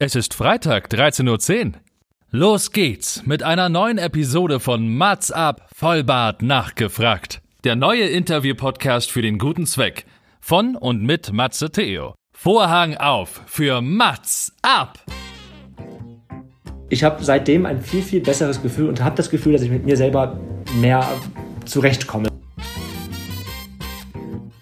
Es 0.00 0.14
ist 0.14 0.32
Freitag, 0.32 0.92
13.10 0.92 1.66
Uhr. 1.66 1.72
Los 2.30 2.70
geht's 2.70 3.26
mit 3.26 3.42
einer 3.42 3.68
neuen 3.68 3.98
Episode 3.98 4.60
von 4.60 4.94
Mats 4.96 5.32
ab, 5.32 5.68
Vollbart 5.74 6.40
nachgefragt. 6.40 7.40
Der 7.64 7.74
neue 7.74 8.04
Interview-Podcast 8.04 9.10
für 9.10 9.22
den 9.22 9.38
guten 9.38 9.66
Zweck. 9.66 10.06
Von 10.40 10.76
und 10.76 11.02
mit 11.02 11.32
Matze 11.32 11.72
Theo. 11.72 12.14
Vorhang 12.32 12.96
auf 12.96 13.42
für 13.46 13.80
Mats 13.80 14.52
ab! 14.62 15.00
Ich 16.90 17.02
habe 17.02 17.24
seitdem 17.24 17.66
ein 17.66 17.82
viel, 17.82 18.02
viel 18.02 18.20
besseres 18.20 18.62
Gefühl 18.62 18.88
und 18.88 19.02
habe 19.02 19.16
das 19.16 19.30
Gefühl, 19.30 19.54
dass 19.54 19.62
ich 19.62 19.70
mit 19.70 19.84
mir 19.84 19.96
selber 19.96 20.38
mehr 20.76 21.04
zurechtkomme. 21.64 22.28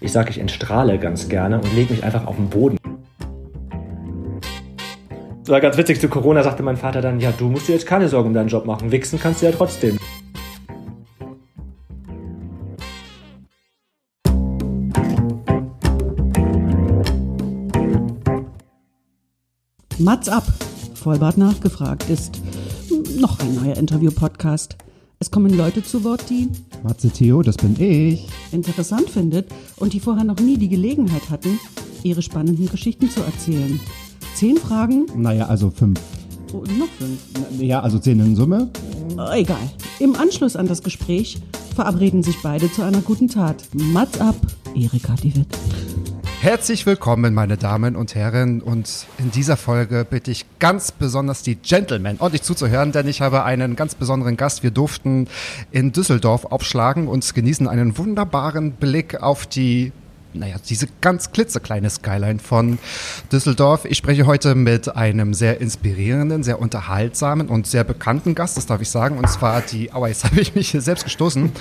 Ich 0.01 0.13
sage, 0.13 0.31
ich 0.31 0.39
entstrahle 0.39 0.99
ganz 0.99 1.29
gerne 1.29 1.61
und 1.61 1.75
lege 1.75 1.93
mich 1.93 2.05
einfach 2.05 2.27
auf 2.27 2.37
den 2.37 2.49
Boden. 2.49 2.79
War 5.49 5.61
ganz 5.61 5.77
witzig, 5.77 6.01
zu 6.01 6.09
Corona 6.09 6.43
sagte 6.43 6.65
mein 6.65 6.77
Vater 6.77 7.01
dann, 7.01 7.21
ja, 7.21 7.31
du 7.31 7.49
musst 7.49 7.69
dir 7.69 7.75
jetzt 7.75 7.87
keine 7.87 8.09
Sorgen 8.09 8.29
um 8.29 8.35
deinen 8.35 8.49
Job 8.49 8.67
machen, 8.67 8.91
wichsen 8.91 9.21
kannst 9.21 9.43
du 9.43 9.47
ja 9.47 9.53
trotzdem. 9.53 9.97
Mats 19.99 20.29
ab, 20.29 20.45
Vollbart 20.95 21.39
nachgefragt, 21.39 22.11
ist 22.11 22.41
noch 23.19 23.39
ein 23.39 23.55
neuer 23.55 23.77
Interview-Podcast. 23.77 24.77
Es 25.21 25.31
kommen 25.31 25.57
Leute 25.57 25.83
zu 25.83 26.03
Wort, 26.03 26.29
die 26.29 26.49
Matze 26.83 27.09
Theo, 27.09 27.43
das 27.43 27.57
bin 27.57 27.81
ich. 27.81 28.29
interessant 28.51 29.09
findet 29.09 29.49
und 29.77 29.93
die 29.93 30.01
vorher 30.01 30.25
noch 30.25 30.41
nie 30.41 30.59
die 30.59 30.69
Gelegenheit 30.69 31.31
hatten, 31.31 31.59
ihre 32.03 32.23
spannenden 32.23 32.69
Geschichten 32.69 33.09
zu 33.09 33.23
erzählen. 33.23 33.81
Zehn 34.37 34.59
Fragen, 34.59 35.07
Naja, 35.17 35.47
also 35.47 35.71
fünf. 35.71 35.99
oh, 36.53 36.59
noch 36.79 36.89
fünf. 36.99 37.19
Ja, 37.59 37.81
also 37.81 37.99
zehn 37.99 38.21
in 38.21 38.37
Summe. 38.37 38.69
Oh, 39.17 39.33
egal. 39.33 39.57
Im 39.99 40.15
Anschluss 40.15 40.57
an 40.57 40.67
das 40.67 40.83
Gespräch 40.83 41.39
verabreden 41.75 42.23
sich 42.23 42.37
beide 42.43 42.71
zu 42.71 42.83
einer 42.83 43.01
guten 43.01 43.29
Tat. 43.29 43.65
Mats 43.73 44.21
ab, 44.21 44.37
Erika 44.75 45.15
die 45.23 45.35
Witt. 45.37 45.47
Herzlich 46.43 46.85
willkommen, 46.85 47.33
meine 47.33 47.57
Damen 47.57 47.97
und 47.97 48.15
Herren. 48.15 48.61
Und 48.61 49.07
in 49.17 49.31
dieser 49.31 49.57
Folge 49.57 50.07
bitte 50.09 50.31
ich 50.33 50.45
ganz 50.59 50.93
besonders 50.93 51.43
die 51.43 51.55
Gentlemen 51.55 52.17
ordentlich 52.19 52.43
zuzuhören, 52.43 52.93
denn 52.93 53.09
ich 53.09 53.23
habe 53.23 53.43
einen 53.45 53.75
ganz 53.75 53.95
besonderen 53.95 54.37
Gast. 54.37 54.63
Wir 54.63 54.71
durften 54.71 55.29
in 55.71 55.93
Düsseldorf 55.93 56.45
aufschlagen 56.45 57.09
und 57.09 57.35
genießen 57.35 57.67
einen 57.67 57.97
wunderbaren 57.97 58.73
Blick 58.73 59.23
auf 59.23 59.47
die 59.47 59.93
naja, 60.39 60.57
diese 60.69 60.89
ganz 61.01 61.33
klitzekleine 61.33 61.91
Skyline 61.91 62.39
von 62.39 62.79
Düsseldorf. 63.33 63.85
Ich 63.85 63.99
spreche 63.99 64.27
heute 64.27 64.55
mit 64.55 64.95
einem 64.95 65.35
sehr 65.35 65.61
inspirierenden, 65.61 66.43
sehr 66.43 66.61
unterhaltsamen 66.61 67.49
und 67.49 67.67
sehr 67.67 67.85
bekannten 67.85 68.35
Gast, 68.35 68.57
das 68.57 68.67
darf 68.67 68.81
ich 68.81 68.89
sagen. 68.89 69.19
Und 69.19 69.29
zwar 69.29 69.61
die, 69.63 69.93
aua, 69.93 70.09
jetzt 70.09 70.25
habe 70.31 70.41
ich 70.41 70.55
mich 70.55 70.71
hier 70.71 70.81
selbst 70.81 71.05
gestoßen. 71.05 71.53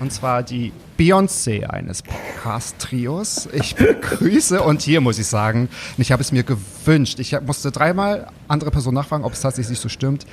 Und 0.00 0.12
zwar 0.12 0.42
die 0.42 0.72
Beyoncé 0.96 1.64
eines 1.68 2.02
Podcast-Trios. 2.02 3.48
Ich 3.52 3.74
begrüße 3.74 4.62
und 4.62 4.80
hier 4.82 5.00
muss 5.00 5.18
ich 5.18 5.26
sagen, 5.26 5.68
ich 5.98 6.12
habe 6.12 6.22
es 6.22 6.30
mir 6.30 6.44
gewünscht. 6.44 7.18
Ich 7.18 7.36
musste 7.40 7.72
dreimal 7.72 8.28
andere 8.46 8.70
Personen 8.70 8.94
nachfragen, 8.94 9.24
ob 9.24 9.32
es 9.32 9.40
tatsächlich 9.40 9.80
so 9.80 9.88
stimmt. 9.88 10.24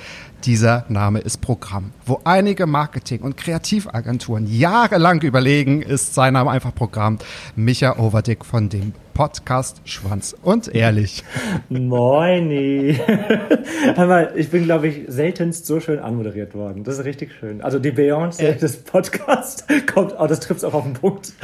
Dieser 0.44 0.84
Name 0.88 1.18
ist 1.18 1.40
Programm. 1.40 1.90
Wo 2.06 2.20
einige 2.22 2.66
Marketing- 2.66 3.22
und 3.22 3.36
Kreativagenturen 3.36 4.46
jahrelang 4.46 5.20
überlegen, 5.22 5.82
ist 5.82 6.14
sein 6.14 6.34
Name 6.34 6.50
einfach 6.52 6.74
Programm. 6.74 7.18
Micha 7.56 7.98
Overdick 7.98 8.44
von 8.44 8.68
dem 8.68 8.92
Podcast 9.14 9.80
Schwanz 9.84 10.34
und 10.42 10.74
Ehrlich. 10.74 11.24
Moini. 11.68 12.98
Hör 13.94 14.06
mal, 14.06 14.32
ich 14.36 14.50
bin, 14.50 14.64
glaube 14.64 14.88
ich, 14.88 15.04
seltenst 15.08 15.66
so 15.66 15.80
schön 15.80 15.98
anmoderiert 15.98 16.54
worden. 16.54 16.84
Das 16.84 16.98
ist 16.98 17.04
richtig 17.04 17.32
schön. 17.38 17.60
Also 17.62 17.78
die 17.78 17.92
Beyoncé 17.92 18.54
des 18.54 18.78
Podcasts 18.78 19.64
kommt, 19.92 20.14
oh, 20.18 20.26
das 20.26 20.40
trifft 20.40 20.64
auch 20.64 20.74
auf 20.74 20.84
den 20.84 20.94
Punkt. 20.94 21.32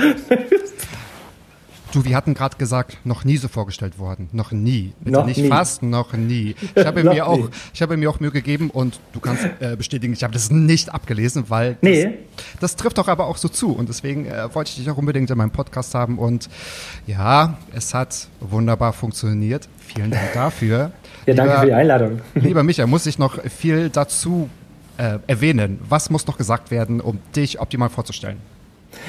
Du, 1.93 2.05
wir 2.05 2.15
hatten 2.17 2.35
gerade 2.35 2.57
gesagt, 2.59 2.99
noch 3.05 3.25
nie 3.25 3.39
so 3.39 3.49
vorgestellt 3.49 3.99
worden. 3.99 4.29
Noch 4.33 4.53
nie. 4.53 4.93
Bitte 5.01 5.11
Noch 5.17 5.25
nicht 5.25 5.39
nie. 5.39 5.49
fast, 5.49 5.83
noch 5.83 6.13
nie. 6.13 6.55
Ich 6.75 6.85
habe 6.85 7.03
mir 7.05 7.27
auch, 7.27 7.39
nie. 7.39 7.49
ich 7.73 7.81
habe 7.81 7.97
mir 7.97 8.11
auch 8.11 8.21
Mühe 8.21 8.31
gegeben 8.31 8.69
und 8.69 9.01
du 9.15 9.21
kannst 9.21 9.45
äh, 9.61 9.75
bestätigen, 9.75 10.13
ich 10.13 10.23
habe 10.23 10.35
das 10.35 10.51
nicht 10.51 10.93
abgelesen, 10.93 11.45
weil 11.49 11.73
das, 11.81 11.83
Nee. 11.83 12.11
das 12.61 12.77
trifft 12.77 12.99
doch 12.99 13.09
aber 13.09 13.27
auch 13.27 13.39
so 13.39 13.49
zu 13.49 13.73
und 13.73 13.89
deswegen 13.89 14.27
äh, 14.27 14.55
wollte 14.55 14.71
ich 14.71 14.77
dich 14.77 14.91
auch 14.91 14.99
unbedingt 14.99 15.31
in 15.31 15.39
meinem 15.39 15.51
Podcast 15.51 15.95
haben 15.95 16.19
und 16.19 16.51
ja, 17.07 17.57
es 17.75 17.95
hat 17.95 18.29
wunderbar 18.41 18.93
funktioniert. 18.93 19.67
Vielen 19.79 20.11
Dank 20.11 20.33
dafür. 20.35 20.93
Ja, 21.27 21.35
danke 21.35 21.51
Lieber- 21.53 21.61
für 21.61 21.67
die 21.67 21.73
Einladung. 21.75 22.21
Lieber 22.37 22.63
Micha, 22.63 22.87
muss 22.87 23.05
ich 23.05 23.19
noch 23.19 23.43
viel 23.45 23.91
dazu 23.91 24.49
äh, 24.97 25.19
erwähnen? 25.27 25.79
Was 25.87 26.09
muss 26.09 26.27
noch 26.27 26.39
gesagt 26.39 26.71
werden, 26.71 27.03
um 27.03 27.19
dich 27.37 27.61
optimal 27.61 27.91
vorzustellen? 27.91 28.39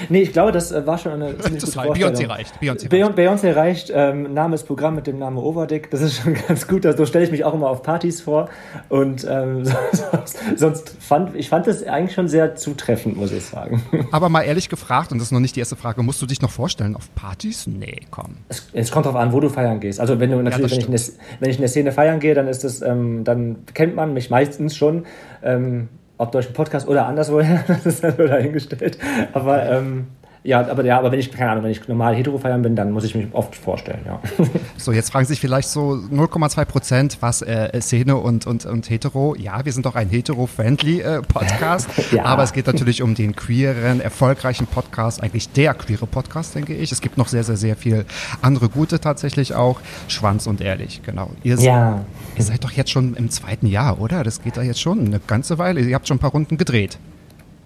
Nee, 0.09 0.21
ich 0.21 0.33
glaube, 0.33 0.51
das 0.51 0.71
äh, 0.71 0.85
war 0.85 0.97
schon 0.97 1.13
eine 1.13 1.37
ziemlich 1.37 1.61
Das 1.61 1.71
gute 1.75 1.89
reicht. 1.89 2.01
Vorstellung. 2.01 2.15
Beyoncé 2.15 2.29
reicht. 2.29 2.53
Beyoncé 2.61 2.89
Beyon- 2.89 3.13
Beyoncé 3.15 3.55
reicht. 3.55 3.91
Ähm, 3.93 4.33
Name 4.33 4.55
ist 4.55 4.63
Programm 4.63 4.95
mit 4.95 5.07
dem 5.07 5.19
Namen 5.19 5.37
Overdick. 5.37 5.89
Das 5.91 6.01
ist 6.01 6.17
schon 6.17 6.33
ganz 6.47 6.67
gut. 6.67 6.83
So 6.97 7.05
stelle 7.05 7.25
ich 7.25 7.31
mich 7.31 7.43
auch 7.45 7.53
immer 7.53 7.69
auf 7.69 7.81
Partys 7.83 8.21
vor. 8.21 8.49
Und 8.89 9.25
ähm, 9.29 9.65
sonst, 9.91 10.37
sonst 10.57 10.95
fand 10.99 11.35
ich 11.35 11.49
fand 11.49 11.67
es 11.67 11.83
eigentlich 11.85 12.13
schon 12.15 12.27
sehr 12.27 12.55
zutreffend, 12.55 13.17
muss 13.17 13.31
ich 13.31 13.43
sagen. 13.45 13.81
Aber 14.11 14.29
mal 14.29 14.41
ehrlich 14.43 14.69
gefragt, 14.69 15.11
und 15.11 15.17
das 15.19 15.27
ist 15.27 15.31
noch 15.31 15.39
nicht 15.39 15.55
die 15.55 15.59
erste 15.59 15.75
Frage, 15.75 16.03
musst 16.03 16.21
du 16.21 16.25
dich 16.25 16.41
noch 16.41 16.51
vorstellen 16.51 16.95
auf 16.95 17.13
Partys? 17.15 17.67
Nee, 17.67 18.01
komm. 18.11 18.37
Es, 18.49 18.67
es 18.73 18.91
kommt 18.91 19.05
darauf 19.05 19.19
an, 19.19 19.31
wo 19.33 19.39
du 19.39 19.49
feiern 19.49 19.79
gehst. 19.79 19.99
Also 19.99 20.19
wenn 20.19 20.31
du 20.31 20.41
natürlich, 20.41 20.71
das 20.71 20.87
wenn, 20.87 20.95
ich 20.95 21.07
in 21.09 21.15
der, 21.15 21.39
wenn 21.39 21.49
ich 21.49 21.55
in 21.57 21.61
der 21.61 21.69
Szene 21.69 21.91
feiern 21.91 22.19
gehe, 22.19 22.33
dann 22.33 22.47
ist 22.47 22.63
das, 22.63 22.81
ähm, 22.81 23.23
dann 23.23 23.65
kennt 23.73 23.95
man 23.95 24.13
mich 24.13 24.29
meistens 24.29 24.75
schon. 24.75 25.05
Ähm, 25.43 25.89
ob 26.19 26.33
durch 26.33 26.45
einen 26.45 26.53
Podcast 26.53 26.87
oder 26.87 27.07
anderswoher, 27.07 27.63
das 27.67 27.85
ist 27.85 28.03
dann 28.03 28.15
nur 28.17 28.27
dahingestellt. 28.27 28.99
Aber 29.33 29.65
ähm, 29.65 30.07
ja, 30.43 30.59
aber 30.69 30.85
ja, 30.85 30.97
aber 30.97 31.11
wenn 31.11 31.19
ich, 31.19 31.31
keine 31.31 31.51
Ahnung, 31.51 31.63
wenn 31.65 31.71
ich 31.71 31.87
normal 31.87 32.15
hetero 32.15 32.37
feiern 32.37 32.61
bin, 32.61 32.75
dann 32.75 32.91
muss 32.91 33.03
ich 33.03 33.13
mich 33.13 33.27
oft 33.33 33.55
vorstellen, 33.55 33.99
ja. 34.05 34.19
So, 34.77 34.91
jetzt 34.93 35.11
fragen 35.11 35.25
sich 35.25 35.39
vielleicht 35.39 35.67
so 35.69 35.91
0,2 36.11 36.65
Prozent, 36.65 37.17
was 37.19 37.41
äh, 37.41 37.79
Szene 37.81 38.15
und, 38.15 38.47
und, 38.47 38.65
und 38.65 38.89
Hetero. 38.89 39.35
Ja, 39.37 39.65
wir 39.65 39.73
sind 39.73 39.85
doch 39.85 39.95
ein 39.95 40.09
hetero-friendly 40.09 41.01
äh, 41.01 41.21
Podcast, 41.21 41.89
Ja. 42.11 42.23
aber 42.25 42.43
es 42.43 42.53
geht 42.53 42.67
natürlich 42.67 43.01
um 43.01 43.15
den 43.15 43.35
queeren, 43.35 43.99
erfolgreichen 43.99 44.65
Podcast, 44.67 45.21
eigentlich 45.21 45.51
der 45.51 45.73
queere 45.73 46.07
Podcast, 46.07 46.55
denke 46.55 46.73
ich. 46.73 46.91
Es 46.91 47.01
gibt 47.01 47.17
noch 47.17 47.27
sehr, 47.27 47.43
sehr, 47.43 47.57
sehr 47.57 47.75
viel 47.75 48.05
andere 48.41 48.69
gute 48.69 48.99
tatsächlich 49.01 49.53
auch. 49.55 49.81
Schwanz 50.07 50.47
und 50.47 50.61
ehrlich, 50.61 51.01
genau. 51.05 51.31
Ihr, 51.43 51.55
Ja. 51.59 52.05
ihr 52.37 52.43
seid 52.43 52.63
doch 52.63 52.71
jetzt 52.71 52.91
schon 52.91 53.15
im 53.15 53.29
zweiten 53.29 53.67
Jahr, 53.67 53.99
oder? 53.99 54.23
Das 54.23 54.41
geht 54.41 54.55
da 54.57 54.61
jetzt 54.61 54.79
schon 54.81 55.05
eine 55.05 55.19
ganze 55.19 55.57
Weile. 55.57 55.81
Ihr 55.81 55.95
habt 55.95 56.07
schon 56.07 56.17
ein 56.17 56.21
paar 56.21 56.31
Runden 56.31 56.57
gedreht. 56.57 56.97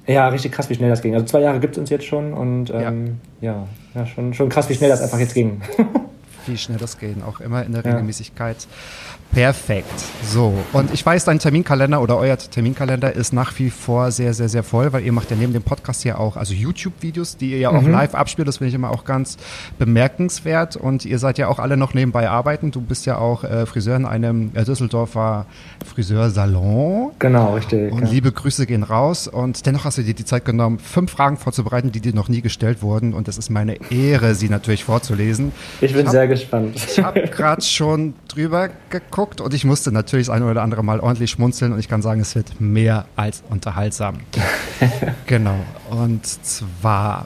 Ja, 0.06 0.28
richtig 0.28 0.52
krass, 0.52 0.69
wie 0.69 0.75
schnell 0.75 0.90
das 0.90 1.02
ging. 1.02 1.14
Also 1.14 1.25
zwei 1.25 1.41
Jahre 1.41 1.59
gibt 1.59 1.75
es 1.75 1.80
uns 1.80 1.90
jetzt 1.90 2.06
schon 2.06 2.34
und 2.34 2.72
ähm, 2.72 3.19
ja. 3.41 3.68
ja, 3.96 4.06
schon, 4.06 4.34
schon 4.34 4.50
krass, 4.50 4.69
wie 4.69 4.75
schnell 4.75 4.90
das 4.90 5.02
einfach 5.02 5.19
jetzt 5.19 5.34
ging. 5.34 5.62
Wie 6.45 6.57
schnell 6.57 6.77
das 6.77 6.97
gehen, 6.99 7.23
auch 7.23 7.39
immer 7.39 7.63
in 7.63 7.71
der 7.71 7.85
Regelmäßigkeit. 7.85 8.67
Perfekt. 9.31 9.87
So, 10.23 10.53
und 10.73 10.93
ich 10.93 11.03
weiß, 11.03 11.25
dein 11.25 11.39
Terminkalender 11.39 12.01
oder 12.01 12.17
euer 12.17 12.37
Terminkalender 12.37 13.13
ist 13.13 13.33
nach 13.33 13.57
wie 13.57 13.71
vor 13.71 14.11
sehr, 14.11 14.33
sehr, 14.35 14.47
sehr 14.47 14.61
voll, 14.61 14.93
weil 14.93 15.03
ihr 15.03 15.11
macht 15.11 15.31
ja 15.31 15.37
neben 15.37 15.53
dem 15.53 15.63
Podcast 15.63 16.03
ja 16.03 16.17
auch, 16.19 16.37
also 16.37 16.53
YouTube-Videos, 16.53 17.37
die 17.37 17.51
ihr 17.51 17.57
ja 17.57 17.69
auch 17.71 17.81
live 17.81 18.13
abspielt, 18.13 18.47
das 18.47 18.57
finde 18.57 18.69
ich 18.69 18.75
immer 18.75 18.91
auch 18.91 19.05
ganz 19.05 19.37
bemerkenswert 19.79 20.75
und 20.75 21.05
ihr 21.05 21.17
seid 21.17 21.37
ja 21.39 21.47
auch 21.47 21.57
alle 21.57 21.77
noch 21.77 21.93
nebenbei 21.95 22.29
arbeiten. 22.29 22.69
Du 22.71 22.81
bist 22.81 23.05
ja 23.07 23.17
auch 23.17 23.43
äh, 23.43 23.65
Friseur 23.65 23.95
in 23.95 24.05
einem 24.05 24.51
äh, 24.53 24.63
Düsseldorfer 24.65 25.47
Friseursalon. 25.85 27.11
genau, 27.19 27.55
richtig. 27.55 27.91
Und 27.91 28.03
ja. 28.03 28.09
liebe 28.09 28.31
Grüße 28.31 28.65
gehen 28.65 28.83
raus. 28.83 29.27
Und 29.27 29.65
dennoch 29.65 29.85
hast 29.85 29.97
du 29.97 30.03
dir 30.03 30.13
die 30.13 30.25
Zeit 30.25 30.45
genommen, 30.45 30.79
fünf 30.79 31.11
Fragen 31.11 31.37
vorzubereiten, 31.37 31.91
die 31.91 32.01
dir 32.01 32.13
noch 32.13 32.29
nie 32.29 32.41
gestellt 32.41 32.81
wurden. 32.81 33.13
Und 33.13 33.27
es 33.27 33.37
ist 33.37 33.49
meine 33.49 33.77
Ehre, 33.91 34.35
sie 34.35 34.49
natürlich 34.49 34.83
vorzulesen. 34.83 35.51
Ich 35.81 35.93
bin 35.93 36.05
hab- 36.05 36.11
sehr 36.11 36.27
gespannt. 36.33 36.75
Ich 36.75 36.99
habe 36.99 37.21
gerade 37.27 37.61
schon 37.61 38.13
drüber 38.27 38.69
geguckt 38.89 39.41
und 39.41 39.53
ich 39.53 39.66
musste 39.66 39.91
natürlich 39.91 40.27
das 40.27 40.35
eine 40.35 40.49
oder 40.49 40.61
andere 40.61 40.84
Mal 40.84 40.99
ordentlich 40.99 41.31
schmunzeln 41.31 41.73
und 41.73 41.79
ich 41.79 41.87
kann 41.87 42.02
sagen, 42.02 42.22
es 42.22 42.35
wird 42.35 42.59
mehr 42.59 43.05
als 43.16 43.43
unterhaltsam. 43.49 44.17
genau. 45.25 45.59
Und 45.90 46.25
zwar 46.25 47.25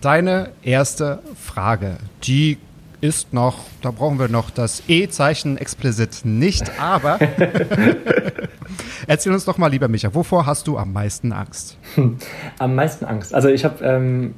deine 0.00 0.50
erste 0.62 1.20
Frage, 1.42 1.96
die 2.24 2.58
ist 3.00 3.32
noch, 3.32 3.58
da 3.82 3.90
brauchen 3.90 4.18
wir 4.18 4.28
noch 4.28 4.50
das 4.50 4.82
E-Zeichen 4.88 5.58
explisit 5.58 6.20
nicht, 6.24 6.80
aber 6.80 7.18
erzähl 9.06 9.32
uns 9.32 9.44
doch 9.44 9.58
mal, 9.58 9.68
lieber 9.68 9.88
Micha, 9.88 10.14
wovor 10.14 10.46
hast 10.46 10.66
du 10.66 10.78
am 10.78 10.92
meisten 10.92 11.32
Angst? 11.32 11.76
Am 12.58 12.74
meisten 12.74 13.04
Angst. 13.04 13.34
Also 13.34 13.48
ich 13.48 13.64
habe 13.64 13.84
ähm, 13.84 14.34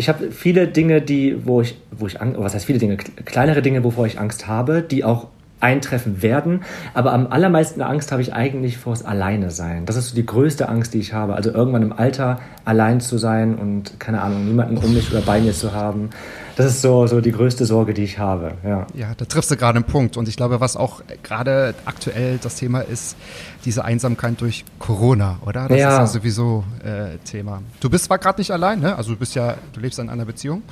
ich 0.00 0.08
habe 0.08 0.32
viele 0.32 0.66
Dinge, 0.66 1.02
die, 1.02 1.46
wo 1.46 1.60
ich, 1.60 1.76
wo 1.90 2.06
ich 2.06 2.22
Angst, 2.22 2.40
was 2.40 2.54
heißt 2.54 2.64
viele 2.64 2.78
Dinge, 2.78 2.96
kleinere 2.96 3.60
Dinge, 3.60 3.84
wovor 3.84 4.06
ich 4.06 4.18
Angst 4.18 4.48
habe, 4.48 4.80
die 4.80 5.04
auch 5.04 5.26
eintreffen 5.60 6.22
werden. 6.22 6.62
Aber 6.94 7.12
am 7.12 7.26
allermeisten 7.26 7.82
Angst 7.82 8.10
habe 8.10 8.22
ich 8.22 8.32
eigentlich 8.32 8.78
vor 8.78 8.94
das 8.94 9.04
Alleine 9.04 9.50
sein. 9.50 9.84
Das 9.84 9.96
ist 9.96 10.08
so 10.08 10.14
die 10.14 10.24
größte 10.24 10.70
Angst, 10.70 10.94
die 10.94 11.00
ich 11.00 11.12
habe. 11.12 11.34
Also 11.34 11.50
irgendwann 11.50 11.82
im 11.82 11.92
Alter 11.92 12.40
allein 12.64 13.02
zu 13.02 13.18
sein 13.18 13.56
und 13.56 14.00
keine 14.00 14.22
Ahnung, 14.22 14.46
niemanden 14.46 14.78
um 14.78 14.94
mich 14.94 15.10
oder 15.10 15.20
bei 15.20 15.38
mir 15.38 15.52
zu 15.52 15.74
haben. 15.74 16.08
Das 16.56 16.64
ist 16.64 16.80
so, 16.80 17.06
so 17.06 17.20
die 17.20 17.32
größte 17.32 17.66
Sorge, 17.66 17.92
die 17.92 18.04
ich 18.04 18.18
habe. 18.18 18.52
Ja, 18.64 18.86
ja 18.94 19.12
da 19.18 19.26
triffst 19.26 19.50
du 19.50 19.56
gerade 19.56 19.76
einen 19.76 19.84
Punkt. 19.84 20.16
Und 20.16 20.28
ich 20.28 20.36
glaube, 20.36 20.60
was 20.60 20.78
auch 20.78 21.02
gerade 21.22 21.74
aktuell 21.84 22.38
das 22.42 22.56
Thema 22.56 22.80
ist, 22.80 23.16
diese 23.64 23.84
Einsamkeit 23.84 24.40
durch 24.40 24.64
Corona, 24.78 25.38
oder? 25.44 25.68
Das 25.68 25.78
ja. 25.78 25.88
ist 25.88 25.98
ja 25.98 26.06
sowieso 26.06 26.64
äh, 26.84 27.18
Thema. 27.24 27.62
Du 27.80 27.90
bist 27.90 28.04
zwar 28.04 28.18
gerade 28.18 28.40
nicht 28.40 28.50
allein, 28.50 28.80
ne? 28.80 28.96
Also 28.96 29.12
du 29.12 29.18
bist 29.18 29.34
ja, 29.34 29.56
du 29.72 29.80
lebst 29.80 29.98
in 29.98 30.08
einer 30.08 30.24
Beziehung. 30.24 30.62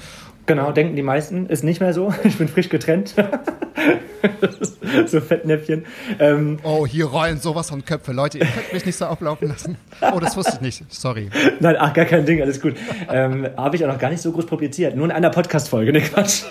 Genau, 0.48 0.72
denken 0.72 0.96
die 0.96 1.02
meisten. 1.02 1.46
Ist 1.46 1.62
nicht 1.62 1.80
mehr 1.80 1.92
so. 1.92 2.12
Ich 2.24 2.38
bin 2.38 2.48
frisch 2.48 2.70
getrennt. 2.70 3.14
so 5.06 5.20
Fettnäpfchen. 5.20 5.84
Ähm, 6.18 6.58
oh, 6.62 6.86
hier 6.86 7.04
rollen 7.04 7.38
sowas 7.38 7.68
von 7.68 7.84
Köpfe. 7.84 8.12
Leute, 8.12 8.38
ihr 8.38 8.46
könnt 8.46 8.72
mich 8.72 8.86
nicht 8.86 8.96
so 8.96 9.04
ablaufen 9.04 9.48
lassen. 9.48 9.76
Oh, 10.00 10.18
das 10.18 10.36
wusste 10.38 10.52
ich 10.54 10.60
nicht. 10.62 10.84
Sorry. 10.88 11.28
Nein, 11.60 11.76
ach, 11.78 11.92
gar 11.92 12.06
kein 12.06 12.24
Ding. 12.24 12.40
Alles 12.40 12.62
gut. 12.62 12.74
Ähm, 13.10 13.46
Habe 13.58 13.76
ich 13.76 13.84
auch 13.84 13.88
noch 13.88 13.98
gar 13.98 14.10
nicht 14.10 14.22
so 14.22 14.32
groß 14.32 14.46
publiziert. 14.46 14.96
Nur 14.96 15.04
in 15.04 15.12
einer 15.12 15.30
Podcast-Folge. 15.30 15.92
Ne, 15.92 16.00
Quatsch. 16.00 16.44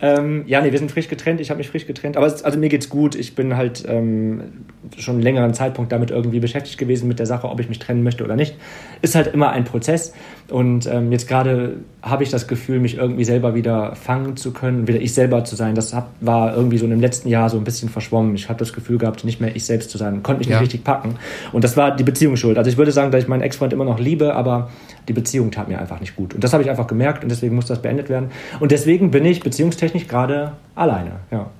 Ähm, 0.00 0.44
ja, 0.46 0.60
nee, 0.60 0.72
wir 0.72 0.78
sind 0.78 0.90
frisch 0.90 1.08
getrennt. 1.08 1.40
Ich 1.40 1.50
habe 1.50 1.58
mich 1.58 1.68
frisch 1.68 1.86
getrennt. 1.86 2.16
Aber 2.16 2.26
es, 2.26 2.42
also 2.42 2.58
mir 2.58 2.68
geht's 2.68 2.88
gut. 2.88 3.14
Ich 3.14 3.34
bin 3.34 3.56
halt 3.56 3.84
ähm, 3.86 4.64
schon 4.98 5.14
einen 5.14 5.22
längeren 5.22 5.54
Zeitpunkt 5.54 5.92
damit 5.92 6.10
irgendwie 6.10 6.40
beschäftigt 6.40 6.78
gewesen 6.78 7.08
mit 7.08 7.18
der 7.18 7.26
Sache, 7.26 7.48
ob 7.48 7.60
ich 7.60 7.68
mich 7.68 7.78
trennen 7.78 8.02
möchte 8.02 8.24
oder 8.24 8.36
nicht. 8.36 8.56
Ist 9.00 9.14
halt 9.14 9.28
immer 9.28 9.50
ein 9.50 9.64
Prozess. 9.64 10.14
Und 10.48 10.86
ähm, 10.86 11.12
jetzt 11.12 11.28
gerade 11.28 11.76
habe 12.02 12.24
ich 12.24 12.30
das 12.30 12.46
Gefühl, 12.46 12.80
mich 12.80 12.96
irgendwie 12.96 13.24
selber 13.24 13.54
wieder 13.54 13.94
fangen 13.94 14.36
zu 14.36 14.52
können, 14.52 14.86
wieder 14.86 15.00
ich 15.00 15.14
selber 15.14 15.44
zu 15.44 15.56
sein. 15.56 15.74
Das 15.74 15.94
hab, 15.94 16.10
war 16.20 16.54
irgendwie 16.54 16.78
so 16.78 16.86
im 16.86 17.00
letzten 17.00 17.28
Jahr 17.28 17.48
so 17.48 17.56
ein 17.56 17.64
bisschen 17.64 17.88
verschwommen. 17.88 18.34
Ich 18.34 18.48
habe 18.48 18.58
das 18.58 18.72
Gefühl 18.72 18.98
gehabt, 18.98 19.24
nicht 19.24 19.40
mehr 19.40 19.54
ich 19.56 19.64
selbst 19.64 19.90
zu 19.90 19.98
sein, 19.98 20.22
konnte 20.22 20.40
mich 20.40 20.48
ja. 20.48 20.56
nicht 20.56 20.64
richtig 20.64 20.84
packen. 20.84 21.16
Und 21.52 21.64
das 21.64 21.76
war 21.76 21.94
die 21.96 22.04
Beziehung 22.04 22.36
schuld. 22.36 22.58
Also 22.58 22.70
ich 22.70 22.76
würde 22.76 22.92
sagen, 22.92 23.10
dass 23.12 23.22
ich 23.22 23.28
meinen 23.28 23.42
Ex-Freund 23.42 23.72
immer 23.72 23.84
noch 23.84 23.98
liebe, 23.98 24.34
aber 24.34 24.70
die 25.08 25.12
Beziehung 25.12 25.50
tat 25.50 25.68
mir 25.68 25.78
einfach 25.78 26.00
nicht 26.00 26.16
gut. 26.16 26.34
Und 26.34 26.44
das 26.44 26.52
habe 26.52 26.62
ich 26.62 26.70
einfach 26.70 26.86
gemerkt 26.86 27.22
und 27.22 27.30
deswegen 27.30 27.54
muss 27.54 27.66
das 27.66 27.80
beendet 27.80 28.08
werden. 28.08 28.30
Und 28.60 28.72
deswegen 28.72 29.10
bin 29.10 29.24
ich 29.24 29.40
beziehungstechnisch 29.40 30.08
gerade 30.08 30.52
alleine. 30.74 31.12
Ja. 31.30 31.50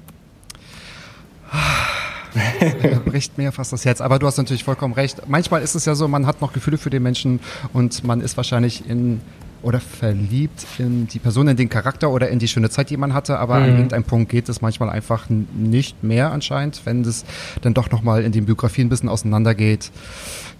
bricht 3.04 3.38
mir 3.38 3.52
fast 3.52 3.72
das 3.72 3.84
Herz. 3.84 4.00
Aber 4.00 4.18
du 4.18 4.26
hast 4.26 4.36
natürlich 4.36 4.64
vollkommen 4.64 4.94
recht. 4.94 5.28
Manchmal 5.28 5.62
ist 5.62 5.74
es 5.74 5.84
ja 5.84 5.94
so, 5.94 6.08
man 6.08 6.26
hat 6.26 6.40
noch 6.40 6.52
Gefühle 6.52 6.78
für 6.78 6.90
den 6.90 7.02
Menschen 7.02 7.40
und 7.72 8.04
man 8.04 8.20
ist 8.20 8.36
wahrscheinlich 8.36 8.88
in 8.88 9.20
oder 9.62 9.80
verliebt 9.80 10.66
in 10.78 11.06
die 11.06 11.18
Person, 11.18 11.46
in 11.48 11.56
den 11.56 11.68
Charakter 11.68 12.10
oder 12.10 12.28
in 12.28 12.38
die 12.38 12.48
schöne 12.48 12.68
Zeit, 12.68 12.90
die 12.90 12.96
man 12.96 13.14
hatte, 13.14 13.38
aber 13.38 13.58
mhm. 13.58 13.62
an 13.62 13.70
irgendeinem 13.70 14.04
Punkt 14.04 14.28
geht 14.28 14.48
es 14.48 14.60
manchmal 14.60 14.90
einfach 14.90 15.26
nicht 15.28 16.02
mehr 16.02 16.32
anscheinend, 16.32 16.80
wenn 16.84 17.02
es 17.02 17.24
dann 17.60 17.72
doch 17.72 17.90
nochmal 17.90 18.24
in 18.24 18.32
den 18.32 18.46
Biografien 18.46 18.86
ein 18.86 18.90
bisschen 18.90 19.08
auseinandergeht. 19.08 19.90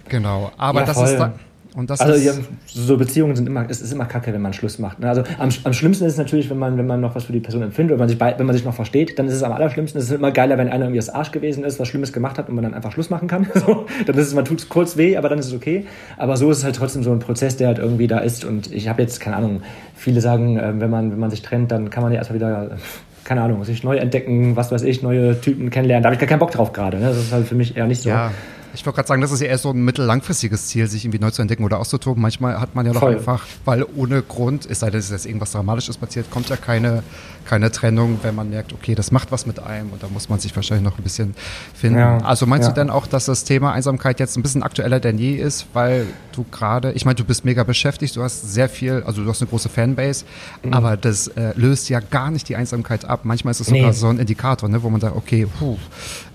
Genau. 0.09 0.51
Aber 0.57 0.81
ja, 0.81 0.85
das 0.85 0.97
voll. 0.97 1.07
ist 1.07 1.17
da, 1.17 1.33
also 1.75 2.13
ja, 2.13 2.33
so 2.67 2.97
Beziehungen 2.97 3.35
sind 3.35 3.47
immer, 3.47 3.65
es 3.67 3.81
ist 3.81 3.91
immer 3.91 4.05
kacke, 4.05 4.31
wenn 4.31 4.41
man 4.41 4.53
Schluss 4.53 4.77
macht. 4.77 4.99
Ne? 4.99 5.09
Also 5.09 5.23
am, 5.39 5.49
am 5.63 5.73
schlimmsten 5.73 6.05
ist 6.05 6.13
es 6.13 6.17
natürlich, 6.19 6.49
wenn 6.49 6.59
man, 6.59 6.77
wenn 6.77 6.85
man 6.85 7.01
noch 7.01 7.15
was 7.15 7.23
für 7.23 7.33
die 7.33 7.39
Person 7.39 7.63
empfindet, 7.63 7.93
oder 7.93 7.99
man 7.99 8.09
sich 8.09 8.19
wenn 8.19 8.45
man 8.45 8.55
sich 8.55 8.63
noch 8.63 8.75
versteht, 8.75 9.17
dann 9.17 9.27
ist 9.27 9.33
es 9.33 9.43
am 9.43 9.51
allerschlimmsten. 9.51 9.99
Es 9.99 10.05
ist 10.05 10.15
immer 10.15 10.31
geiler, 10.31 10.57
wenn 10.59 10.69
einer 10.69 10.85
irgendwie 10.85 10.99
das 10.99 11.09
Arsch 11.09 11.31
gewesen 11.31 11.63
ist, 11.63 11.79
was 11.79 11.87
Schlimmes 11.87 12.13
gemacht 12.13 12.37
hat 12.37 12.47
und 12.47 12.55
man 12.55 12.63
dann 12.63 12.75
einfach 12.75 12.91
Schluss 12.91 13.09
machen 13.09 13.27
kann. 13.27 13.47
so, 13.55 13.85
dann 14.05 14.17
ist 14.17 14.27
es, 14.27 14.33
man 14.35 14.45
tut 14.45 14.59
es 14.59 14.69
kurz 14.69 14.97
weh, 14.97 15.17
aber 15.17 15.29
dann 15.29 15.39
ist 15.39 15.47
es 15.47 15.53
okay. 15.53 15.85
Aber 16.17 16.37
so 16.37 16.51
ist 16.51 16.59
es 16.59 16.63
halt 16.63 16.75
trotzdem 16.75 17.01
so 17.01 17.11
ein 17.11 17.19
Prozess, 17.19 17.57
der 17.57 17.67
halt 17.67 17.79
irgendwie 17.79 18.07
da 18.07 18.19
ist. 18.19 18.45
Und 18.45 18.71
ich 18.71 18.87
habe 18.87 19.01
jetzt, 19.01 19.19
keine 19.19 19.37
Ahnung, 19.37 19.63
viele 19.95 20.21
sagen, 20.21 20.57
äh, 20.57 20.73
wenn, 20.79 20.91
man, 20.91 21.11
wenn 21.11 21.19
man 21.19 21.31
sich 21.31 21.41
trennt, 21.41 21.71
dann 21.71 21.89
kann 21.89 22.03
man 22.03 22.11
ja 22.11 22.19
erstmal 22.19 22.39
wieder 22.39 22.77
keine 23.23 23.41
Ahnung, 23.41 23.63
sich 23.63 23.83
neu 23.83 23.95
entdecken, 23.95 24.57
was 24.57 24.71
weiß 24.71 24.83
ich, 24.83 25.01
neue 25.01 25.39
Typen 25.39 25.69
kennenlernen. 25.69 26.03
Da 26.03 26.07
habe 26.07 26.15
ich 26.15 26.19
gar 26.19 26.27
keinen 26.27 26.39
Bock 26.39 26.51
drauf 26.51 26.73
gerade. 26.73 26.97
Ne? 26.97 27.05
Das 27.05 27.17
ist 27.17 27.31
halt 27.31 27.47
für 27.47 27.55
mich 27.55 27.77
eher 27.77 27.87
nicht 27.87 28.01
so. 28.01 28.09
Ja, 28.09 28.31
ich 28.73 28.85
wollte 28.85 28.95
gerade 28.97 29.07
sagen, 29.07 29.21
das 29.21 29.31
ist 29.31 29.41
ja 29.41 29.47
eher 29.47 29.57
so 29.57 29.69
ein 29.69 29.83
mittellangfristiges 29.83 30.67
Ziel, 30.67 30.87
sich 30.87 31.05
irgendwie 31.05 31.19
neu 31.19 31.31
zu 31.31 31.41
entdecken 31.41 31.63
oder 31.63 31.79
auszutoben. 31.79 32.21
Manchmal 32.21 32.59
hat 32.59 32.73
man 32.75 32.85
ja 32.85 32.93
doch 32.93 33.03
einfach, 33.03 33.45
weil 33.65 33.85
ohne 33.95 34.21
Grund, 34.21 34.65
es 34.65 34.79
sei 34.79 34.89
denn, 34.89 34.99
es 34.99 35.05
ist 35.05 35.11
jetzt 35.11 35.25
irgendwas 35.25 35.51
Dramatisches 35.51 35.97
passiert, 35.97 36.31
kommt 36.31 36.49
ja 36.49 36.55
keine, 36.55 37.03
keine 37.45 37.71
Trennung, 37.71 38.19
wenn 38.23 38.33
man 38.33 38.49
merkt, 38.49 38.73
okay, 38.73 38.95
das 38.95 39.11
macht 39.11 39.31
was 39.31 39.45
mit 39.45 39.59
einem 39.59 39.91
und 39.91 40.01
da 40.01 40.07
muss 40.07 40.29
man 40.29 40.39
sich 40.39 40.55
wahrscheinlich 40.55 40.83
noch 40.83 40.97
ein 40.97 41.03
bisschen 41.03 41.35
finden. 41.75 41.99
Ja. 41.99 42.17
Also 42.19 42.47
meinst 42.47 42.67
ja. 42.67 42.73
du 42.73 42.81
denn 42.81 42.89
auch, 42.89 43.05
dass 43.05 43.25
das 43.25 43.43
Thema 43.43 43.73
Einsamkeit 43.73 44.19
jetzt 44.19 44.37
ein 44.37 44.41
bisschen 44.43 44.63
aktueller 44.63 44.99
denn 44.99 45.19
je 45.19 45.35
ist, 45.35 45.67
weil 45.73 46.07
du 46.31 46.43
gerade, 46.49 46.93
ich 46.93 47.05
meine, 47.05 47.15
du 47.15 47.25
bist 47.25 47.45
mega 47.45 47.63
beschäftigt, 47.63 48.15
du 48.15 48.23
hast 48.23 48.53
sehr 48.53 48.69
viel, 48.69 49.03
also 49.05 49.23
du 49.23 49.29
hast 49.29 49.41
eine 49.41 49.49
große 49.49 49.69
Fanbase, 49.69 50.25
mhm. 50.63 50.73
aber 50.73 50.97
das 50.97 51.27
äh, 51.27 51.53
löst 51.55 51.89
ja 51.89 51.99
gar 51.99 52.31
nicht 52.31 52.49
die 52.49 52.55
Einsamkeit 52.55 53.05
ab. 53.05 53.21
Manchmal 53.23 53.51
ist 53.51 53.59
es 53.59 53.67
sogar 53.67 53.87
nee. 53.87 53.91
so 53.91 54.07
ein 54.07 54.17
Indikator, 54.17 54.67
ne, 54.67 54.81
wo 54.81 54.89
man 54.89 54.99
sagt, 54.99 55.15
okay, 55.15 55.45
puh, 55.45 55.77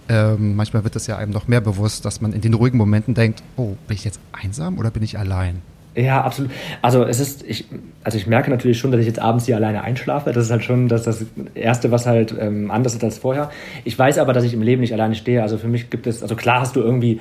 ähm, 0.08 0.56
manchmal 0.56 0.84
wird 0.84 0.96
es 0.96 1.06
ja 1.06 1.16
einem 1.16 1.32
noch 1.32 1.48
mehr 1.48 1.60
bewusst, 1.60 2.04
dass 2.04 2.20
man 2.20 2.32
in 2.32 2.40
den 2.40 2.54
ruhigen 2.54 2.78
Momenten 2.78 3.14
denkt, 3.14 3.42
oh, 3.56 3.76
bin 3.86 3.96
ich 3.96 4.04
jetzt 4.04 4.20
einsam 4.32 4.78
oder 4.78 4.90
bin 4.90 5.02
ich 5.02 5.18
allein? 5.18 5.62
Ja, 5.94 6.22
absolut. 6.22 6.52
Also 6.80 7.04
es 7.04 7.18
ist, 7.18 7.42
ich, 7.42 7.64
also 8.04 8.18
ich 8.18 8.28
merke 8.28 8.50
natürlich 8.50 8.78
schon, 8.78 8.92
dass 8.92 9.00
ich 9.00 9.06
jetzt 9.06 9.18
abends 9.18 9.46
hier 9.46 9.56
alleine 9.56 9.82
einschlafe. 9.82 10.32
Das 10.32 10.44
ist 10.44 10.50
halt 10.50 10.62
schon 10.62 10.86
das, 10.86 11.02
das 11.02 11.26
Erste, 11.54 11.90
was 11.90 12.06
halt 12.06 12.32
ähm, 12.38 12.70
anders 12.70 12.94
ist 12.94 13.02
als 13.02 13.18
vorher. 13.18 13.50
Ich 13.84 13.98
weiß 13.98 14.18
aber, 14.18 14.32
dass 14.32 14.44
ich 14.44 14.54
im 14.54 14.62
Leben 14.62 14.80
nicht 14.80 14.92
alleine 14.92 15.16
stehe. 15.16 15.42
Also 15.42 15.58
für 15.58 15.66
mich 15.66 15.90
gibt 15.90 16.06
es, 16.06 16.22
also 16.22 16.36
klar 16.36 16.60
hast 16.60 16.76
du 16.76 16.80
irgendwie 16.80 17.18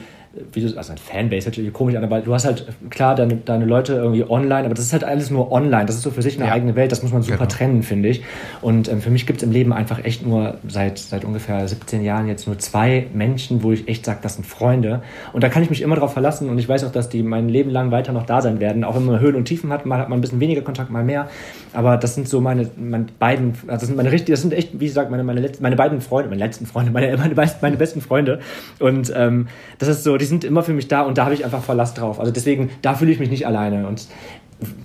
wie 0.54 0.62
du, 0.62 0.78
also 0.78 0.92
ein 0.92 0.98
Fanbase 0.98 1.52
sich 1.52 1.74
komisch 1.74 1.96
an, 1.96 2.04
aber 2.04 2.22
du 2.22 2.34
hast 2.34 2.46
halt 2.46 2.66
klar 2.90 3.16
deine, 3.16 3.38
deine 3.38 3.66
Leute 3.66 3.94
irgendwie 3.94 4.24
online, 4.30 4.66
aber 4.66 4.74
das 4.74 4.86
ist 4.86 4.94
halt 4.94 5.04
alles 5.04 5.30
nur 5.30 5.52
online. 5.52 5.86
Das 5.86 5.96
ist 5.96 6.04
so 6.04 6.12
für 6.12 6.22
sich 6.22 6.38
eine 6.38 6.48
ja. 6.48 6.54
eigene 6.54 6.76
Welt, 6.76 6.92
das 6.92 7.04
muss 7.04 7.12
man 7.12 7.22
super 7.22 7.38
genau. 7.38 7.50
trennen, 7.50 7.84
finde 7.84 8.10
ich. 8.10 8.24
Und 8.62 8.90
ähm, 8.90 9.02
für 9.02 9.10
mich 9.10 9.26
gibt 9.26 9.42
es 9.42 9.44
im 9.44 9.52
Leben 9.52 9.74
einfach 9.74 10.04
echt 10.04 10.26
nur 10.26 10.58
seit, 10.68 10.98
seit 11.00 11.26
ungefähr 11.26 11.68
17 11.68 12.04
Jahren 12.04 12.28
jetzt 12.28 12.48
nur 12.48 12.58
zwei 12.60 13.08
Menschen, 13.14 13.64
wo 13.64 13.72
ich 13.72 13.88
echt 13.88 14.06
sage, 14.06 14.20
das 14.22 14.36
sind 14.36 14.46
Freunde. 14.46 15.02
Und 15.34 15.44
da 15.44 15.50
kann 15.50 15.64
ich 15.64 15.70
mich 15.70 15.82
immer 15.82 15.96
drauf 15.96 16.14
verlassen 16.14 16.50
und 16.50 16.58
ich 16.60 16.68
weiß 16.68 16.84
auch, 16.84 16.92
dass 16.92 17.10
die 17.10 17.24
mein 17.24 17.50
Leben 17.50 17.70
lang 17.70 17.92
weiter 17.92 18.14
noch 18.14 18.26
da 18.26 18.42
sein 18.42 18.60
werden. 18.60 18.84
Auch 18.84 18.96
wenn 18.96 19.06
man 19.06 19.20
Höhen 19.20 19.36
und 19.36 19.46
Tiefen 19.46 19.72
hat, 19.72 19.86
mal 19.86 20.00
hat 20.00 20.10
man 20.10 20.20
ein 20.20 20.22
bisschen 20.22 20.40
weniger 20.40 20.62
Kontakt, 20.62 20.90
mal 20.90 21.04
mehr. 21.04 21.30
Aber 21.74 21.98
das 21.98 22.16
sind 22.16 22.28
so 22.28 22.42
meine, 22.42 22.70
meine 22.78 23.08
beiden, 23.20 23.54
also 23.68 23.68
das 23.68 23.88
sind 23.88 23.98
meine 23.98 24.12
richtig, 24.12 24.34
das 24.34 24.42
sind 24.42 24.54
echt, 24.54 24.80
wie 24.80 24.86
gesagt, 24.86 25.12
meine, 25.12 25.24
meine, 25.24 25.42
letzten, 25.42 25.64
meine 25.64 25.76
beiden 25.76 26.02
Freunde, 26.02 26.30
meine 26.30 26.44
letzten 26.44 26.66
Freunde, 26.66 26.92
meine, 26.92 27.16
meine, 27.18 27.36
meine 27.62 27.78
besten 27.78 28.02
Freunde. 28.02 28.40
Und 28.80 29.12
ähm, 29.16 29.48
das 29.80 29.90
ist 29.90 30.04
so, 30.04 30.18
die 30.18 30.26
sind 30.28 30.44
immer 30.44 30.64
für 30.64 30.74
mich 30.74 30.88
da 30.88 31.02
und 31.02 31.18
da 31.18 31.26
habe 31.26 31.34
ich 31.34 31.44
einfach 31.44 31.64
Verlass 31.64 31.94
drauf. 31.94 32.20
Also 32.20 32.32
deswegen, 32.32 32.70
da 32.82 32.96
fühle 32.96 33.12
ich 33.12 33.20
mich 33.20 33.30
nicht 33.30 33.48
alleine. 33.48 33.88
Und 33.88 34.08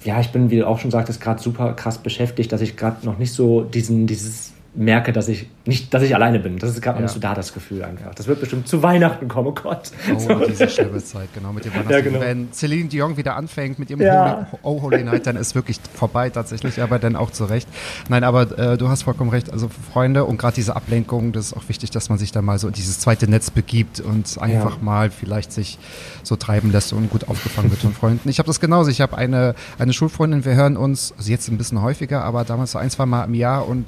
ja, 0.04 0.20
ich 0.20 0.30
bin, 0.30 0.50
wie 0.50 0.58
du 0.58 0.66
auch 0.66 0.78
schon 0.78 0.90
sagtest, 0.90 1.20
gerade 1.20 1.42
super 1.42 1.72
krass 1.74 1.98
beschäftigt, 1.98 2.52
dass 2.52 2.60
ich 2.60 2.76
gerade 2.76 3.04
noch 3.04 3.18
nicht 3.18 3.32
so 3.32 3.62
diesen, 3.62 4.06
dieses 4.06 4.52
merke, 4.74 5.12
dass 5.12 5.28
ich 5.28 5.48
nicht, 5.66 5.92
dass 5.92 6.02
ich 6.02 6.14
alleine 6.14 6.38
bin. 6.38 6.58
Das 6.58 6.70
ist 6.70 6.80
gerade 6.80 6.98
ja. 6.98 7.02
nicht 7.02 7.12
so 7.12 7.20
da 7.20 7.34
das 7.34 7.52
Gefühl 7.52 7.84
einfach. 7.84 8.14
Das 8.14 8.26
wird 8.26 8.40
bestimmt 8.40 8.66
zu 8.66 8.82
Weihnachten 8.82 9.28
kommen, 9.28 9.48
oh 9.48 9.54
Gott. 9.54 9.90
Oh, 10.14 10.18
so. 10.18 10.46
diese 10.46 10.68
schlimme 10.68 11.02
Zeit, 11.04 11.28
genau, 11.34 11.52
mit 11.52 11.64
dem 11.64 11.72
Weihnachten. 11.72 11.82
Ja, 11.92 12.00
genau. 12.00 12.20
Wenn 12.20 12.52
Celine 12.52 12.88
Dion 12.88 13.16
wieder 13.18 13.36
anfängt 13.36 13.78
mit 13.78 13.90
ihrem 13.90 14.00
ja. 14.00 14.46
Holy, 14.50 14.60
Oh 14.62 14.82
Holy 14.82 15.04
Night, 15.04 15.26
dann 15.26 15.36
ist 15.36 15.54
wirklich 15.54 15.78
vorbei 15.94 16.30
tatsächlich, 16.30 16.80
aber 16.80 16.98
dann 16.98 17.16
auch 17.16 17.30
zu 17.30 17.44
Recht. 17.44 17.68
Nein, 18.08 18.24
aber 18.24 18.58
äh, 18.58 18.78
du 18.78 18.88
hast 18.88 19.02
vollkommen 19.02 19.28
recht. 19.28 19.52
Also 19.52 19.68
Freunde 19.92 20.24
und 20.24 20.38
gerade 20.38 20.54
diese 20.54 20.74
Ablenkung, 20.74 21.32
das 21.32 21.48
ist 21.48 21.56
auch 21.56 21.68
wichtig, 21.68 21.90
dass 21.90 22.08
man 22.08 22.18
sich 22.18 22.32
da 22.32 22.40
mal 22.40 22.58
so 22.58 22.68
in 22.68 22.74
dieses 22.74 22.98
zweite 22.98 23.28
Netz 23.28 23.50
begibt 23.50 24.00
und 24.00 24.38
einfach 24.40 24.76
ja. 24.76 24.82
mal 24.82 25.10
vielleicht 25.10 25.52
sich 25.52 25.78
so 26.22 26.36
treiben 26.36 26.72
lässt 26.72 26.94
und 26.94 27.10
gut 27.10 27.28
aufgefangen 27.28 27.70
wird 27.70 27.82
von 27.82 27.92
Freunden. 27.92 28.28
Ich 28.30 28.38
habe 28.38 28.46
das 28.46 28.58
genauso. 28.58 28.90
Ich 28.90 29.02
habe 29.02 29.18
eine, 29.18 29.54
eine 29.78 29.92
Schulfreundin, 29.92 30.46
wir 30.46 30.54
hören 30.54 30.78
uns, 30.78 31.12
also 31.18 31.30
jetzt 31.30 31.48
ein 31.48 31.58
bisschen 31.58 31.82
häufiger, 31.82 32.24
aber 32.24 32.44
damals 32.44 32.72
so 32.72 32.78
ein, 32.78 32.88
zwei 32.88 33.04
Mal 33.04 33.24
im 33.24 33.34
Jahr 33.34 33.68
und 33.68 33.84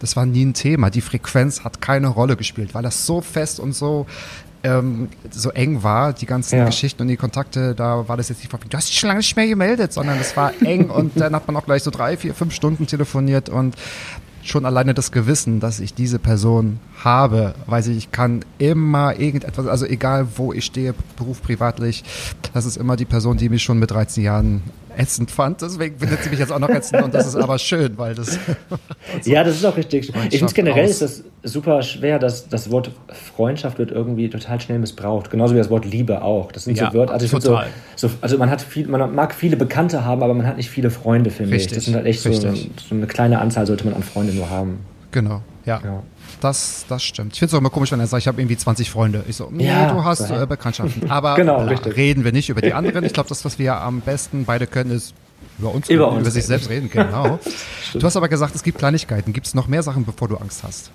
das 0.00 0.14
war 0.14 0.27
nie 0.30 0.44
ein 0.44 0.54
Thema. 0.54 0.90
Die 0.90 1.00
Frequenz 1.00 1.64
hat 1.64 1.80
keine 1.80 2.08
Rolle 2.08 2.36
gespielt, 2.36 2.74
weil 2.74 2.82
das 2.82 3.06
so 3.06 3.20
fest 3.20 3.60
und 3.60 3.72
so 3.72 4.06
ähm, 4.64 5.08
so 5.30 5.50
eng 5.50 5.82
war, 5.82 6.12
die 6.12 6.26
ganzen 6.26 6.58
ja. 6.58 6.64
Geschichten 6.66 7.02
und 7.02 7.08
die 7.08 7.16
Kontakte, 7.16 7.74
da 7.74 8.08
war 8.08 8.16
das 8.16 8.28
jetzt 8.28 8.38
nicht, 8.38 8.52
du 8.52 8.76
hast 8.76 8.88
dich 8.88 8.98
schon 8.98 9.08
lange 9.08 9.18
nicht 9.18 9.36
mehr 9.36 9.46
gemeldet, 9.46 9.92
sondern 9.92 10.18
es 10.18 10.36
war 10.36 10.52
eng 10.62 10.90
und 10.90 11.18
dann 11.20 11.34
hat 11.34 11.46
man 11.46 11.56
auch 11.56 11.64
gleich 11.64 11.82
so 11.82 11.90
drei, 11.90 12.16
vier, 12.16 12.34
fünf 12.34 12.54
Stunden 12.54 12.86
telefoniert 12.86 13.48
und 13.48 13.76
schon 14.42 14.64
alleine 14.64 14.94
das 14.94 15.12
Gewissen, 15.12 15.60
dass 15.60 15.78
ich 15.78 15.94
diese 15.94 16.18
Person 16.18 16.80
habe, 17.04 17.54
weiß 17.66 17.88
ich, 17.88 17.96
ich 17.96 18.12
kann 18.12 18.44
immer 18.58 19.18
irgendetwas, 19.18 19.66
also 19.66 19.84
egal 19.84 20.26
wo 20.36 20.52
ich 20.52 20.64
stehe, 20.64 20.94
Beruf, 21.16 21.42
privatlich, 21.42 22.02
das 22.54 22.64
ist 22.64 22.76
immer 22.76 22.96
die 22.96 23.04
Person, 23.04 23.36
die 23.36 23.48
mich 23.48 23.62
schon 23.62 23.78
mit 23.78 23.90
13 23.90 24.24
Jahren 24.24 24.62
ätzend 24.98 25.30
fand. 25.30 25.62
Deswegen 25.62 25.98
findet 25.98 26.22
sie 26.22 26.30
mich 26.30 26.38
jetzt 26.38 26.52
auch 26.52 26.58
noch 26.58 26.68
ätzend 26.68 27.02
und 27.02 27.14
das 27.14 27.26
ist 27.26 27.36
aber 27.36 27.58
schön, 27.58 27.96
weil 27.96 28.14
das. 28.14 28.38
ja, 29.24 29.44
das 29.44 29.56
ist 29.56 29.64
auch 29.64 29.76
richtig. 29.76 30.12
Ich 30.30 30.38
finde 30.38 30.52
generell 30.52 30.84
aus. 30.84 30.90
ist 30.90 31.02
das 31.02 31.24
super 31.44 31.82
schwer, 31.82 32.18
dass 32.18 32.48
das 32.48 32.70
Wort 32.70 32.90
Freundschaft 33.36 33.78
wird 33.78 33.90
irgendwie 33.90 34.28
total 34.28 34.60
schnell 34.60 34.78
missbraucht. 34.78 35.30
Genauso 35.30 35.54
wie 35.54 35.58
das 35.58 35.70
Wort 35.70 35.84
Liebe 35.84 36.22
auch. 36.22 36.52
Das 36.52 36.64
sind 36.64 36.76
ja, 36.76 36.90
so 36.90 36.98
Wörter. 36.98 37.14
Also, 37.14 37.38
so, 37.38 37.60
so, 37.96 38.10
also 38.20 38.38
man 38.38 38.50
hat 38.50 38.60
viel, 38.60 38.88
man 38.88 39.14
mag 39.14 39.34
viele 39.34 39.56
Bekannte 39.56 40.04
haben, 40.04 40.22
aber 40.22 40.34
man 40.34 40.46
hat 40.46 40.56
nicht 40.56 40.70
viele 40.70 40.90
Freunde, 40.90 41.30
finde 41.30 41.56
ich. 41.56 41.68
Das 41.68 41.84
sind 41.84 41.94
halt 41.94 42.06
echt 42.06 42.20
so, 42.20 42.32
so, 42.32 42.48
eine 42.90 43.06
kleine 43.06 43.38
Anzahl 43.40 43.66
sollte 43.66 43.84
man 43.84 43.94
an 43.94 44.02
Freunde 44.02 44.34
nur 44.34 44.50
haben. 44.50 44.80
Genau, 45.12 45.42
ja. 45.64 45.80
ja. 45.84 46.02
Das, 46.40 46.84
das 46.88 47.02
stimmt. 47.02 47.32
Ich 47.32 47.38
finde 47.38 47.50
es 47.50 47.54
auch 47.54 47.58
immer 47.58 47.70
komisch, 47.70 47.92
wenn 47.92 48.00
er 48.00 48.06
sagt, 48.06 48.22
ich 48.22 48.28
habe 48.28 48.40
irgendwie 48.40 48.56
20 48.56 48.90
Freunde. 48.90 49.24
Ich 49.28 49.36
so, 49.36 49.48
nee, 49.50 49.66
ja, 49.66 49.92
du 49.92 50.04
hast 50.04 50.30
äh, 50.30 50.46
Bekanntschaften. 50.46 51.10
Aber 51.10 51.34
genau, 51.34 51.62
reden 51.62 52.24
wir 52.24 52.32
nicht 52.32 52.48
über 52.48 52.60
die 52.60 52.72
anderen. 52.74 53.04
Ich 53.04 53.12
glaube, 53.12 53.28
das, 53.28 53.44
was 53.44 53.58
wir 53.58 53.76
am 53.76 54.00
besten 54.00 54.44
beide 54.44 54.66
können, 54.66 54.90
ist 54.90 55.14
Über 55.58 55.74
uns, 55.74 55.88
Über 55.88 56.08
über, 56.08 56.16
uns 56.16 56.32
sich 56.32 56.46
selbst 56.46 56.70
reden, 56.70 56.90
genau. 56.90 57.38
du 57.94 58.02
hast 58.02 58.16
aber 58.16 58.28
gesagt, 58.28 58.54
es 58.54 58.62
gibt 58.62 58.78
Kleinigkeiten. 58.78 59.32
Gibt 59.32 59.46
es 59.46 59.54
noch 59.54 59.66
mehr 59.66 59.82
Sachen, 59.82 60.04
bevor 60.04 60.28
du 60.28 60.36
Angst 60.36 60.62
hast? 60.62 60.92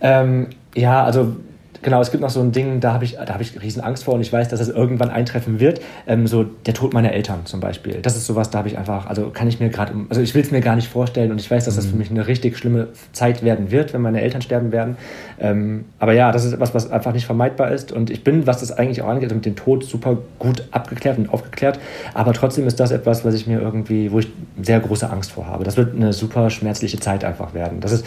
Ähm, 0.00 0.48
ja, 0.74 1.02
also 1.02 1.36
Genau, 1.82 2.00
es 2.00 2.12
gibt 2.12 2.22
noch 2.22 2.30
so 2.30 2.40
ein 2.40 2.52
Ding, 2.52 2.78
da 2.78 2.92
habe 2.92 3.04
ich, 3.04 3.16
da 3.16 3.34
hab 3.34 3.40
ich 3.40 3.60
riesen 3.60 3.82
Angst 3.82 4.04
vor 4.04 4.14
und 4.14 4.20
ich 4.20 4.32
weiß, 4.32 4.48
dass 4.48 4.60
es 4.60 4.68
irgendwann 4.68 5.10
eintreffen 5.10 5.58
wird. 5.58 5.80
Ähm, 6.06 6.28
so 6.28 6.44
der 6.44 6.74
Tod 6.74 6.94
meiner 6.94 7.12
Eltern 7.12 7.44
zum 7.44 7.58
Beispiel. 7.58 7.94
Das 8.00 8.16
ist 8.16 8.26
sowas, 8.26 8.50
da 8.50 8.58
habe 8.58 8.68
ich 8.68 8.78
einfach, 8.78 9.06
also 9.06 9.30
kann 9.30 9.48
ich 9.48 9.58
mir 9.58 9.68
gerade, 9.68 9.92
also 10.08 10.20
ich 10.20 10.32
will 10.34 10.42
es 10.42 10.52
mir 10.52 10.60
gar 10.60 10.76
nicht 10.76 10.88
vorstellen 10.88 11.32
und 11.32 11.40
ich 11.40 11.50
weiß, 11.50 11.64
dass 11.64 11.74
das 11.74 11.86
für 11.86 11.96
mich 11.96 12.10
eine 12.10 12.28
richtig 12.28 12.56
schlimme 12.56 12.88
Zeit 13.12 13.42
werden 13.42 13.72
wird, 13.72 13.92
wenn 13.92 14.00
meine 14.00 14.20
Eltern 14.20 14.42
sterben 14.42 14.70
werden. 14.70 14.96
Ähm, 15.40 15.86
aber 15.98 16.12
ja, 16.12 16.30
das 16.30 16.44
ist 16.44 16.52
etwas, 16.52 16.72
was 16.72 16.88
einfach 16.88 17.12
nicht 17.12 17.26
vermeidbar 17.26 17.72
ist 17.72 17.90
und 17.90 18.10
ich 18.10 18.22
bin, 18.22 18.46
was 18.46 18.60
das 18.60 18.70
eigentlich 18.70 19.02
auch 19.02 19.08
angeht, 19.08 19.34
mit 19.34 19.44
dem 19.44 19.56
Tod 19.56 19.82
super 19.84 20.18
gut 20.38 20.62
abgeklärt 20.70 21.18
und 21.18 21.32
aufgeklärt. 21.32 21.80
Aber 22.14 22.32
trotzdem 22.32 22.68
ist 22.68 22.78
das 22.78 22.92
etwas, 22.92 23.24
was 23.24 23.34
ich 23.34 23.48
mir 23.48 23.60
irgendwie, 23.60 24.12
wo 24.12 24.20
ich 24.20 24.28
sehr 24.62 24.78
große 24.78 25.10
Angst 25.10 25.32
vor 25.32 25.48
habe. 25.48 25.64
Das 25.64 25.76
wird 25.76 25.96
eine 25.96 26.12
super 26.12 26.48
schmerzliche 26.50 27.00
Zeit 27.00 27.24
einfach 27.24 27.54
werden. 27.54 27.80
Das 27.80 27.90
ist, 27.90 28.06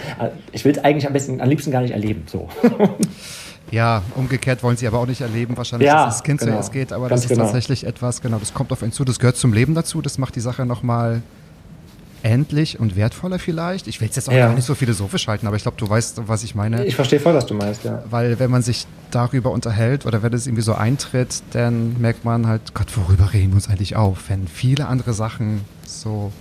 ich 0.53 0.63
will 0.63 0.71
es 0.71 0.81
eigentlich 0.81 1.07
am 1.07 1.13
besten, 1.13 1.41
am 1.41 1.49
liebsten 1.49 1.71
gar 1.71 1.81
nicht 1.81 1.91
erleben. 1.91 2.23
So. 2.27 2.47
Ja, 3.71 4.03
umgekehrt 4.15 4.61
wollen 4.63 4.77
sie 4.77 4.87
aber 4.87 4.99
auch 4.99 5.07
nicht 5.07 5.21
erleben, 5.21 5.57
wahrscheinlich, 5.57 5.87
Ja, 5.87 6.05
dass 6.05 6.17
das 6.17 6.23
Kind 6.23 6.39
genau. 6.39 6.53
zuerst 6.53 6.71
geht, 6.71 6.93
aber 6.93 7.09
Ganz 7.09 7.21
das 7.23 7.31
ist 7.31 7.35
genau. 7.35 7.45
tatsächlich 7.45 7.85
etwas, 7.85 8.21
genau, 8.21 8.37
das 8.37 8.53
kommt 8.53 8.71
auf 8.71 8.83
einen 8.83 8.91
zu, 8.91 9.03
das 9.03 9.19
gehört 9.19 9.37
zum 9.37 9.53
Leben 9.53 9.73
dazu, 9.73 10.01
das 10.01 10.17
macht 10.17 10.35
die 10.35 10.39
Sache 10.39 10.65
nochmal 10.65 11.21
endlich 12.21 12.79
und 12.79 12.95
wertvoller 12.95 13.37
vielleicht. 13.37 13.87
Ich 13.87 14.01
will 14.01 14.07
es 14.09 14.15
jetzt 14.15 14.29
auch 14.29 14.33
Ja. 14.33 14.47
gar 14.47 14.55
nicht 14.55 14.65
so 14.65 14.73
philosophisch 14.73 15.27
halten, 15.27 15.45
aber 15.45 15.55
ich 15.57 15.61
glaube, 15.61 15.77
du 15.77 15.87
weißt, 15.87 16.21
was 16.27 16.43
ich 16.43 16.55
meine. 16.55 16.83
Ich 16.85 16.95
verstehe 16.95 17.19
voll, 17.19 17.35
was 17.35 17.45
du 17.45 17.53
meinst, 17.53 17.83
ja. 17.83 18.03
Weil 18.09 18.39
wenn 18.39 18.49
man 18.49 18.63
sich 18.63 18.87
darüber 19.11 19.51
unterhält 19.51 20.05
oder 20.07 20.23
wenn 20.23 20.33
es 20.33 20.47
irgendwie 20.47 20.63
so 20.63 20.73
eintritt, 20.73 21.43
dann 21.51 21.99
merkt 22.01 22.25
man 22.25 22.47
halt, 22.47 22.73
Gott, 22.73 22.87
worüber 22.97 23.31
reden 23.33 23.51
wir 23.51 23.55
uns 23.55 23.69
eigentlich 23.69 23.95
auf, 23.95 24.29
wenn 24.29 24.47
viele 24.47 24.87
andere 24.87 25.13
Sachen 25.13 25.61
so 25.85 26.31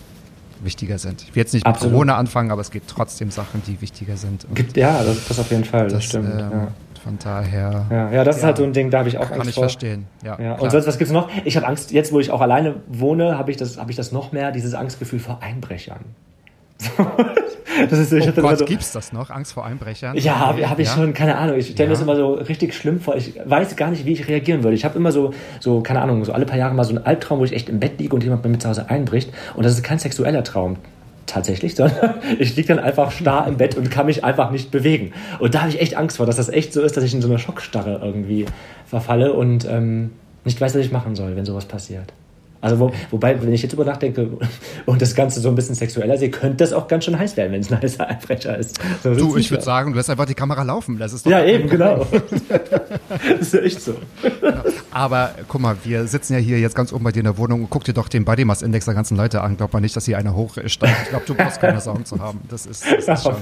wichtiger 0.63 0.99
sind. 0.99 1.21
Ich 1.23 1.35
will 1.35 1.43
jetzt 1.43 1.53
nicht 1.53 1.67
mit 1.67 1.75
Absolut. 1.75 1.93
Corona 1.93 2.17
anfangen, 2.17 2.51
aber 2.51 2.63
es 2.63 2.71
gibt 2.71 2.89
trotzdem 2.89 3.31
Sachen, 3.31 3.63
die 3.67 3.79
wichtiger 3.83 4.17
sind. 4.17 4.47
Und 4.47 4.75
ja, 4.79 5.03
das, 5.05 5.29
das 5.29 5.39
auf 5.39 5.51
jeden 5.51 5.65
Fall, 5.65 5.85
das, 5.85 5.93
das, 5.95 6.05
stimmt. 6.05 6.31
ähm, 6.33 6.39
ja. 6.51 6.69
Von 7.05 7.19
daher 7.23 7.85
Ja, 7.91 8.11
ja, 8.11 8.25
das 8.25 8.37
ist 8.37 8.43
Ja. 8.43 8.49
halt 8.49 8.57
so 8.57 8.65
ein 8.65 8.73
Ding, 8.73 8.91
da 8.91 8.99
habe 9.01 9.09
ich 9.11 9.19
auch 9.19 9.29
kann 9.29 9.35
Angst 9.35 9.51
ich 9.51 9.55
vor. 9.55 9.65
verstehen. 9.65 10.07
Ja, 10.25 10.39
Ja, 10.41 10.55
und 10.55 10.71
sonst, 10.71 10.87
was 10.87 10.97
gibt's 10.99 11.13
noch? 11.13 11.29
Ich 11.45 11.57
habe 11.57 11.67
Angst, 11.67 11.93
jetzt 11.93 12.13
wo 12.13 12.19
ich 12.21 12.31
auch 12.31 12.41
alleine 12.41 12.77
wohne, 12.89 13.37
habe 13.39 13.51
ich, 13.51 13.59
das, 13.59 13.77
hab 13.79 13.91
ich 13.91 13.97
das 13.97 14.11
noch 14.11 14.33
mehr, 14.33 14.51
dieses 14.53 14.73
Angstgefühl 14.75 15.19
vor 15.21 15.39
Einbrechern. 15.43 16.01
das 17.91 17.99
ist 17.99 18.13
ich 18.13 18.29
oh 18.29 18.41
Gott, 18.41 18.59
so, 18.59 18.65
gibt's 18.65 18.93
das 18.93 19.13
noch? 19.13 19.31
Angst 19.31 19.53
vor 19.53 19.65
Einbrechern? 19.65 20.17
ja, 20.17 20.39
habe 20.39 20.69
hab 20.69 20.79
ich 20.79 20.89
Ja? 20.89 20.95
schon, 20.95 21.15
keine 21.15 21.37
Ahnung. 21.37 21.57
Ich 21.57 21.69
stelle 21.69 21.89
mir 21.89 21.95
das 21.95 22.03
immer 22.03 22.17
so 22.17 22.35
richtig 22.35 22.75
schlimm 22.75 23.01
vor. 23.01 23.17
Ich 23.17 23.39
weiß 23.45 23.77
gar 23.77 23.91
nicht, 23.91 24.05
wie 24.07 24.13
ich 24.13 24.27
reagieren 24.29 24.63
würde. 24.65 24.75
Ich 24.75 24.85
habe 24.85 24.99
immer 24.99 25.13
so, 25.13 25.33
so, 25.61 25.81
keine 25.83 26.01
Ahnung, 26.03 26.25
so 26.25 26.33
alle 26.33 26.47
paar 26.47 26.59
Jahre 26.59 26.75
mal 26.75 26.85
so 26.85 26.95
einen 26.95 27.05
Albtraum, 27.07 27.39
wo 27.39 27.45
ich 27.45 27.53
echt 27.53 27.69
im 27.69 27.81
Bett 27.81 27.99
liege 27.99 28.15
und 28.15 28.23
jemand 28.25 28.43
bei 28.43 28.49
mir 28.49 28.59
zu 28.59 28.69
Hause 28.69 28.89
einbricht. 28.91 29.31
Und 29.55 29.65
das 29.65 29.73
ist 29.73 29.83
kein 29.83 29.99
sexueller 29.99 30.43
Traum 30.45 30.77
tatsächlich, 31.27 31.75
sondern 31.77 32.15
ich 32.39 32.57
liege 32.57 32.69
dann 32.69 32.79
einfach 32.79 33.11
starr 33.11 33.47
im 33.49 33.57
Bett 33.57 33.77
und 33.77 33.91
kann 33.91 34.07
mich 34.07 34.25
einfach 34.25 34.51
nicht 34.51 34.71
bewegen. 34.71 35.13
Und 35.39 35.55
da 35.55 35.61
habe 35.61 35.71
ich 35.71 35.81
echt 35.81 35.97
Angst 35.97 36.17
vor, 36.17 36.27
dass 36.27 36.37
das 36.37 36.49
echt 36.49 36.73
so 36.73 36.83
ist, 36.83 36.97
dass 36.97 37.05
ich 37.05 37.15
in 37.15 37.23
so 37.23 37.29
eine 37.29 37.39
Schockstarre 37.39 38.01
irgendwie 38.03 38.47
verfalle 38.87 39.33
und 39.33 39.67
ähm, 39.69 40.11
nicht 40.45 40.61
weiß, 40.61 40.75
was 40.75 40.81
ich 40.85 40.93
machen 40.93 41.15
soll, 41.15 41.37
wenn 41.37 41.45
sowas 41.45 41.65
passiert. 41.65 42.13
Also 42.61 42.79
wo, 42.81 42.93
wobei, 43.11 43.43
wenn 43.43 43.53
ich 43.53 43.61
jetzt 43.61 43.73
drüber 43.73 43.85
nachdenke 43.85 44.31
und 44.87 45.03
das 45.03 45.15
Ganze 45.15 45.41
so 45.41 45.51
ein 45.51 45.55
bisschen 45.55 45.75
sexueller 45.75 46.17
sehe, 46.17 46.31
könnte 46.31 46.57
das 46.57 46.73
auch 46.73 46.89
ganz 46.89 47.05
schön 47.05 47.19
heiß 47.19 47.37
werden, 47.37 47.53
wenn 47.53 47.61
es 47.61 47.71
ein 47.71 47.83
heißer 47.83 48.07
Einbrecher 48.09 48.57
ist. 48.57 48.79
So 49.03 49.15
Du, 49.15 49.37
ich 49.37 49.51
würde 49.51 49.63
sagen, 49.63 49.93
du 49.93 49.99
lässt 49.99 50.09
einfach 50.09 50.25
die 50.25 50.35
Kamera 50.35 50.63
laufen. 50.63 50.99
Das 50.99 51.13
ist 51.13 51.27
Ja, 51.27 51.45
eben, 51.45 51.69
Problem. 51.69 51.99
genau. 52.01 52.07
das 53.29 53.41
ist 53.41 53.53
ja 53.53 53.61
echt 53.61 53.83
so. 53.83 53.97
Aber 54.95 55.35
guck 55.49 55.61
mal, 55.61 55.77
wir 55.83 56.07
sitzen 56.07 56.35
ja 56.35 56.39
hier 56.39 56.61
jetzt 56.61 56.77
ganz 56.77 56.93
oben 56.93 57.03
bei 57.03 57.11
dir 57.11 57.19
in 57.19 57.25
der 57.25 57.37
Wohnung 57.37 57.63
und 57.63 57.71
guck 57.71 57.83
dir 57.83 57.95
doch 57.95 58.09
den 58.09 58.25
Body 58.25 58.45
Mass 58.45 58.63
Index 58.63 58.85
der 58.85 58.95
ganzen 58.95 59.17
Leute 59.17 59.41
an. 59.41 59.57
Glaubt 59.57 59.73
man 59.73 59.83
nicht, 59.83 59.97
dass 59.97 60.05
hier 60.05 60.19
einer 60.19 60.35
hoch 60.35 60.57
ist. 60.57 60.81
Ich 60.85 61.09
glaube, 61.09 61.25
du 61.27 61.35
brauchst 61.35 61.61
keine 61.61 61.81
Sorgen 61.81 62.05
zu 62.05 62.21
haben. 62.21 62.41
Das 62.49 62.65
ist, 62.65 62.85
das 62.87 63.09
ist 63.09 63.25
schon. 63.25 63.35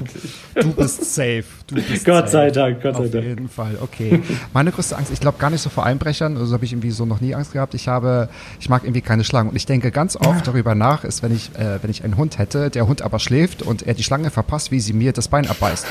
Du 0.55 0.73
bist 0.73 1.15
safe. 1.15 1.45
Du 1.67 1.75
bist 1.75 2.07
Gott 2.07 2.31
sei 2.31 2.49
safe. 2.49 2.53
Dank, 2.53 2.83
Gott 2.83 2.97
sei 2.97 3.05
Auf 3.05 3.11
Dank. 3.11 3.25
jeden 3.25 3.49
Fall, 3.51 3.77
okay. 3.83 4.23
Meine 4.55 4.73
größte 4.73 4.97
Angst, 4.97 5.13
ich 5.13 5.21
glaube 5.21 5.37
gar 5.39 5.51
nicht 5.51 5.61
so 5.61 5.69
vor 5.69 5.85
Einbrechern, 5.85 6.39
also 6.39 6.55
habe 6.55 6.65
ich 6.65 6.73
irgendwie 6.73 6.91
so 6.91 7.05
noch 7.05 7.21
nie 7.21 7.35
Angst 7.35 7.53
gehabt. 7.53 7.75
Ich 7.75 7.87
habe, 7.87 8.31
ich 8.59 8.71
mag 8.71 8.85
irgendwie 8.85 9.03
keine 9.03 9.23
Schlangen. 9.23 9.51
Und 9.51 9.57
ich 9.57 9.67
denke 9.67 9.91
ganz 9.91 10.17
oft 10.17 10.47
darüber 10.47 10.75
nach, 10.75 11.05
ist, 11.05 11.23
wenn 11.23 11.35
ich, 11.35 11.51
äh, 11.59 11.83
wenn 11.83 11.91
ich 11.91 12.03
einen 12.03 12.17
Hund 12.17 12.39
hätte, 12.39 12.71
der 12.71 12.87
Hund 12.89 13.03
aber 13.03 13.19
schläft 13.19 13.61
und 13.61 13.87
er 13.87 13.93
die 13.93 14.05
Schlange 14.05 14.31
verpasst, 14.31 14.71
wie 14.71 14.81
sie 14.81 14.95
mir 14.95 15.13
das 15.13 15.29
Bein 15.29 15.47
abbeißt. 15.47 15.87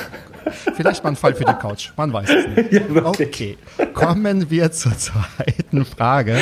Vielleicht 0.76 1.04
mal 1.04 1.12
ein 1.12 1.16
Fall 1.16 1.34
für 1.34 1.46
die 1.46 1.54
Couch. 1.54 1.92
Man 1.98 2.12
weiß 2.14 2.30
es 2.30 2.48
nicht. 2.48 2.72
Ja, 2.94 3.06
okay. 3.06 3.58
Kommen 3.94 4.50
wir 4.50 4.72
zur 4.72 4.98
zweiten 4.98 5.86
Frage. 5.86 6.38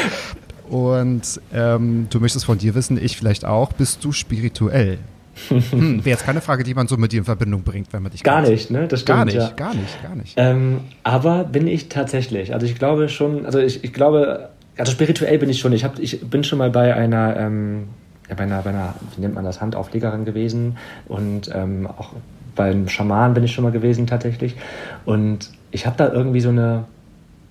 Und 0.69 1.41
ähm, 1.53 2.07
du 2.09 2.19
möchtest 2.19 2.45
von 2.45 2.57
dir 2.57 2.75
wissen, 2.75 3.03
ich 3.03 3.17
vielleicht 3.17 3.45
auch, 3.45 3.73
bist 3.73 4.03
du 4.03 4.11
spirituell? 4.11 4.99
Hm, 5.47 6.03
Wäre 6.03 6.09
jetzt 6.09 6.25
keine 6.25 6.41
Frage, 6.41 6.63
die 6.63 6.73
man 6.73 6.87
so 6.87 6.97
mit 6.97 7.11
dir 7.11 7.19
in 7.19 7.25
Verbindung 7.25 7.63
bringt, 7.63 7.91
wenn 7.93 8.03
man 8.03 8.11
dich 8.11 8.23
Gar 8.23 8.41
kennt. 8.43 8.53
nicht, 8.53 8.71
ne? 8.71 8.87
Das 8.87 9.01
stimmt, 9.01 9.17
Gar 9.17 9.25
nicht, 9.25 9.37
ja. 9.37 9.49
gar 9.55 9.73
nicht, 9.73 10.03
gar 10.03 10.15
nicht. 10.15 10.33
Ähm, 10.37 10.81
aber 11.03 11.45
bin 11.45 11.67
ich 11.67 11.89
tatsächlich. 11.89 12.53
Also 12.53 12.65
ich 12.65 12.75
glaube 12.75 13.09
schon, 13.09 13.45
also 13.45 13.59
ich, 13.59 13.83
ich 13.83 13.93
glaube, 13.93 14.49
also 14.77 14.91
spirituell 14.91 15.37
bin 15.39 15.49
ich 15.49 15.59
schon. 15.59 15.71
Ich, 15.73 15.83
hab, 15.83 15.97
ich 15.97 16.21
bin 16.21 16.43
schon 16.43 16.59
mal 16.59 16.69
bei 16.69 16.93
einer, 16.93 17.37
ähm, 17.37 17.87
ja, 18.27 18.35
bei 18.35 18.43
einer, 18.43 18.61
bei 18.61 18.69
einer, 18.71 18.95
wie 19.15 19.21
nennt 19.21 19.33
man 19.35 19.45
das, 19.45 19.61
Handauflegerin 19.61 20.25
gewesen 20.25 20.77
und 21.07 21.49
ähm, 21.53 21.87
auch 21.87 22.11
beim 22.59 22.87
Schaman 22.89 23.33
bin 23.33 23.43
ich 23.45 23.53
schon 23.53 23.63
mal 23.63 23.71
gewesen 23.71 24.05
tatsächlich. 24.05 24.55
Und 25.05 25.49
ich 25.71 25.85
habe 25.87 25.95
da 25.97 26.11
irgendwie 26.11 26.41
so 26.41 26.49
eine, 26.49 26.83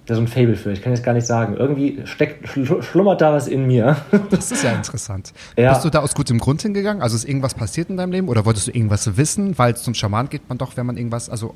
so 0.06 0.20
ein 0.20 0.28
Fable 0.28 0.54
für. 0.54 0.70
Ich 0.70 0.82
kann 0.82 0.92
jetzt 0.92 1.02
gar 1.02 1.14
nicht 1.14 1.26
sagen. 1.26 1.56
Irgendwie 1.56 2.00
steckt, 2.04 2.46
schl- 2.46 2.82
schlummert 2.82 3.20
da 3.22 3.32
was 3.32 3.48
in 3.48 3.66
mir. 3.66 3.96
Das 4.30 4.52
ist 4.52 4.62
ja 4.62 4.72
interessant. 4.72 5.32
Ja. 5.56 5.72
Bist 5.72 5.84
du 5.84 5.90
da 5.90 6.00
aus 6.00 6.14
gutem 6.14 6.38
Grund 6.38 6.60
hingegangen? 6.62 7.02
Also 7.02 7.16
ist 7.16 7.24
irgendwas 7.26 7.54
passiert 7.54 7.88
in 7.88 7.96
deinem 7.96 8.12
Leben 8.12 8.28
oder 8.28 8.44
wolltest 8.44 8.66
du 8.68 8.72
irgendwas 8.72 9.16
wissen? 9.16 9.56
Weil 9.58 9.76
zum 9.76 9.94
Schaman 9.94 10.28
geht 10.28 10.48
man 10.48 10.58
doch, 10.58 10.76
wenn 10.76 10.84
man 10.86 10.96
irgendwas, 10.98 11.30
also 11.30 11.54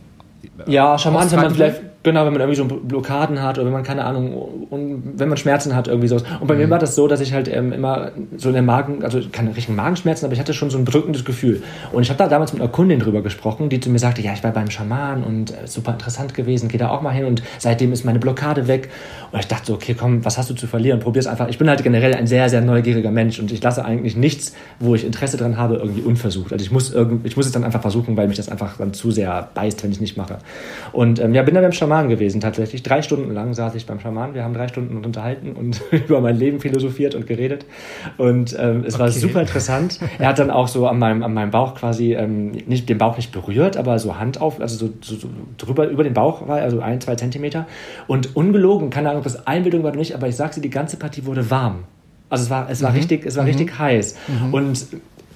Ja, 0.66 0.98
Schaman, 0.98 1.30
wenn 1.30 1.40
man 1.40 1.54
vielleicht, 1.54 1.82
genau, 2.02 2.24
wenn 2.24 2.32
man 2.32 2.40
irgendwie 2.40 2.56
so 2.56 2.64
Blockaden 2.64 3.42
hat 3.42 3.58
oder 3.58 3.66
wenn 3.66 3.72
man 3.72 3.82
keine 3.82 4.04
Ahnung, 4.04 4.32
und 4.70 5.18
wenn 5.18 5.28
man 5.28 5.38
Schmerzen 5.38 5.74
hat, 5.74 5.88
irgendwie 5.88 6.08
sowas. 6.08 6.24
Und 6.40 6.46
bei 6.46 6.54
mir 6.54 6.68
war 6.70 6.78
das 6.78 6.94
so, 6.94 7.06
dass 7.08 7.20
ich 7.20 7.32
halt 7.32 7.48
ähm, 7.48 7.72
immer 7.72 8.12
so 8.36 8.48
in 8.48 8.54
der 8.54 8.62
Magen, 8.62 9.04
also 9.04 9.20
keine 9.30 9.54
richtigen 9.54 9.76
Magenschmerzen, 9.76 10.24
aber 10.24 10.34
ich 10.34 10.40
hatte 10.40 10.54
schon 10.54 10.70
so 10.70 10.78
ein 10.78 10.84
bedrückendes 10.84 11.24
Gefühl. 11.24 11.62
Und 11.92 12.02
ich 12.02 12.08
habe 12.08 12.18
da 12.18 12.28
damals 12.28 12.52
mit 12.52 12.62
einer 12.62 12.70
Kundin 12.70 12.98
drüber 12.98 13.22
gesprochen, 13.22 13.68
die 13.68 13.80
zu 13.80 13.90
mir 13.90 13.98
sagte, 13.98 14.22
ja, 14.22 14.32
ich 14.32 14.42
war 14.42 14.52
beim 14.52 14.70
Schaman 14.70 15.22
und 15.22 15.50
äh, 15.50 15.66
super 15.66 15.92
interessant 15.92 16.34
gewesen, 16.34 16.68
geh 16.68 16.78
da 16.78 16.88
auch 16.88 17.02
mal 17.02 17.10
hin 17.10 17.24
und 17.24 17.42
seitdem 17.58 17.92
ist 17.92 18.04
meine 18.04 18.18
Blockade 18.18 18.68
weg. 18.68 18.90
Und 19.30 19.38
ich 19.38 19.46
dachte 19.46 19.66
so, 19.66 19.74
okay, 19.74 19.94
komm, 19.98 20.24
was 20.24 20.38
hast 20.38 20.50
du 20.50 20.54
zu 20.54 20.66
verlieren? 20.66 21.00
Probier's 21.00 21.26
einfach. 21.26 21.48
Ich 21.48 21.58
bin 21.58 21.68
halt 21.68 21.82
generell 21.82 22.14
ein 22.14 22.26
sehr, 22.26 22.48
sehr 22.48 22.60
neugieriger 22.60 23.10
Mensch 23.10 23.38
und 23.38 23.52
ich 23.52 23.62
lasse 23.62 23.84
eigentlich 23.84 24.16
nichts, 24.16 24.54
wo 24.80 24.94
ich 24.94 25.04
Interesse 25.04 25.36
dran 25.36 25.56
habe, 25.56 25.76
irgendwie 25.76 26.02
unversucht. 26.02 26.52
Also 26.52 26.64
ich 26.64 26.70
muss, 26.70 26.92
irgend, 26.92 27.26
ich 27.26 27.36
muss 27.36 27.46
es 27.46 27.52
dann 27.52 27.64
einfach 27.64 27.80
versuchen, 27.80 28.16
weil 28.16 28.28
mich 28.28 28.36
das 28.36 28.48
einfach 28.48 28.76
dann 28.76 28.92
zu 28.92 29.10
sehr 29.10 29.48
beißt, 29.54 29.82
wenn 29.84 29.92
ich 29.92 30.00
nicht 30.00 30.16
mache. 30.16 30.38
Und 30.92 31.20
ähm, 31.20 31.34
ja, 31.34 31.42
bin 31.42 31.54
dann 31.54 31.62
beim 31.62 31.72
Schaman 31.72 31.91
gewesen 32.08 32.40
tatsächlich. 32.40 32.82
Drei 32.82 33.02
Stunden 33.02 33.32
lang 33.32 33.52
saß 33.54 33.74
ich 33.74 33.86
beim 33.86 34.00
Schaman. 34.00 34.34
Wir 34.34 34.42
haben 34.44 34.54
drei 34.54 34.68
Stunden 34.68 35.04
unterhalten 35.04 35.52
und 35.52 35.80
über 35.90 36.20
mein 36.20 36.36
Leben 36.36 36.60
philosophiert 36.60 37.14
und 37.14 37.26
geredet. 37.26 37.66
Und 38.16 38.56
ähm, 38.58 38.84
es 38.86 38.98
war 38.98 39.08
Okay. 39.08 39.18
super 39.18 39.40
interessant. 39.42 40.00
Er 40.18 40.28
hat 40.28 40.38
dann 40.38 40.50
auch 40.50 40.68
so 40.68 40.86
an 40.86 40.98
meinem, 40.98 41.22
an 41.22 41.34
meinem 41.34 41.50
Bauch 41.50 41.74
quasi, 41.74 42.14
ähm, 42.14 42.52
nicht, 42.66 42.88
den 42.88 42.98
Bauch 42.98 43.16
nicht 43.16 43.30
berührt, 43.32 43.76
aber 43.76 43.98
so 43.98 44.18
Hand 44.18 44.40
auf, 44.40 44.60
also 44.60 44.76
so, 44.86 44.92
so, 45.02 45.16
so 45.16 45.28
drüber, 45.58 45.86
über 45.88 46.02
den 46.04 46.14
Bauch 46.14 46.48
war, 46.48 46.58
also 46.60 46.80
ein, 46.80 47.00
zwei 47.00 47.14
Zentimeter. 47.16 47.66
Und 48.06 48.34
ungelogen, 48.34 48.90
keine 48.90 49.10
Ahnung, 49.10 49.18
ob 49.20 49.24
das 49.24 49.46
Einbildung 49.46 49.82
war 49.82 49.90
oder 49.90 49.98
nicht, 49.98 50.14
aber 50.14 50.28
ich 50.28 50.36
sag's 50.36 50.54
dir, 50.56 50.62
die 50.62 50.70
ganze 50.70 50.96
Partie 50.96 51.26
wurde 51.26 51.50
warm. 51.50 51.84
Also 52.30 52.44
es 52.44 52.50
war, 52.50 52.70
es 52.70 52.82
war 52.82 52.94
richtig, 52.94 53.26
es 53.26 53.36
war 53.36 53.44
richtig 53.44 53.78
heiß. 53.78 54.16
Und 54.52 54.86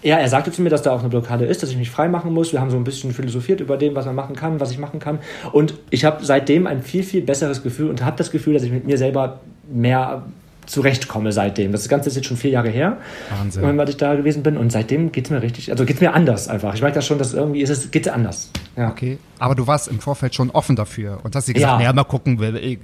ja, 0.02 0.18
er 0.18 0.28
sagte 0.28 0.52
zu 0.52 0.62
mir, 0.62 0.70
dass 0.70 0.82
da 0.82 0.92
auch 0.92 1.00
eine 1.00 1.08
Blockade 1.08 1.44
ist, 1.44 1.62
dass 1.62 1.70
ich 1.70 1.76
mich 1.76 1.90
frei 1.90 2.08
machen 2.08 2.32
muss. 2.32 2.52
Wir 2.52 2.60
haben 2.60 2.70
so 2.70 2.76
ein 2.76 2.84
bisschen 2.84 3.12
philosophiert 3.12 3.60
über 3.60 3.76
dem, 3.76 3.94
was 3.94 4.06
man 4.06 4.14
machen 4.14 4.36
kann, 4.36 4.60
was 4.60 4.70
ich 4.70 4.78
machen 4.78 5.00
kann. 5.00 5.18
Und 5.52 5.74
ich 5.90 6.04
habe 6.04 6.24
seitdem 6.24 6.66
ein 6.66 6.82
viel, 6.82 7.02
viel 7.02 7.22
besseres 7.22 7.62
Gefühl 7.62 7.90
und 7.90 8.04
habe 8.04 8.16
das 8.16 8.30
Gefühl, 8.30 8.54
dass 8.54 8.62
ich 8.62 8.72
mit 8.72 8.86
mir 8.86 8.98
selber 8.98 9.40
mehr 9.68 10.22
zurechtkomme 10.66 11.32
seitdem. 11.32 11.72
Das 11.72 11.88
Ganze 11.88 12.08
ist 12.08 12.16
jetzt 12.16 12.26
schon 12.26 12.36
vier 12.36 12.50
Jahre 12.50 12.68
her, 12.68 12.98
Wahnsinn. 13.38 13.80
als 13.80 13.90
ich 13.90 13.96
da 13.96 14.14
gewesen 14.14 14.42
bin. 14.42 14.56
Und 14.56 14.70
seitdem 14.70 15.12
geht's 15.12 15.30
mir 15.30 15.42
richtig, 15.42 15.70
also 15.70 15.84
geht's 15.84 16.00
mir 16.00 16.12
anders 16.12 16.48
einfach. 16.48 16.74
Ich 16.74 16.82
merke 16.82 16.96
das 16.96 17.06
schon, 17.06 17.18
dass 17.18 17.34
irgendwie 17.34 17.62
ist 17.62 17.70
es 17.70 17.90
geht 17.90 18.08
anders. 18.08 18.50
Ja. 18.76 18.90
Okay, 18.90 19.18
aber 19.38 19.54
du 19.54 19.66
warst 19.66 19.88
im 19.88 20.00
Vorfeld 20.00 20.34
schon 20.34 20.50
offen 20.50 20.76
dafür 20.76 21.18
und 21.22 21.34
hast 21.36 21.48
dir 21.48 21.54
gesagt, 21.54 21.72
Ja. 21.72 21.78
naja, 21.78 21.92
mal 21.92 22.04
gucken, 22.04 22.38
wer, 22.40 22.54
äh, 22.54 22.78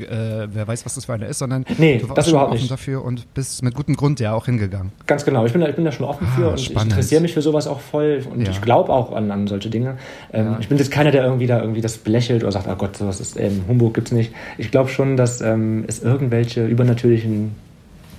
wer 0.52 0.66
weiß, 0.68 0.84
was 0.84 0.94
das 0.94 1.04
für 1.06 1.14
eine 1.14 1.26
ist, 1.26 1.38
sondern 1.38 1.64
Nee, 1.78 1.98
du 1.98 2.08
warst 2.08 2.18
das 2.18 2.30
schon 2.30 2.38
offen 2.38 2.52
nicht. 2.54 2.70
dafür 2.70 3.04
und 3.04 3.32
bist 3.34 3.62
mit 3.62 3.74
gutem 3.74 3.96
Grund 3.96 4.20
ja 4.20 4.34
auch 4.34 4.44
hingegangen. 4.46 4.92
Ganz 5.06 5.24
genau. 5.24 5.44
Ich 5.46 5.52
bin 5.52 5.60
da, 5.60 5.68
ich 5.68 5.76
bin 5.76 5.84
da 5.84 5.92
schon 5.92 6.06
offen 6.06 6.26
für 6.36 6.50
und 6.50 6.60
ich 6.60 6.68
Ah, 6.68 6.70
spannend. 6.72 6.92
interessiere 6.92 7.20
mich 7.22 7.32
für 7.34 7.42
sowas 7.42 7.66
auch 7.66 7.80
voll 7.80 8.22
und 8.30 8.42
Ja. 8.42 8.50
ich 8.50 8.60
glaube 8.60 8.92
auch 8.92 9.12
an, 9.12 9.30
an 9.30 9.46
solche 9.46 9.70
Dinge. 9.70 9.96
Ähm, 10.32 10.56
Ich 10.60 10.68
bin 10.68 10.78
jetzt 10.78 10.90
keiner, 10.90 11.10
der 11.10 11.24
irgendwie 11.24 11.46
da 11.46 11.60
irgendwie 11.60 11.80
das 11.80 11.98
belächelt 11.98 12.42
oder 12.42 12.52
sagt, 12.52 12.66
oh 12.68 12.74
Gott, 12.76 12.96
sowas 12.96 13.20
ist 13.20 13.38
ähm, 13.38 13.64
Humbug 13.68 13.94
gibt's 13.94 14.12
nicht. 14.12 14.32
Ich 14.58 14.70
glaube 14.70 14.88
schon, 14.90 15.16
dass 15.16 15.40
ähm, 15.40 15.84
es 15.88 16.02
irgendwelche 16.02 16.66
übernatürlichen 16.66 17.54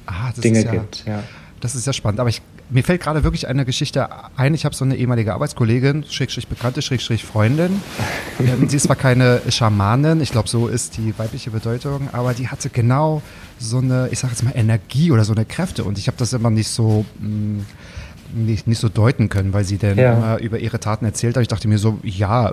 Ah, 0.05 0.31
Dinge 0.43 0.63
ja, 0.65 0.71
gibt. 0.71 1.05
Ja. 1.07 1.23
Das 1.61 1.75
ist 1.75 1.87
ja 1.87 1.93
spannend. 1.93 2.19
Aber 2.19 2.27
ich, 2.29 2.41
mir 2.73 2.83
fällt 2.83 3.01
gerade 3.01 3.23
wirklich 3.23 3.47
eine 3.47 3.65
Geschichte 3.65 4.09
ein. 4.35 4.53
Ich 4.53 4.65
habe 4.65 4.75
so 4.75 4.83
eine 4.83 4.95
ehemalige 4.95 5.33
Arbeitskollegin, 5.33 6.05
Schrägstrich 6.09 6.47
Bekannte, 6.47 6.81
Schrägstrich 6.81 7.23
Freundin. 7.23 7.81
ähm, 8.39 8.67
sie 8.67 8.77
ist 8.77 8.83
zwar 8.83 8.95
keine 8.95 9.41
Schamanin, 9.49 10.21
ich 10.21 10.31
glaube, 10.31 10.49
so 10.49 10.67
ist 10.67 10.97
die 10.97 11.17
weibliche 11.17 11.51
Bedeutung, 11.51 12.09
aber 12.11 12.33
die 12.33 12.47
hatte 12.47 12.69
genau 12.69 13.21
so 13.59 13.77
eine, 13.77 14.09
ich 14.11 14.19
sage 14.19 14.33
jetzt 14.33 14.43
mal 14.43 14.53
Energie 14.55 15.11
oder 15.11 15.23
so 15.23 15.33
eine 15.33 15.45
Kräfte. 15.45 15.83
Und 15.83 15.97
ich 15.97 16.07
habe 16.07 16.17
das 16.17 16.33
immer 16.33 16.49
nicht 16.49 16.67
so 16.67 17.05
mh, 17.19 17.63
nicht, 18.33 18.67
nicht 18.67 18.79
so 18.79 18.89
deuten 18.89 19.29
können, 19.29 19.53
weil 19.53 19.63
sie 19.63 19.77
dann 19.77 19.97
Ja. 19.97 20.13
immer 20.13 20.39
über 20.39 20.59
ihre 20.59 20.79
Taten 20.79 21.05
erzählt 21.05 21.35
hat. 21.35 21.41
Ich 21.41 21.47
dachte 21.47 21.67
mir 21.67 21.77
so, 21.77 21.99
ja, 22.03 22.51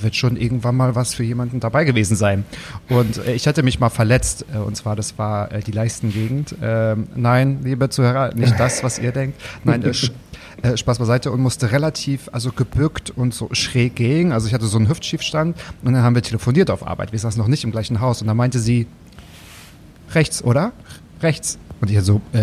wird 0.00 0.16
schon 0.16 0.36
irgendwann 0.36 0.76
mal 0.76 0.94
was 0.94 1.14
für 1.14 1.22
jemanden 1.24 1.60
dabei 1.60 1.84
gewesen 1.84 2.16
sein. 2.16 2.44
Und 2.88 3.18
äh, 3.18 3.34
ich 3.34 3.46
hatte 3.46 3.62
mich 3.62 3.80
mal 3.80 3.90
verletzt, 3.90 4.44
äh, 4.54 4.58
und 4.58 4.76
zwar, 4.76 4.96
das 4.96 5.18
war 5.18 5.52
äh, 5.52 5.60
die 5.60 5.72
Leistengegend. 5.72 6.54
Ähm, 6.62 7.06
nein, 7.14 7.60
liebe 7.62 7.88
Zuhörer, 7.88 8.34
nicht 8.34 8.54
das, 8.58 8.82
was 8.82 8.98
ihr 8.98 9.12
denkt. 9.12 9.40
Nein, 9.64 9.82
äh, 9.82 9.92
äh, 10.62 10.76
Spaß 10.76 10.98
beiseite 10.98 11.30
und 11.32 11.40
musste 11.40 11.70
relativ, 11.72 12.30
also 12.32 12.50
gebückt 12.50 13.10
und 13.10 13.34
so 13.34 13.48
schräg 13.52 13.94
gehen. 13.94 14.32
Also 14.32 14.46
ich 14.48 14.54
hatte 14.54 14.66
so 14.66 14.78
einen 14.78 14.88
Hüftschiefstand 14.88 15.56
und 15.82 15.92
dann 15.92 16.02
haben 16.02 16.14
wir 16.14 16.22
telefoniert 16.22 16.70
auf 16.70 16.86
Arbeit. 16.86 17.12
Wir 17.12 17.18
saßen 17.18 17.38
noch 17.38 17.48
nicht 17.48 17.62
im 17.64 17.72
gleichen 17.72 18.00
Haus 18.00 18.22
und 18.22 18.26
dann 18.28 18.36
meinte 18.36 18.58
sie, 18.58 18.86
rechts, 20.14 20.42
oder? 20.42 20.72
Rechts. 21.22 21.58
Und 21.80 21.90
ich 21.90 22.00
so, 22.02 22.20
äh, 22.32 22.38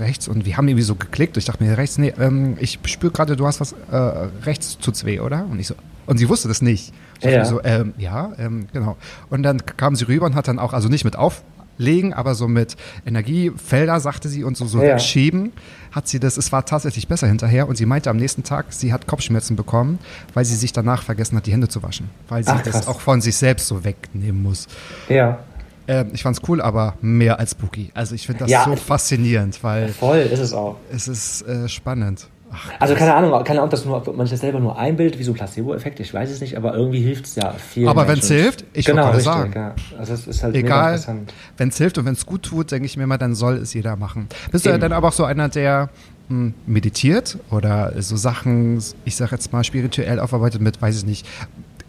rechts. 0.00 0.28
Und 0.28 0.46
wir 0.46 0.56
haben 0.56 0.66
irgendwie 0.66 0.82
so 0.82 0.94
geklickt. 0.94 1.36
Und 1.36 1.40
ich 1.40 1.44
dachte 1.44 1.62
mir, 1.62 1.76
rechts, 1.76 1.98
nee, 1.98 2.12
ähm, 2.18 2.56
ich 2.58 2.78
spüre 2.86 3.12
gerade, 3.12 3.36
du 3.36 3.46
hast 3.46 3.60
was, 3.60 3.72
äh, 3.90 3.96
rechts 4.44 4.78
tut's 4.78 5.04
weh, 5.04 5.20
oder? 5.20 5.44
Und 5.50 5.58
ich 5.60 5.66
so, 5.66 5.74
und 6.06 6.16
sie 6.18 6.28
wusste 6.28 6.48
das 6.48 6.62
nicht. 6.62 6.94
Ich 7.20 7.30
Ja. 7.30 7.44
so, 7.44 7.62
ähm, 7.64 7.92
ja, 7.98 8.32
ähm, 8.38 8.66
genau. 8.72 8.96
Und 9.28 9.42
dann 9.42 9.64
kam 9.66 9.94
sie 9.94 10.04
rüber 10.08 10.24
und 10.26 10.34
hat 10.34 10.48
dann 10.48 10.58
auch, 10.58 10.72
also 10.72 10.88
nicht 10.88 11.04
mit 11.04 11.16
auflegen, 11.16 12.14
aber 12.14 12.34
so 12.34 12.48
mit 12.48 12.76
Energiefelder, 13.04 14.00
sagte 14.00 14.28
sie, 14.30 14.42
und 14.44 14.56
so, 14.56 14.66
so 14.66 14.80
Ja. 14.82 14.94
wegschieben, 14.94 15.52
hat 15.92 16.08
sie 16.08 16.18
das, 16.20 16.36
es 16.38 16.50
war 16.52 16.64
tatsächlich 16.64 17.08
besser 17.08 17.26
hinterher. 17.26 17.68
Und 17.68 17.76
sie 17.76 17.84
meinte 17.86 18.08
am 18.08 18.16
nächsten 18.16 18.42
Tag, 18.42 18.66
sie 18.70 18.92
hat 18.92 19.06
Kopfschmerzen 19.06 19.56
bekommen, 19.56 19.98
weil 20.32 20.44
sie 20.46 20.54
sich 20.56 20.72
danach 20.72 21.02
vergessen 21.02 21.36
hat, 21.36 21.44
die 21.46 21.52
Hände 21.52 21.68
zu 21.68 21.82
waschen. 21.82 22.08
Weil 22.28 22.42
sie 22.44 22.50
Ach, 22.52 22.62
das 22.62 22.86
auch 22.88 23.00
von 23.00 23.20
sich 23.20 23.36
selbst 23.36 23.66
so 23.66 23.84
wegnehmen 23.84 24.42
muss. 24.42 24.66
Ja, 25.08 25.40
Ähm, 25.88 26.10
ich 26.12 26.22
fand's 26.22 26.40
cool, 26.46 26.60
aber 26.60 26.94
mehr 27.00 27.38
als 27.38 27.52
spooky. 27.52 27.90
Also 27.94 28.14
ich 28.14 28.26
finde 28.26 28.40
das 28.44 28.50
Ja, 28.50 28.64
so 28.64 28.72
es- 28.72 28.80
faszinierend, 28.82 29.62
weil 29.64 29.88
voll 29.88 30.18
ist 30.18 30.38
es 30.40 30.52
auch. 30.52 30.76
es 30.92 31.08
ist 31.08 31.42
äh, 31.42 31.68
spannend. 31.68 32.28
Ach, 32.50 32.70
Also 32.78 32.94
keine 32.94 33.14
Ahnung, 33.14 33.30
keine 33.44 33.58
Ahnung, 33.60 33.64
ob, 33.64 33.70
das 33.70 33.84
nur, 33.84 33.96
ob 33.96 34.16
man 34.16 34.24
sich 34.26 34.30
das 34.32 34.40
selber 34.40 34.58
nur 34.58 34.78
einbildet, 34.78 35.18
wie 35.18 35.22
so 35.22 35.32
ein 35.32 35.34
Placebo-Effekt, 35.34 36.00
ich 36.00 36.14
weiß 36.14 36.30
es 36.30 36.40
nicht, 36.40 36.56
aber 36.56 36.74
irgendwie 36.74 37.00
hilft 37.00 37.26
es 37.26 37.34
ja 37.36 37.52
viel. 37.52 37.86
Aber 37.86 38.08
wenn's 38.08 38.26
hilft, 38.28 38.64
ich 38.72 38.86
genau, 38.86 39.08
richtig, 39.08 39.24
sagen. 39.24 39.52
Ja. 39.54 39.74
Also 39.98 40.14
es 40.14 40.26
ist 40.26 40.42
halt 40.42 40.54
egal, 40.54 40.92
interessant. 40.92 41.34
wenn 41.58 41.68
es 41.68 41.76
hilft 41.76 41.98
und 41.98 42.06
wenn 42.06 42.14
es 42.14 42.24
gut 42.24 42.42
tut, 42.44 42.70
denke 42.70 42.86
ich 42.86 42.96
mir 42.96 43.06
mal, 43.06 43.18
dann 43.18 43.34
soll 43.34 43.56
es 43.56 43.74
jeder 43.74 43.96
machen. 43.96 44.28
Bist 44.50 44.64
du 44.64 44.70
Eben. 44.70 44.80
dann 44.80 44.92
aber 44.94 45.08
auch 45.08 45.12
so 45.12 45.24
einer, 45.24 45.50
der 45.50 45.90
hm, 46.28 46.54
meditiert 46.66 47.36
oder 47.50 47.92
so 48.00 48.16
Sachen, 48.16 48.82
ich 49.04 49.16
sag 49.16 49.30
jetzt 49.32 49.52
mal 49.52 49.62
spirituell 49.62 50.18
aufarbeitet 50.18 50.62
mit, 50.62 50.80
weiß 50.80 50.96
ich 50.96 51.04
nicht, 51.06 51.26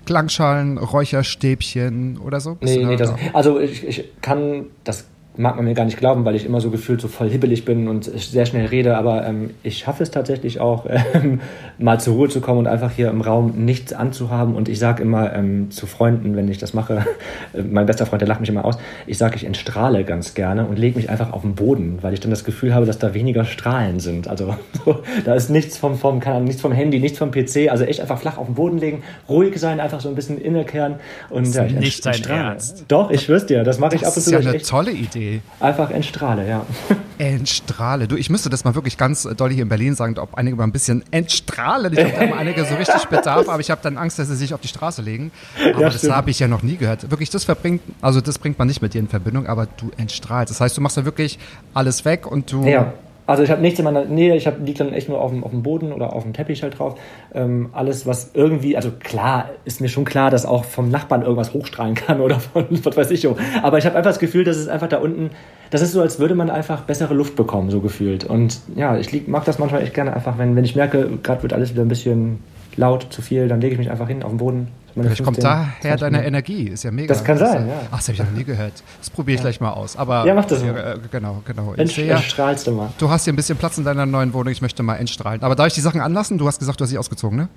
Klangschalen, 0.09 0.79
Räucherstäbchen 0.79 2.17
oder 2.17 2.39
so? 2.39 2.55
Bist 2.55 2.75
Nee, 2.75 2.83
nee, 2.83 2.95
da- 2.95 3.05
das, 3.11 3.15
also 3.33 3.59
ich, 3.59 3.85
ich 3.85 4.05
kann, 4.21 4.65
das 4.83 5.05
mag 5.39 5.55
man 5.55 5.63
mir 5.63 5.73
gar 5.73 5.85
nicht 5.85 5.97
glauben, 5.97 6.25
weil 6.25 6.35
ich 6.35 6.45
immer 6.45 6.59
so 6.59 6.69
gefühlt 6.69 6.99
so 6.99 7.07
voll 7.07 7.29
hibbelig 7.29 7.63
bin 7.63 7.87
und 7.87 8.03
sehr 8.03 8.45
schnell 8.45 8.65
rede, 8.65 8.97
aber 8.97 9.25
ähm, 9.25 9.51
ich 9.63 9.77
schaffe 9.77 10.03
es 10.03 10.11
tatsächlich 10.11 10.59
auch, 10.59 10.85
ähm, 11.13 11.39
mal 11.77 11.97
zur 11.99 12.15
Ruhe 12.15 12.27
zu 12.27 12.41
kommen 12.41 12.59
und 12.59 12.67
einfach 12.67 12.91
hier 12.91 13.09
im 13.09 13.21
Raum 13.21 13.53
nichts 13.63 13.93
anzuhaben 13.93 14.55
und 14.55 14.67
ich 14.67 14.79
sage 14.79 15.01
immer 15.01 15.33
ähm, 15.33 15.71
zu 15.71 15.87
Freunden, 15.87 16.35
wenn 16.35 16.49
ich 16.49 16.57
das 16.57 16.73
mache, 16.73 17.05
äh, 17.53 17.61
mein 17.61 17.85
bester 17.85 18.05
Freund, 18.05 18.21
der 18.21 18.27
lacht 18.27 18.41
mich 18.41 18.49
immer 18.49 18.65
aus, 18.65 18.77
ich 19.07 19.17
sage, 19.17 19.37
ich 19.37 19.45
entstrahle 19.45 20.03
ganz 20.03 20.33
gerne 20.33 20.65
und 20.65 20.77
lege 20.77 20.97
mich 20.97 21.09
einfach 21.09 21.31
auf 21.31 21.43
den 21.43 21.55
Boden, 21.55 21.99
weil 22.01 22.13
ich 22.13 22.19
dann 22.19 22.31
das 22.31 22.43
Gefühl 22.43 22.73
habe, 22.73 22.85
dass 22.85 22.99
da 22.99 23.13
weniger 23.13 23.45
Strahlen 23.45 24.01
sind. 24.01 24.27
Also 24.27 24.55
so, 24.85 24.99
da 25.23 25.35
ist 25.35 25.49
nichts 25.49 25.77
vom, 25.77 25.95
vom, 25.97 26.19
Ahnung, 26.21 26.43
nichts 26.43 26.61
vom 26.61 26.73
Handy, 26.73 26.99
nichts 26.99 27.17
vom 27.17 27.31
PC, 27.31 27.69
also 27.69 27.85
echt 27.85 28.01
einfach 28.01 28.19
flach 28.19 28.37
auf 28.37 28.47
den 28.47 28.55
Boden 28.55 28.77
legen, 28.77 29.03
ruhig 29.29 29.57
sein, 29.57 29.79
einfach 29.79 30.01
so 30.01 30.09
ein 30.09 30.15
bisschen 30.15 30.37
innekehren 30.37 30.95
und 31.29 31.55
ja, 31.55 31.63
ich 31.63 31.75
nicht 31.75 32.05
dein. 32.05 32.19
Ernst. 32.29 32.83
Doch, 32.89 33.09
ich 33.09 33.21
schwör's 33.21 33.45
dir, 33.45 33.63
das 33.63 33.79
mache 33.79 33.95
ich 33.95 34.05
ab 34.05 34.13
Das 34.13 34.17
und 34.17 34.21
ist 34.23 34.25
zu. 34.25 34.31
ja 34.31 34.37
dass 34.39 34.47
ich 34.47 34.71
eine 34.73 34.83
tolle 34.83 34.91
Idee. 34.91 35.28
Einfach 35.59 35.89
entstrahle, 35.91 36.47
ja. 36.47 36.65
Entstrahle. 37.17 38.07
Du, 38.07 38.15
ich 38.15 38.29
müsste 38.29 38.49
das 38.49 38.63
mal 38.63 38.75
wirklich 38.75 38.97
ganz 38.97 39.23
doll 39.23 39.51
hier 39.51 39.63
in 39.63 39.69
Berlin 39.69 39.95
sagen, 39.95 40.17
ob 40.17 40.35
einige 40.35 40.55
mal 40.55 40.63
ein 40.63 40.71
bisschen 40.71 41.03
entstrahlen. 41.11 41.91
Ich 41.93 41.99
haben 41.99 42.33
einige 42.33 42.63
so 42.65 42.75
richtig 42.75 43.05
Bedarf, 43.05 43.49
aber 43.49 43.59
ich 43.59 43.71
habe 43.71 43.81
dann 43.83 43.97
Angst, 43.97 44.19
dass 44.19 44.27
sie 44.27 44.35
sich 44.35 44.53
auf 44.53 44.61
die 44.61 44.67
Straße 44.67 45.01
legen. 45.01 45.31
Aber 45.73 45.85
das 45.85 45.97
stimmt. 45.97 46.15
habe 46.15 46.29
ich 46.29 46.39
ja 46.39 46.47
noch 46.47 46.63
nie 46.63 46.77
gehört. 46.77 47.09
Wirklich, 47.11 47.29
das 47.29 47.43
verbringt, 47.43 47.81
also 48.01 48.21
das 48.21 48.39
bringt 48.39 48.57
man 48.57 48.67
nicht 48.67 48.81
mit 48.81 48.93
dir 48.93 48.99
in 48.99 49.07
Verbindung, 49.07 49.47
aber 49.47 49.65
du 49.65 49.91
entstrahlst. 49.97 50.51
Das 50.51 50.61
heißt, 50.61 50.77
du 50.77 50.81
machst 50.81 50.97
da 50.97 51.05
wirklich 51.05 51.39
alles 51.73 52.05
weg 52.05 52.25
und 52.25 52.51
du. 52.51 52.65
Ja. 52.65 52.93
Also 53.29 53.43
ich 53.43 53.51
habe 53.51 53.61
nichts 53.61 53.77
in 53.77 53.85
meiner 53.85 54.05
Nähe, 54.05 54.35
ich 54.35 54.47
hab, 54.47 54.59
liege 54.65 54.79
dann 54.79 54.91
echt 54.91 55.07
nur 55.07 55.21
auf 55.21 55.29
dem, 55.29 55.43
auf 55.43 55.51
dem 55.51 55.61
Boden 55.61 55.93
oder 55.93 56.13
auf 56.13 56.23
dem 56.23 56.33
Teppich 56.33 56.63
halt 56.63 56.79
drauf. 56.79 56.99
Ähm, 57.31 57.69
alles, 57.73 58.07
was 58.07 58.31
irgendwie, 58.33 58.75
also 58.75 58.89
klar, 58.99 59.51
ist 59.65 59.81
mir 59.81 59.87
schon 59.87 60.03
klar, 60.03 60.31
dass 60.31 60.47
auch 60.47 60.65
vom 60.65 60.89
Nachbarn 60.89 61.21
irgendwas 61.21 61.53
hochstrahlen 61.53 61.93
kann 61.93 62.21
oder 62.21 62.39
von 62.39 62.65
was 62.83 62.97
weiß 62.97 63.11
ich. 63.11 63.27
Aber 63.61 63.77
ich 63.77 63.85
habe 63.85 63.95
einfach 63.95 64.09
das 64.09 64.17
Gefühl, 64.17 64.45
dass 64.45 64.57
es 64.57 64.67
einfach 64.67 64.87
da 64.87 64.97
unten, 64.97 65.29
das 65.69 65.83
ist 65.83 65.91
so, 65.91 66.01
als 66.01 66.17
würde 66.17 66.33
man 66.33 66.49
einfach 66.49 66.81
bessere 66.81 67.13
Luft 67.13 67.35
bekommen, 67.35 67.69
so 67.69 67.81
gefühlt. 67.81 68.23
Und 68.23 68.61
ja, 68.75 68.97
ich 68.97 69.27
mag 69.27 69.45
das 69.45 69.59
manchmal 69.59 69.83
echt 69.83 69.93
gerne 69.93 70.15
einfach, 70.15 70.39
wenn, 70.39 70.55
wenn 70.55 70.65
ich 70.65 70.75
merke, 70.75 71.07
gerade 71.21 71.43
wird 71.43 71.53
alles 71.53 71.71
wieder 71.71 71.83
ein 71.83 71.87
bisschen 71.87 72.39
laut, 72.77 73.05
zu 73.11 73.21
viel, 73.21 73.47
dann 73.47 73.61
lege 73.61 73.73
ich 73.73 73.79
mich 73.79 73.91
einfach 73.91 74.07
hin 74.07 74.23
auf 74.23 74.31
den 74.31 74.37
Boden. 74.39 74.67
Meine 74.99 75.09
Vielleicht 75.15 75.23
kommt 75.25 75.37
15, 75.37 75.43
daher 75.51 75.97
20 75.97 75.99
deine. 75.99 76.25
Energie, 76.25 76.63
ist 76.69 76.83
ja 76.83 76.91
mega. 76.91 77.07
Das 77.13 77.23
kann 77.23 77.37
sein, 77.37 77.67
ja. 77.67 77.73
Ach, 77.91 77.97
das 77.97 78.07
habe 78.07 78.13
ich 78.13 78.19
noch 78.19 78.31
nie 78.31 78.43
gehört. 78.43 78.73
Das 78.99 79.09
probiere 79.09 79.35
ich 79.35 79.41
gleich 79.41 79.59
mal 79.61 79.71
aus. 79.71 79.95
Aber, 79.95 80.25
Ja, 80.25 80.33
mach 80.33 80.45
das 80.45 80.61
mal. 80.63 80.75
Äh, 80.77 80.97
genau, 81.11 81.41
genau. 81.45 81.73
Ich 81.75 81.81
Entsch- 81.81 81.95
sehe 81.95 82.07
ja, 82.07 82.15
Entstrahlst 82.17 82.67
du 82.67 82.71
mal. 82.71 82.89
du 82.97 83.09
hast 83.09 83.23
hier 83.23 83.33
ein 83.33 83.35
bisschen 83.35 83.57
Platz 83.57 83.77
in 83.77 83.83
deiner 83.85 84.05
neuen 84.05 84.33
Wohnung, 84.33 84.51
ich 84.51 84.61
möchte 84.61 84.83
mal 84.83 84.95
entstrahlen. 84.95 85.41
Aber 85.43 85.55
darf 85.55 85.67
ich 85.67 85.73
die 85.73 85.81
Sachen 85.81 86.01
anlassen? 86.01 86.37
Du 86.37 86.47
hast 86.47 86.59
gesagt, 86.59 86.79
du 86.79 86.83
hast 86.83 86.89
dich 86.91 86.99
ausgezogen, 86.99 87.37
ne? 87.37 87.49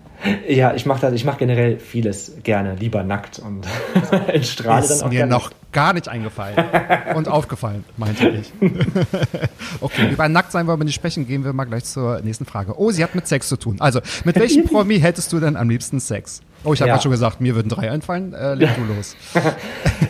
Ja, 0.48 0.74
ich 0.74 0.86
mache 0.86 1.00
das, 1.00 1.12
ich 1.14 1.24
mache 1.24 1.38
generell 1.38 1.78
vieles 1.78 2.32
gerne, 2.44 2.74
lieber 2.76 3.02
nackt 3.02 3.38
und 3.40 3.66
entstrahle 4.28 4.82
dann 4.86 4.90
Ist 4.96 5.02
auch 5.02 5.08
mir 5.10 5.26
noch 5.26 5.50
gar 5.72 5.92
nicht 5.94 6.08
eingefallen 6.08 6.56
und 7.14 7.28
aufgefallen, 7.28 7.84
meinte 7.96 8.28
ich. 8.28 8.52
okay, 9.80 10.10
über 10.10 10.28
Nacktsein 10.28 10.66
wollen 10.66 10.80
wir 10.80 10.84
nicht 10.84 10.94
sprechen, 10.94 11.26
gehen 11.26 11.44
wir 11.44 11.52
mal 11.52 11.64
gleich 11.64 11.84
zur 11.84 12.20
nächsten 12.20 12.44
Frage. 12.44 12.78
Oh, 12.78 12.90
sie 12.90 13.02
hat 13.02 13.14
mit 13.14 13.26
Sex 13.26 13.48
zu 13.48 13.56
tun. 13.56 13.76
Also, 13.80 14.00
mit 14.24 14.36
welchem 14.36 14.64
Promi 14.64 15.00
hättest 15.00 15.32
du 15.32 15.40
denn 15.40 15.56
am 15.56 15.68
liebsten 15.68 16.00
Sex? 16.00 16.40
Oh, 16.64 16.72
ich 16.72 16.80
habe 16.80 16.88
Ja. 16.88 16.94
gerade 16.94 17.02
schon 17.02 17.10
gesagt, 17.12 17.40
mir 17.40 17.54
würden 17.54 17.68
drei 17.68 17.90
einfallen. 17.90 18.32
Äh, 18.34 18.54
leg 18.54 18.70
du 18.76 18.94
los. 18.94 19.16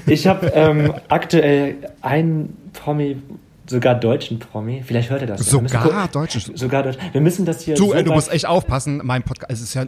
Ich 0.07 0.27
habe 0.27 0.49
ähm, 0.55 0.93
aktuell 1.09 1.77
einen 2.03 2.57
Promi, 2.73 3.17
sogar 3.67 3.95
deutschen 3.95 4.39
Promi, 4.39 4.83
vielleicht 4.85 5.11
hört 5.11 5.23
ihr 5.23 5.29
das. 5.29 5.41
ja. 5.47 5.53
Sogar 5.61 5.85
gucken- 5.87 6.13
Deutsch. 6.13 6.39
Sogar 6.55 6.83
Deutsch. 6.83 6.99
Wir 7.13 7.21
müssen 7.21 7.45
das 7.47 7.63
hier 7.63 7.75
Du, 7.77 7.87
so 7.89 7.95
ey, 7.95 8.05
du 8.05 8.13
musst 8.13 8.31
echt 8.33 8.47
aufpassen. 8.47 9.01
Mein 9.05 9.23
Podcast, 9.23 9.51
es 9.53 9.61
ist 9.63 9.75
ja 9.75 9.87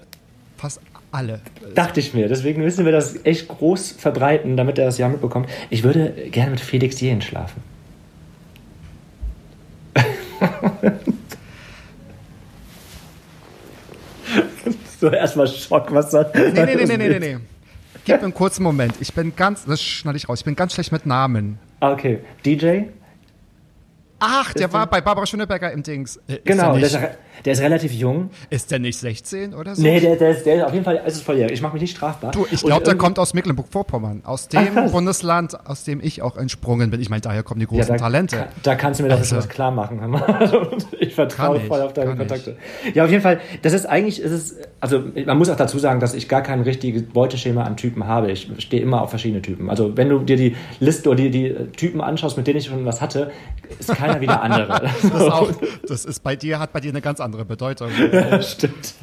fast 0.56 0.80
alle. 1.10 1.40
Dachte 1.74 2.00
ich 2.00 2.14
mir. 2.14 2.28
Deswegen 2.28 2.62
müssen 2.62 2.84
wir 2.84 2.92
das 2.92 3.16
echt 3.24 3.48
groß 3.48 3.92
verbreiten, 3.98 4.56
damit 4.56 4.78
er 4.78 4.86
das 4.86 4.98
ja 4.98 5.08
mitbekommt. 5.08 5.48
Ich 5.70 5.82
würde 5.84 6.10
gerne 6.30 6.52
mit 6.52 6.60
Felix 6.60 7.00
Jähn 7.00 7.20
schlafen. 7.22 7.60
So 15.04 15.10
erstmal 15.12 15.46
Schock, 15.46 15.92
was 15.92 16.10
soll 16.10 16.26
Nee, 16.34 16.50
nee, 16.52 16.64
nee, 16.64 16.84
nee, 16.84 16.96
nee, 16.96 17.08
nee, 17.08 17.18
nee. 17.18 17.36
Gib 18.04 18.16
mir 18.16 18.24
einen 18.24 18.34
kurzen 18.34 18.62
Moment. 18.62 18.94
Ich 19.00 19.12
bin 19.14 19.34
ganz, 19.34 19.64
das 19.64 19.82
schneide 19.82 20.16
ich 20.16 20.28
raus, 20.28 20.40
ich 20.40 20.44
bin 20.44 20.56
ganz 20.56 20.74
schlecht 20.74 20.92
mit 20.92 21.06
Namen. 21.06 21.58
Ah, 21.80 21.92
Okay, 21.92 22.20
DJ? 22.44 22.82
Ach, 24.18 24.52
der 24.54 24.72
war 24.72 24.86
bei 24.86 25.00
Barbara 25.00 25.26
Schöneberger 25.26 25.70
im 25.72 25.82
Dings. 25.82 26.18
Äh, 26.28 26.38
Genau, 26.44 26.76
Ist 26.76 26.94
der 26.94 27.16
der, 27.44 27.52
ist, 27.52 27.58
nicht, 27.58 27.66
relativ 27.66 27.92
jung. 27.92 28.30
ist 28.50 28.70
der 28.70 28.78
nicht 28.78 28.98
16 28.98 29.54
oder 29.54 29.74
so? 29.74 29.82
Nee, 29.82 30.00
der, 30.00 30.16
der, 30.16 30.30
ist, 30.30 30.44
der 30.46 30.56
ist 30.56 30.64
auf 30.64 30.72
jeden 30.72 30.84
Fall 30.84 31.02
ist 31.06 31.22
volljährig. 31.22 31.52
Ich 31.52 31.62
mache 31.62 31.72
mich 31.74 31.82
nicht 31.82 31.96
strafbar. 31.96 32.30
Du, 32.32 32.46
ich 32.50 32.60
glaube, 32.62 32.82
der 32.84 32.92
irgendwie- 32.92 32.96
kommt 32.98 33.18
aus 33.18 33.34
Mecklenburg-Vorpommern. 33.34 34.22
Aus 34.24 34.48
dem 34.48 34.68
Ach? 34.76 34.90
Bundesland, 34.90 35.56
aus 35.68 35.84
dem 35.84 36.00
ich 36.02 36.22
auch 36.22 36.36
entsprungen 36.36 36.90
bin. 36.90 37.00
Ich 37.00 37.10
meine, 37.10 37.20
daher 37.22 37.42
kommen 37.42 37.60
die 37.60 37.66
großen 37.66 37.88
da, 37.88 37.96
Talente. 37.96 38.36
ka- 38.36 38.48
Da 38.62 38.74
kannst 38.74 39.00
du 39.00 39.04
mir 39.04 39.10
doch 39.10 39.18
Also- 39.18 39.36
also, 39.36 39.48
was 39.48 39.54
klar 39.54 39.70
machen. 39.70 40.00
Also, 40.44 40.70
ich 40.98 41.14
vertraue 41.14 41.58
Kann 41.58 41.66
voll 41.68 41.80
auf 41.82 41.92
deine 41.92 42.10
kann. 42.10 42.18
Kontakte. 42.18 42.56
Ja, 42.94 43.04
auf 43.04 43.10
jeden 43.10 43.22
Fall. 43.22 43.40
Das 43.62 43.72
ist 43.72 43.86
eigentlich, 43.86 44.20
ist 44.20 44.32
es, 44.32 44.56
also 44.80 45.02
man 45.26 45.38
muss 45.38 45.48
auch 45.48 45.56
dazu 45.56 45.78
sagen, 45.78 46.00
dass 46.00 46.14
ich 46.14 46.28
gar 46.28 46.42
kein 46.42 46.60
richtiges 46.62 47.04
Beuteschema 47.04 47.62
an 47.64 47.76
Typen 47.76 48.06
habe. 48.06 48.30
Ich 48.30 48.48
stehe 48.58 48.82
immer 48.82 49.02
auf 49.02 49.10
verschiedene 49.10 49.40
Typen. 49.42 49.70
Also 49.70 49.96
wenn 49.96 50.08
du 50.08 50.18
dir 50.20 50.36
die 50.36 50.56
Liste 50.80 51.08
oder 51.08 51.16
die, 51.22 51.30
die 51.30 51.54
Typen 51.76 52.00
anschaust, 52.00 52.36
mit 52.36 52.46
denen 52.46 52.58
ich 52.58 52.66
schon 52.66 52.84
was 52.84 53.00
hatte, 53.00 53.30
ist 53.78 53.94
keiner 53.94 54.20
wie 54.20 54.26
der 54.26 54.42
andere. 54.42 54.82
Das, 54.82 55.04
ist 55.04 55.12
auch, 55.14 55.50
das 55.88 56.04
ist 56.04 56.22
bei 56.22 56.36
dir, 56.36 56.58
hat 56.58 56.72
bei 56.72 56.80
dir 56.80 56.90
eine 56.90 57.00
ganz 57.00 57.20
andere 57.24 57.44
Bedeutung. 57.44 57.90
Stimmt. 58.40 58.94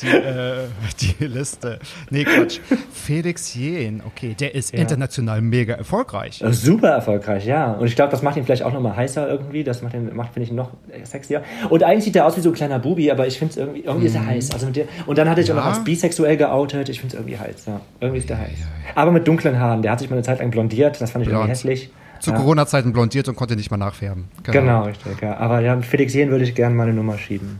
Die, 0.00 0.06
äh, 0.06 0.58
die 1.00 1.24
Liste. 1.24 1.80
Nee, 2.10 2.22
Quatsch. 2.22 2.60
Felix 2.92 3.54
Jähn, 3.56 4.00
okay, 4.06 4.36
der 4.38 4.54
ist 4.54 4.72
international 4.72 5.40
mega 5.40 5.74
erfolgreich. 5.74 6.40
Super 6.52 6.90
erfolgreich, 6.90 7.44
ja. 7.46 7.72
Und 7.72 7.88
ich 7.88 7.96
glaube, 7.96 8.12
das 8.12 8.22
macht 8.22 8.36
ihn 8.36 8.44
vielleicht 8.44 8.62
auch 8.62 8.72
nochmal 8.72 8.94
heißer 8.94 9.28
irgendwie. 9.28 9.64
Das 9.64 9.82
macht 9.82 9.94
ihn, 9.94 10.14
macht, 10.14 10.34
finde 10.34 10.46
ich, 10.46 10.52
noch 10.52 10.70
sexier. 11.02 11.42
Und 11.68 11.82
eigentlich 11.82 12.04
sieht 12.04 12.14
er 12.14 12.26
aus 12.26 12.36
wie 12.36 12.42
so 12.42 12.50
ein 12.50 12.54
kleiner 12.54 12.78
Bubi, 12.78 13.10
aber 13.10 13.26
ich 13.26 13.40
finde 13.40 13.50
es 13.50 13.56
irgendwie, 13.56 13.80
irgendwie 13.80 14.06
ist 14.06 14.14
er 14.14 14.24
heiß. 14.24 14.52
Also 14.52 14.66
mit 14.66 14.76
dir, 14.76 14.86
und 15.06 15.18
dann 15.18 15.28
hat 15.28 15.36
er 15.36 15.42
sich 15.42 15.50
auch 15.50 15.56
noch 15.56 15.64
Ja. 15.64 15.70
als 15.70 15.82
bisexuell 15.82 16.36
geoutet. 16.36 16.88
Ich 16.90 17.00
finde 17.00 17.16
es 17.16 17.20
irgendwie 17.20 17.36
heiß, 17.38 17.66
ja. 17.66 17.80
Irgendwie 18.00 18.20
ist 18.20 18.30
der 18.30 18.38
heiß. 18.38 18.50
Aber 18.94 19.10
mit 19.10 19.26
dunklen 19.26 19.58
Haaren. 19.58 19.82
Der 19.82 19.90
hat 19.90 19.98
sich 19.98 20.08
mal 20.10 20.14
eine 20.16 20.22
Zeit 20.22 20.38
lang 20.38 20.52
blondiert. 20.52 21.00
Das 21.00 21.10
fand 21.10 21.22
ich 21.24 21.28
Blond. 21.28 21.40
irgendwie 21.40 21.50
hässlich. 21.50 21.90
Zu. 22.20 22.32
Corona-Zeiten 22.32 22.92
blondiert 22.92 23.28
und 23.28 23.36
konnte 23.36 23.56
nicht 23.56 23.70
mal 23.70 23.76
nachfärben. 23.76 24.24
Genau, 24.42 24.84
richtig, 24.84 25.20
ja. 25.20 25.36
Aber 25.36 25.60
ja, 25.60 25.80
Felix 25.80 26.14
Jähn 26.14 26.30
würde 26.30 26.44
ich 26.44 26.54
gerne 26.54 26.74
meine 26.74 26.92
Nummer 26.92 27.18
schieben. 27.18 27.58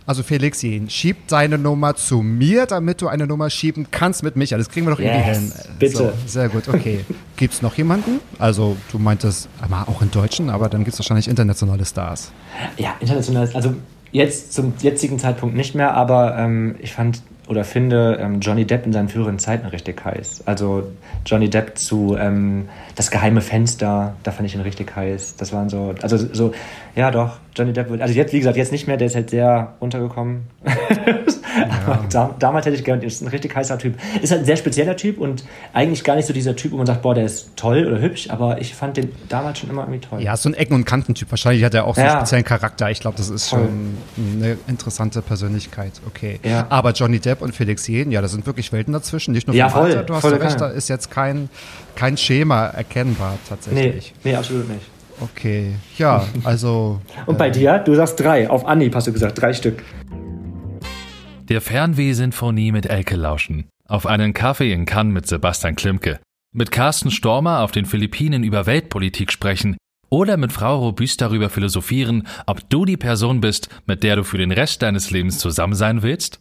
Also 0.09 0.23
Felixin, 0.23 0.89
schieb 0.89 1.27
deine 1.27 1.59
Nummer 1.59 1.95
zu 1.95 2.23
mir, 2.23 2.65
damit 2.65 2.99
du 2.99 3.07
eine 3.09 3.27
Nummer 3.27 3.51
schieben 3.51 3.85
kannst 3.91 4.23
mit 4.23 4.35
Michael. 4.35 4.57
Das 4.57 4.67
kriegen 4.69 4.87
wir 4.87 4.91
doch 4.95 4.99
irgendwie 4.99 5.19
Yes, 5.29 5.37
hin. 5.37 5.51
bitte. 5.77 5.97
So, 5.97 6.11
sehr 6.25 6.49
gut, 6.49 6.67
okay. 6.67 7.05
Gibt 7.37 7.53
es 7.53 7.61
noch 7.61 7.75
jemanden? 7.75 8.19
Also 8.39 8.75
du 8.91 8.97
meintest 8.97 9.49
aber 9.61 9.87
auch 9.87 10.01
in 10.01 10.09
Deutschen, 10.09 10.49
aber 10.49 10.67
dann 10.67 10.83
gibt 10.83 10.93
es 10.95 10.99
wahrscheinlich 10.99 11.27
internationale 11.27 11.85
Stars. 11.85 12.31
Ja, 12.77 12.95
international, 12.99 13.51
also 13.53 13.75
jetzt 14.11 14.51
zum 14.53 14.73
jetzigen 14.81 15.19
Zeitpunkt 15.19 15.55
nicht 15.55 15.75
mehr, 15.75 15.93
aber 15.93 16.39
ähm, 16.39 16.73
ich 16.79 16.91
fand 16.93 17.21
oder 17.49 17.63
finde 17.63 18.19
ähm, 18.21 18.39
Johnny 18.39 18.65
Depp 18.65 18.85
in 18.85 18.93
seinen 18.93 19.09
früheren 19.09 19.39
Zeiten 19.39 19.65
richtig 19.67 20.05
heiß. 20.05 20.43
Also 20.45 20.83
Johnny 21.25 21.49
Depp 21.49 21.77
zu 21.77 22.15
ähm, 22.17 22.69
Das 22.99 23.11
geheime 23.11 23.39
Fenster, 23.39 24.17
da 24.23 24.31
fand 24.31 24.45
ich 24.49 24.55
ihn 24.55 24.59
richtig 24.59 24.93
heiß. 24.93 25.37
Das 25.37 25.53
waren 25.53 25.69
so, 25.69 25.95
also 26.01 26.17
so, 26.17 26.51
ja 26.97 27.11
doch, 27.11 27.37
Johnny 27.55 27.71
Depp 27.71 27.89
wird, 27.89 28.01
also 28.01 28.13
jetzt, 28.13 28.33
wie 28.33 28.39
gesagt, 28.39 28.57
jetzt 28.57 28.73
nicht 28.73 28.87
mehr, 28.87 28.97
der 28.97 29.07
ist 29.07 29.15
halt 29.15 29.29
sehr 29.29 29.75
runtergekommen. 29.79 30.41
Aber 31.85 32.05
da, 32.11 32.35
damals 32.39 32.65
hätte 32.65 32.75
ich 32.75 32.83
gerne, 32.83 33.03
ist 33.05 33.21
ein 33.21 33.27
richtig 33.29 33.55
heißer 33.55 33.77
Typ. 33.77 33.95
Ist 34.21 34.31
halt 34.31 34.41
ein 34.41 34.45
sehr 34.45 34.57
spezieller 34.57 34.97
Typ 34.97 35.17
und 35.17 35.45
eigentlich 35.73 36.03
gar 36.03 36.17
nicht 36.17 36.25
so 36.25 36.33
dieser 36.33 36.57
Typ, 36.57 36.73
wo 36.73 36.77
man 36.77 36.85
sagt, 36.85 37.01
boah, 37.01 37.15
der 37.15 37.23
ist 37.23 37.55
toll 37.55 37.85
oder 37.87 38.01
hübsch, 38.01 38.29
aber 38.29 38.59
ich 38.59 38.75
fand 38.75 38.97
den 38.97 39.11
damals 39.29 39.59
schon 39.59 39.69
immer 39.69 39.83
irgendwie 39.83 40.01
toll. 40.05 40.21
Ja, 40.21 40.35
so 40.35 40.49
ein 40.49 40.53
Ecken- 40.53 40.73
und 40.75 40.85
Kantentyp. 40.85 41.31
Wahrscheinlich 41.31 41.63
hat 41.63 41.73
er 41.73 41.85
auch 41.85 41.95
so 41.95 42.01
einen 42.01 42.09
Ja. 42.09 42.17
speziellen 42.17 42.43
Charakter. 42.45 42.91
Ich 42.91 42.99
glaube, 42.99 43.15
das 43.17 43.29
ist 43.29 43.47
Voll. 43.47 43.59
schon 43.61 43.97
eine 44.41 44.57
interessante 44.67 45.21
Persönlichkeit. 45.21 45.93
Okay. 46.05 46.39
Ja. 46.43 46.67
Aber 46.69 46.91
Johnny 46.91 47.19
Depp 47.19 47.41
und 47.41 47.55
Felix 47.55 47.87
Jähn, 47.87 48.11
ja, 48.11 48.21
da 48.21 48.27
sind 48.27 48.45
wirklich 48.45 48.71
Welten 48.73 48.93
dazwischen. 48.93 49.31
Nicht 49.33 49.47
nur 49.47 49.55
Ja, 49.55 49.69
vom 49.69 49.81
voll. 49.83 49.91
Alter, 49.91 50.03
du 50.03 50.13
hast 50.15 50.21
Volle 50.21 50.37
ja 50.37 50.43
recht, 50.43 50.59
da 50.61 50.67
ist 50.67 50.87
jetzt 50.89 51.09
kein, 51.11 51.49
kein 51.99 52.15
Schema 52.15 52.67
erkennbar 52.67 53.33
Nee, 53.33 53.39
tatsächlich. 53.49 54.13
nee, 54.23 54.33
absolut 54.33 54.69
nicht. 54.69 54.85
Okay, 55.19 55.75
ja, 55.97 56.25
also 56.45 57.01
Und 57.25 57.37
bei 57.37 57.49
dir? 57.49 57.79
Du 57.79 57.93
sagst 57.93 58.17
drei. 58.21 58.49
Auf 58.49 58.65
Anhieb 58.65 58.95
hast 58.95 59.07
du 59.07 59.11
gesagt, 59.11 59.41
drei 59.41 59.51
Stück. 59.51 59.83
Der 61.49 61.59
Fernweh-Sinfonie 61.59 62.71
mit 62.71 62.85
Elke 62.85 63.17
lauschen. 63.17 63.65
Auf 63.89 64.05
einen 64.05 64.33
Kaffee 64.33 64.71
in 64.71 64.85
Cannes 64.85 65.13
mit 65.13 65.27
Sebastian 65.27 65.75
Klimke. 65.75 66.19
Mit 66.55 66.71
Carsten 66.71 67.11
Stormer 67.11 67.59
auf 67.63 67.71
den 67.71 67.85
Philippinen 67.85 68.43
über 68.45 68.65
Weltpolitik 68.65 69.29
sprechen. 69.31 69.75
Oder 70.09 70.37
mit 70.37 70.53
Frau 70.53 70.79
Robüst 70.79 71.19
darüber 71.19 71.49
philosophieren, 71.49 72.27
ob 72.47 72.69
du 72.69 72.85
die 72.85 72.97
Person 72.97 73.41
bist, 73.41 73.67
mit 73.87 74.03
der 74.03 74.15
du 74.15 74.23
für 74.23 74.37
den 74.37 74.51
Rest 74.53 74.81
deines 74.83 75.11
Lebens 75.11 75.37
zusammen 75.39 75.75
sein 75.75 76.01
willst? 76.01 76.39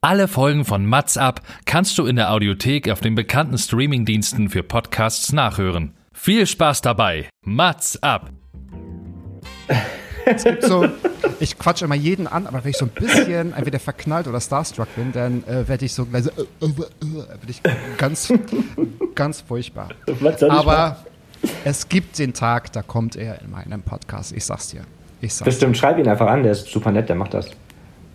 Alle 0.00 0.28
Folgen 0.28 0.64
von 0.64 0.86
Mats 0.86 1.16
ab 1.16 1.40
kannst 1.64 1.98
du 1.98 2.06
in 2.06 2.14
der 2.14 2.30
Audiothek 2.30 2.88
auf 2.88 3.00
den 3.00 3.16
bekannten 3.16 3.58
Streamingdiensten 3.58 4.48
für 4.48 4.62
Podcasts 4.62 5.32
nachhören. 5.32 5.92
Viel 6.12 6.46
Spaß 6.46 6.82
dabei. 6.82 7.28
Mats 7.42 8.00
ab. 8.00 8.30
so, 10.60 10.88
ich 11.40 11.58
quatsche 11.58 11.84
immer 11.86 11.96
jeden 11.96 12.28
an, 12.28 12.46
aber 12.46 12.62
wenn 12.62 12.70
ich 12.70 12.76
so 12.76 12.84
ein 12.84 12.92
bisschen 12.92 13.52
entweder 13.54 13.80
verknallt 13.80 14.28
oder 14.28 14.40
starstruck 14.40 14.86
bin, 14.94 15.10
dann 15.10 15.42
äh, 15.48 15.66
werde 15.66 15.84
ich 15.84 15.92
so 15.92 16.06
gleich 16.06 16.22
so, 16.22 16.30
äh, 16.30 16.44
äh, 16.60 16.66
äh, 16.68 16.70
bin 17.40 17.48
ich 17.48 17.60
ganz, 17.96 18.32
ganz 19.16 19.40
furchtbar. 19.40 19.88
Aber 20.48 20.98
es 21.64 21.88
gibt 21.88 22.20
den 22.20 22.34
Tag, 22.34 22.72
da 22.72 22.82
kommt 22.82 23.16
er 23.16 23.42
in 23.42 23.50
meinem 23.50 23.82
Podcast. 23.82 24.30
Ich 24.30 24.44
sag's 24.44 24.68
dir. 24.68 24.82
Ich 25.20 25.34
sag's 25.34 25.46
Das 25.46 25.56
stimmt, 25.56 25.76
schreib 25.76 25.98
ihn 25.98 26.06
einfach 26.06 26.28
an, 26.28 26.44
der 26.44 26.52
ist 26.52 26.68
super 26.68 26.92
nett, 26.92 27.08
der 27.08 27.16
macht 27.16 27.34
das. 27.34 27.50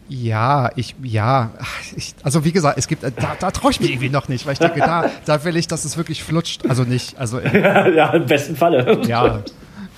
Ja, 0.09 0.69
ich, 0.75 0.95
ja, 1.01 1.51
ich, 1.95 2.13
also 2.23 2.43
wie 2.43 2.51
gesagt, 2.51 2.77
es 2.77 2.87
gibt, 2.87 3.03
äh, 3.03 3.11
da, 3.15 3.35
da 3.39 3.51
traue 3.51 3.71
ich 3.71 3.79
mich 3.79 3.89
irgendwie 3.91 4.09
noch 4.09 4.27
nicht, 4.27 4.45
weil 4.45 4.53
ich 4.53 4.59
denke, 4.59 4.79
da, 4.79 5.09
da 5.25 5.43
will 5.45 5.55
ich, 5.55 5.67
dass 5.67 5.85
es 5.85 5.97
wirklich 5.97 6.23
flutscht. 6.23 6.65
Also 6.67 6.83
nicht, 6.83 7.17
also 7.17 7.39
in, 7.39 7.53
ja, 7.63 8.13
im 8.13 8.25
besten 8.25 8.55
Falle. 8.55 9.01
ja, 9.07 9.41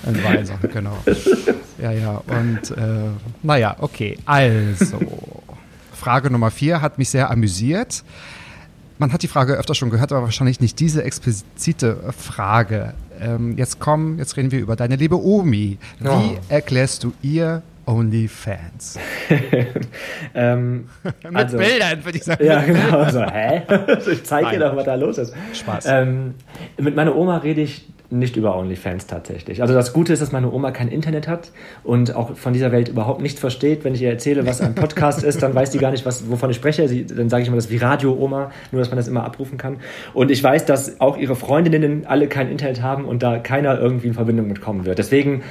in 0.05 0.21
beiden 0.21 0.45
Sachen, 0.45 0.69
genau. 0.71 0.97
Ja, 1.81 1.91
ja, 1.91 2.21
und 2.27 2.71
äh, 2.77 3.09
naja, 3.41 3.75
okay, 3.79 4.17
also, 4.25 4.99
Frage 5.93 6.29
Nummer 6.29 6.51
vier 6.51 6.81
hat 6.81 6.97
mich 6.99 7.09
sehr 7.09 7.31
amüsiert. 7.31 8.03
Man 8.97 9.11
hat 9.11 9.23
die 9.23 9.27
Frage 9.27 9.53
öfter 9.55 9.75
schon 9.75 9.89
gehört, 9.89 10.11
aber 10.13 10.21
wahrscheinlich 10.23 10.61
nicht 10.61 10.79
diese 10.79 11.03
explizite 11.03 12.13
Frage. 12.17 12.93
Ähm, 13.19 13.57
jetzt 13.57 13.79
komm, 13.79 14.19
jetzt 14.19 14.37
reden 14.37 14.51
wir 14.51 14.59
über 14.59 14.75
deine 14.75 14.95
liebe 14.95 15.21
Omi. 15.21 15.77
Wie 15.99 16.07
Oh. 16.07 16.37
erklärst 16.47 17.03
du 17.03 17.11
ihr 17.21 17.61
OnlyFans? 17.85 18.99
ähm, 20.35 20.89
Mit 21.03 21.35
also, 21.35 21.57
Bildern, 21.57 22.03
würde 22.03 22.17
ich 22.17 22.23
sagen. 22.23 22.43
Ja, 22.45 22.61
genau. 22.61 22.99
Also, 22.99 23.21
hä? 23.23 23.63
Ich 24.11 24.23
zeige 24.23 24.51
dir 24.51 24.59
doch, 24.59 24.75
was 24.75 24.85
da 24.85 24.95
los 24.95 25.17
ist. 25.17 25.33
Spaß. 25.53 25.85
Ähm, 25.87 26.35
mit 26.77 26.95
meiner 26.95 27.15
Oma 27.15 27.37
rede 27.37 27.61
ich 27.61 27.87
nicht 28.09 28.35
über 28.35 28.57
OnlyFans 28.57 29.07
tatsächlich. 29.07 29.61
Also 29.61 29.73
das 29.73 29.93
Gute 29.93 30.13
ist, 30.13 30.21
dass 30.21 30.31
meine 30.31 30.51
Oma 30.51 30.71
kein 30.71 30.87
Internet 30.87 31.27
hat 31.27 31.51
und 31.83 32.15
auch 32.15 32.35
von 32.35 32.53
dieser 32.53 32.71
Welt 32.71 32.89
überhaupt 32.89 33.21
nichts 33.21 33.39
versteht. 33.39 33.83
Wenn 33.83 33.95
ich 33.95 34.01
ihr 34.01 34.09
erzähle, 34.09 34.45
was 34.45 34.61
ein 34.61 34.75
Podcast 34.75 35.23
ist, 35.23 35.41
dann 35.41 35.55
weiß 35.55 35.71
die 35.71 35.79
gar 35.79 35.91
nicht, 35.91 36.05
was, 36.05 36.29
wovon 36.29 36.49
ich 36.49 36.55
spreche. 36.55 36.87
Sie, 36.87 37.05
dann 37.05 37.29
sage 37.29 37.43
ich 37.43 37.47
immer, 37.47 37.57
das 37.57 37.65
ist 37.65 37.71
wie 37.71 37.77
Radio-Oma, 37.77 38.51
nur 38.71 38.79
dass 38.79 38.89
man 38.89 38.97
das 38.97 39.07
immer 39.07 39.23
abrufen 39.23 39.57
kann. 39.57 39.77
Und 40.13 40.31
ich 40.31 40.43
weiß, 40.43 40.65
dass 40.65 41.01
auch 41.01 41.17
ihre 41.17 41.35
Freundinnen 41.35 42.05
alle 42.05 42.27
kein 42.27 42.49
Internet 42.49 42.81
haben 42.81 43.05
und 43.05 43.23
da 43.23 43.39
keiner 43.39 43.79
irgendwie 43.79 44.07
in 44.07 44.13
Verbindung 44.13 44.47
mitkommen 44.47 44.85
wird. 44.85 44.99
Deswegen 44.99 45.43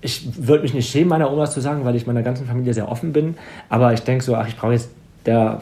ich 0.00 0.28
würde 0.46 0.62
mich 0.62 0.74
nicht 0.74 0.90
schämen, 0.90 1.08
meiner 1.08 1.32
Oma 1.32 1.48
zu 1.48 1.60
sagen, 1.60 1.84
weil 1.84 1.96
ich 1.96 2.06
meiner 2.06 2.22
ganzen 2.22 2.46
Familie 2.46 2.74
sehr 2.74 2.88
offen 2.90 3.12
bin. 3.12 3.36
Aber 3.68 3.92
ich 3.92 4.00
denke 4.00 4.24
so, 4.24 4.34
ach, 4.34 4.48
ich 4.48 4.56
brauche 4.56 4.72
jetzt 4.72 4.90
der 5.26 5.60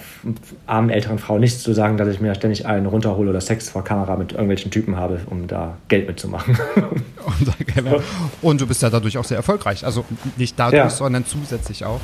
armen 0.67 0.91
älteren 0.91 1.19
Frau 1.19 1.39
nichts 1.39 1.63
zu 1.63 1.73
sagen, 1.73 1.97
dass 1.97 2.07
ich 2.09 2.21
mir 2.21 2.35
ständig 2.35 2.67
einen 2.67 2.87
runterhole 2.87 3.31
oder 3.31 3.41
Sex 3.41 3.69
vor 3.69 3.83
Kamera 3.83 4.17
mit 4.17 4.33
irgendwelchen 4.33 4.71
Typen 4.71 4.97
habe, 4.97 5.21
um 5.29 5.49
da 5.49 5.77
Geld 5.89 6.07
mitzumachen. 6.07 6.57
Und, 8.43 8.61
du 8.61 8.67
bist 8.67 8.83
ja 8.83 8.91
dadurch 8.91 9.19
auch 9.19 9.25
sehr 9.25 9.39
erfolgreich. 9.39 9.85
Also 9.85 10.05
nicht 10.37 10.59
dadurch, 10.59 10.77
Ja. 10.79 10.91
sondern 10.91 11.27
zusätzlich 11.27 11.85
auch. 11.85 12.01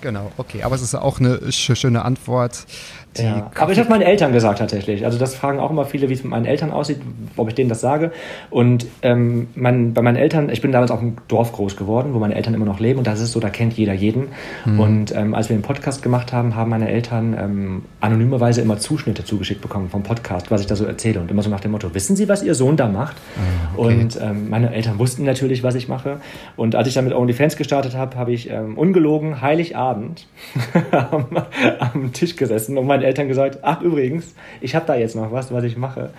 Genau, 0.00 0.32
okay. 0.36 0.62
Aber 0.62 0.74
es 0.74 0.82
ist 0.82 0.94
auch 0.94 1.20
eine 1.20 1.52
sch 1.52 1.76
schöne 1.76 2.04
Antwort. 2.04 2.66
Ja. 3.18 3.50
Aber 3.54 3.72
ich 3.72 3.78
habe 3.78 3.88
meinen 3.88 4.02
Eltern 4.02 4.32
gesagt 4.32 4.58
tatsächlich. 4.58 5.04
Also 5.04 5.18
das 5.18 5.34
fragen 5.34 5.58
auch 5.58 5.70
immer 5.70 5.84
viele, 5.84 6.08
wie 6.08 6.14
es 6.14 6.22
mit 6.22 6.30
meinen 6.30 6.46
Eltern 6.46 6.70
aussieht, 6.70 6.98
ob 7.36 7.48
ich 7.48 7.54
denen 7.54 7.68
das 7.68 7.80
sage. 7.80 8.12
Und 8.50 8.86
ähm, 9.02 9.48
mein, 9.54 9.94
bei 9.94 10.02
meinen 10.02 10.16
Eltern, 10.16 10.48
ich 10.50 10.60
bin 10.60 10.72
damals 10.72 10.90
auf 10.90 11.00
einem 11.00 11.16
Dorf 11.28 11.52
groß 11.52 11.76
geworden, 11.76 12.14
wo 12.14 12.18
meine 12.18 12.34
Eltern 12.34 12.54
immer 12.54 12.66
noch 12.66 12.80
leben. 12.80 12.98
Und 12.98 13.06
das 13.06 13.20
ist 13.20 13.32
so, 13.32 13.40
da 13.40 13.50
kennt 13.50 13.74
jeder 13.74 13.92
jeden. 13.92 14.28
Und 14.78 15.14
ähm, 15.14 15.34
als 15.34 15.48
wir 15.48 15.56
den 15.56 15.62
Podcast 15.62 16.02
gemacht 16.02 16.32
haben, 16.32 16.56
haben 16.56 16.70
meine 16.70 16.88
Eltern 16.88 17.36
ähm, 17.38 17.82
anonymerweise 18.00 18.60
immer 18.60 18.78
Zuschnitte 18.78 19.24
zugeschickt 19.24 19.60
bekommen 19.60 19.88
vom 19.90 20.02
Podcast, 20.02 20.50
was 20.50 20.60
ich 20.60 20.66
da 20.66 20.76
so 20.76 20.84
erzähle. 20.84 21.20
Und 21.20 21.30
immer 21.30 21.42
so 21.42 21.50
nach 21.50 21.60
dem 21.60 21.72
Motto, 21.72 21.94
wissen 21.94 22.16
Sie, 22.16 22.28
was 22.28 22.42
Ihr 22.42 22.54
Sohn 22.54 22.76
da 22.76 22.88
macht? 22.88 23.16
Und 23.76 24.18
ähm, 24.20 24.50
meine 24.50 24.72
Eltern 24.72 24.98
wussten 24.98 25.24
natürlich, 25.24 25.62
was 25.62 25.74
ich 25.74 25.88
mache. 25.88 26.20
Und 26.56 26.74
als 26.74 26.88
ich 26.88 26.94
dann 26.94 27.04
mit 27.04 27.14
OnlyFans 27.14 27.56
gestartet 27.56 27.94
habe, 27.94 28.16
habe 28.16 28.32
ich 28.32 28.50
ähm, 28.50 28.76
ungelogen 28.76 29.40
Heiligabend 29.40 30.26
am, 30.90 31.26
am 31.78 32.12
Tisch 32.12 32.36
gesessen 32.36 32.78
und 32.78 32.86
meinen 32.86 33.02
Eltern 33.06 33.28
gesagt, 33.28 33.58
ach 33.62 33.80
übrigens, 33.80 34.34
ich 34.60 34.74
habe 34.74 34.86
da 34.86 34.94
jetzt 34.94 35.16
noch 35.16 35.32
was, 35.32 35.52
was 35.52 35.64
ich 35.64 35.76
mache. 35.76 36.10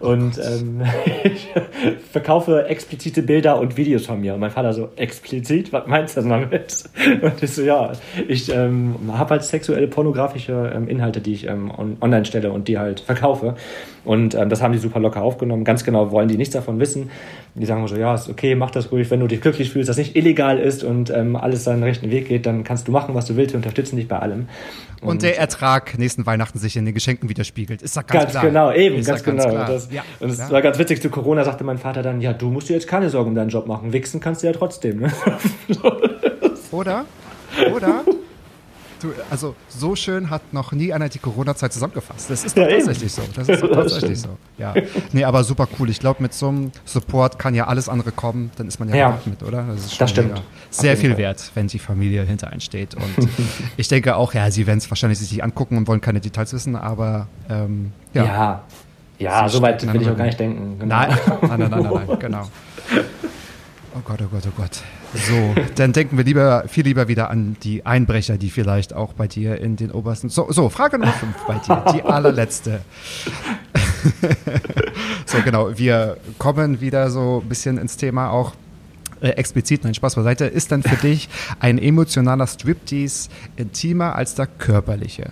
Und 0.00 0.38
ähm, 0.38 0.82
ich 1.24 1.48
verkaufe 2.10 2.66
explizite 2.66 3.22
Bilder 3.22 3.58
und 3.58 3.76
Videos 3.76 4.06
von 4.06 4.20
mir. 4.20 4.34
Und 4.34 4.40
mein 4.40 4.50
Vater 4.50 4.72
so, 4.72 4.90
explizit? 4.96 5.72
Was 5.72 5.86
meinst 5.86 6.16
du 6.16 6.22
damit? 6.22 6.84
Und 7.22 7.42
ich 7.42 7.50
so, 7.50 7.62
ja, 7.62 7.92
ich 8.28 8.52
ähm, 8.52 8.96
habe 9.12 9.30
halt 9.30 9.44
sexuelle, 9.44 9.86
pornografische 9.86 10.72
ähm, 10.74 10.88
Inhalte, 10.88 11.20
die 11.20 11.32
ich 11.32 11.46
ähm, 11.46 11.70
on 11.70 11.96
online 12.00 12.24
stelle 12.24 12.52
und 12.52 12.68
die 12.68 12.78
halt 12.78 13.00
verkaufe. 13.00 13.54
Und 14.04 14.34
ähm, 14.34 14.48
das 14.48 14.60
haben 14.60 14.72
die 14.72 14.78
super 14.78 15.00
locker 15.00 15.22
aufgenommen. 15.22 15.64
Ganz 15.64 15.84
genau 15.84 16.10
wollen 16.10 16.28
die 16.28 16.36
nichts 16.36 16.52
davon 16.52 16.78
wissen. 16.78 17.10
Die 17.54 17.64
sagen 17.66 17.86
so, 17.86 17.96
ja, 17.96 18.14
ist 18.14 18.28
okay, 18.28 18.54
mach 18.54 18.70
das 18.70 18.92
ruhig, 18.92 19.10
wenn 19.10 19.20
du 19.20 19.26
dich 19.26 19.40
glücklich 19.40 19.70
fühlst, 19.70 19.88
dass 19.88 19.96
nicht 19.96 20.16
illegal 20.16 20.58
ist 20.58 20.84
und 20.84 21.10
ähm, 21.10 21.36
alles 21.36 21.64
seinen 21.64 21.82
rechten 21.82 22.10
Weg 22.10 22.28
geht, 22.28 22.46
dann 22.46 22.64
kannst 22.64 22.88
du 22.88 22.92
machen, 22.92 23.14
was 23.14 23.26
du 23.26 23.36
willst, 23.36 23.54
wir 23.54 23.58
unterstützen 23.58 23.96
dich 23.96 24.08
bei 24.08 24.18
allem. 24.18 24.48
und 25.00 25.22
der 25.22 25.38
Ertrag 25.38 25.98
nächsten 25.98 26.26
Weihnachten 26.26 26.58
sich 26.58 26.76
in 26.76 26.84
den 26.84 26.94
Geschenken 26.94 27.28
widerspiegelt. 27.28 27.80
Ist 27.80 27.96
doch 27.96 28.06
ganz, 28.06 28.24
Ganz 28.24 28.32
klar. 28.32 28.44
genau, 28.44 28.72
eben, 28.72 28.96
Ist 28.96 29.06
ganz 29.06 29.22
doch 29.22 29.30
genau. 29.30 29.78
Das, 29.84 29.92
ja, 29.92 30.02
und 30.20 30.30
es 30.30 30.50
war 30.50 30.62
ganz 30.62 30.78
witzig, 30.78 31.00
zu 31.02 31.10
Corona 31.10 31.44
sagte 31.44 31.64
mein 31.64 31.78
Vater 31.78 32.02
dann, 32.02 32.20
ja, 32.20 32.32
du 32.32 32.50
musst 32.50 32.68
dir 32.68 32.74
jetzt 32.74 32.88
keine 32.88 33.10
Sorgen 33.10 33.30
um 33.30 33.34
deinen 33.34 33.50
Job 33.50 33.66
machen. 33.66 33.92
Wichsen 33.92 34.20
kannst 34.20 34.42
du 34.42 34.46
ja 34.46 34.52
trotzdem. 34.52 35.00
Ne? 35.00 35.12
Oder? 36.70 37.04
Oder? 37.74 38.02
Du, 39.00 39.10
also 39.30 39.54
so 39.68 39.94
schön 39.96 40.30
hat 40.30 40.52
noch 40.54 40.72
nie 40.72 40.92
einer 40.92 41.08
die 41.10 41.18
Corona-Zeit 41.18 41.72
zusammengefasst. 41.74 42.30
Das 42.30 42.42
ist 42.44 42.56
doch 42.56 42.62
Ja, 42.62 42.68
eben. 42.70 42.78
tatsächlich 42.86 43.12
so. 43.12 43.22
Das 43.34 43.48
ist 43.48 43.62
doch 43.62 43.70
tatsächlich 43.72 44.20
so. 44.20 44.30
Ja. 44.56 44.72
Nee, 45.12 45.24
aber 45.24 45.44
super 45.44 45.68
cool. 45.78 45.90
Ich 45.90 46.00
glaube, 46.00 46.22
mit 46.22 46.32
so 46.32 46.48
einem 46.48 46.72
Support 46.86 47.38
kann 47.38 47.54
ja 47.54 47.66
alles 47.66 47.88
andere 47.90 48.12
kommen. 48.12 48.50
Dann 48.56 48.66
ist 48.66 48.78
man 48.80 48.88
ja, 48.88 48.96
Ja. 48.96 49.18
mit, 49.26 49.42
oder? 49.42 49.62
Das, 49.64 49.84
ist 49.86 50.00
Das 50.00 50.10
stimmt. 50.10 50.28
mega. 50.30 50.40
Sehr 50.70 50.96
viel 50.96 51.10
Fall. 51.10 51.18
wert, 51.18 51.50
wenn 51.54 51.66
die 51.66 51.78
Familie 51.78 52.22
hinter 52.24 52.48
einen 52.50 52.60
steht. 52.62 52.94
Und 52.94 53.28
ich 53.76 53.88
denke 53.88 54.16
auch, 54.16 54.32
ja, 54.32 54.50
sie 54.50 54.66
werden 54.66 54.78
es 54.78 54.90
wahrscheinlich 54.90 55.18
sich 55.18 55.30
nicht 55.32 55.44
angucken 55.44 55.76
und 55.76 55.86
wollen 55.86 56.00
keine 56.00 56.20
Details 56.20 56.52
wissen, 56.54 56.74
aber 56.74 57.26
ähm, 57.50 57.92
ja. 58.14 58.24
Ja, 58.24 58.62
ja, 59.18 59.48
so 59.48 59.62
weit 59.62 59.86
will 59.92 60.02
ich 60.02 60.08
auch 60.08 60.16
gar 60.16 60.26
nicht 60.26 60.38
denken. 60.40 60.78
Genau. 60.78 60.94
Nein, 60.94 61.08
nein, 61.26 61.48
nein, 61.58 61.70
nein, 61.70 61.82
nein, 61.82 61.92
nein, 62.08 62.18
genau. 62.18 62.48
Oh 63.96 64.00
Gott, 64.04 64.20
oh 64.22 64.28
Gott, 64.30 64.42
oh 64.46 64.52
Gott. 64.56 64.82
So, 65.14 65.54
dann 65.76 65.92
denken 65.92 66.16
wir 66.16 66.24
lieber, 66.24 66.64
viel 66.66 66.82
lieber 66.84 67.06
wieder 67.06 67.30
an 67.30 67.56
die 67.62 67.86
Einbrecher, 67.86 68.36
die 68.36 68.50
vielleicht 68.50 68.92
auch 68.92 69.12
bei 69.12 69.28
dir 69.28 69.60
in 69.60 69.76
den 69.76 69.92
obersten. 69.92 70.28
So, 70.28 70.50
so 70.50 70.68
Frage 70.68 70.98
Nummer 70.98 71.12
5 71.12 71.36
bei 71.46 71.54
dir, 71.58 71.84
die 71.94 72.02
allerletzte. 72.04 72.80
so, 75.26 75.38
genau, 75.44 75.76
wir 75.78 76.16
kommen 76.38 76.80
wieder 76.80 77.10
so 77.10 77.40
ein 77.44 77.48
bisschen 77.48 77.78
ins 77.78 77.96
Thema 77.96 78.30
auch. 78.30 78.52
äh, 79.20 79.28
explizit, 79.30 79.84
nein, 79.84 79.94
Spaß 79.94 80.16
beiseite, 80.16 80.46
ist 80.46 80.72
dann 80.72 80.82
für 80.82 80.96
dich 80.96 81.28
ein 81.60 81.78
emotionaler 81.78 82.46
Striptease 82.48 83.28
intimer 83.56 84.16
als 84.16 84.34
der 84.34 84.46
körperliche? 84.48 85.30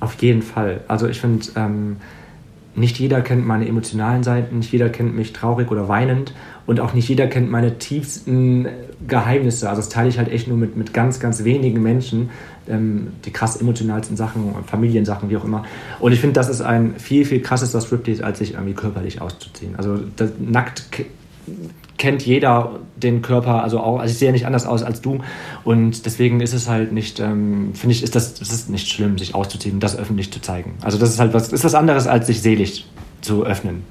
Auf 0.00 0.20
jeden 0.20 0.42
Fall. 0.42 0.80
Also 0.88 1.06
ich 1.08 1.20
finde, 1.20 1.46
ähm, 1.56 1.96
nicht 2.76 2.98
jeder 2.98 3.20
kennt 3.20 3.46
meine 3.46 3.68
emotionalen 3.68 4.22
Seiten, 4.22 4.58
nicht 4.58 4.72
jeder 4.72 4.88
kennt 4.88 5.14
mich 5.14 5.32
traurig 5.32 5.70
oder 5.70 5.88
weinend 5.88 6.34
und 6.66 6.80
auch 6.80 6.94
nicht 6.94 7.08
jeder 7.08 7.26
kennt 7.26 7.50
meine 7.50 7.78
tiefsten 7.78 8.66
Geheimnisse. 9.06 9.68
Also 9.68 9.80
das 9.80 9.88
teile 9.88 10.08
ich 10.08 10.18
halt 10.18 10.28
echt 10.28 10.48
nur 10.48 10.56
mit, 10.56 10.76
mit 10.76 10.92
ganz, 10.92 11.20
ganz 11.20 11.44
wenigen 11.44 11.82
Menschen, 11.82 12.30
ähm, 12.68 13.08
die 13.24 13.30
krass 13.30 13.56
emotionalsten 13.56 14.16
Sachen, 14.16 14.54
Familiensachen, 14.66 15.30
wie 15.30 15.36
auch 15.36 15.44
immer. 15.44 15.64
Und 16.00 16.12
ich 16.12 16.20
finde, 16.20 16.34
das 16.34 16.48
ist 16.48 16.62
ein 16.62 16.94
viel, 16.98 17.24
viel 17.24 17.40
krassester 17.40 17.80
Striptease, 17.80 18.24
als 18.24 18.38
sich 18.38 18.54
irgendwie 18.54 18.74
körperlich 18.74 19.20
auszuziehen. 19.20 19.74
Also 19.76 20.00
das, 20.16 20.30
nackt 20.40 20.84
kennt 21.96 22.26
jeder 22.26 22.80
den 22.96 23.22
Körper, 23.22 23.62
also 23.62 23.80
auch, 23.80 23.98
also 23.98 24.12
ich 24.12 24.18
sehe 24.18 24.26
ja 24.26 24.32
nicht 24.32 24.46
anders 24.46 24.66
aus 24.66 24.82
als 24.82 25.00
du 25.00 25.20
und 25.64 26.06
deswegen 26.06 26.40
ist 26.40 26.52
es 26.52 26.68
halt 26.68 26.92
nicht, 26.92 27.20
ähm, 27.20 27.72
finde 27.74 27.94
ich, 27.94 28.02
ist 28.02 28.14
das, 28.14 28.40
ist 28.40 28.68
nicht 28.70 28.88
schlimm, 28.88 29.18
sich 29.18 29.34
auszuziehen 29.34 29.80
das 29.80 29.96
öffentlich 29.96 30.32
zu 30.32 30.40
zeigen. 30.40 30.74
Also 30.82 30.98
das 30.98 31.10
ist 31.10 31.20
halt 31.20 31.34
was, 31.34 31.52
ist 31.52 31.64
was 31.64 31.74
anderes, 31.74 32.06
als 32.06 32.26
sich 32.26 32.42
selig 32.42 32.86
zu 33.20 33.44
öffnen. 33.44 33.84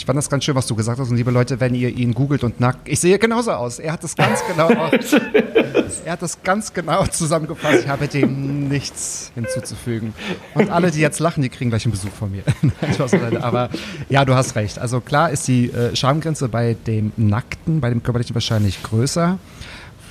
Ich 0.00 0.06
fand 0.06 0.16
das 0.16 0.30
ganz 0.30 0.44
schön, 0.44 0.54
was 0.54 0.66
du 0.66 0.74
gesagt 0.74 0.98
hast. 0.98 1.10
Und 1.10 1.18
liebe 1.18 1.30
Leute, 1.30 1.60
wenn 1.60 1.74
ihr 1.74 1.90
ihn 1.90 2.14
googelt 2.14 2.42
und 2.42 2.58
nackt, 2.58 2.88
ich 2.88 2.98
sehe 2.98 3.18
genauso 3.18 3.50
aus. 3.50 3.78
Er 3.78 3.92
hat 3.92 4.02
das 4.02 4.16
ganz 4.16 4.42
genau, 4.48 4.70
er 6.06 6.12
hat 6.12 6.22
das 6.22 6.42
ganz 6.42 6.72
genau 6.72 7.04
zusammengefasst. 7.04 7.80
Ich 7.82 7.88
habe 7.88 8.08
dem 8.08 8.66
nichts 8.68 9.30
hinzuzufügen. 9.34 10.14
Und 10.54 10.70
alle, 10.70 10.90
die 10.90 11.00
jetzt 11.00 11.18
lachen, 11.20 11.42
die 11.42 11.50
kriegen 11.50 11.68
gleich 11.68 11.84
einen 11.84 11.92
Besuch 11.92 12.12
von 12.12 12.30
mir. 12.30 12.44
Aber 13.42 13.68
ja, 14.08 14.24
du 14.24 14.34
hast 14.34 14.56
recht. 14.56 14.78
Also 14.78 15.02
klar 15.02 15.32
ist 15.32 15.46
die 15.46 15.70
äh, 15.70 15.94
Schamgrenze 15.94 16.48
bei 16.48 16.78
dem 16.86 17.12
Nackten, 17.18 17.82
bei 17.82 17.90
dem 17.90 18.02
Körperlichen 18.02 18.34
wahrscheinlich 18.34 18.82
größer 18.82 19.38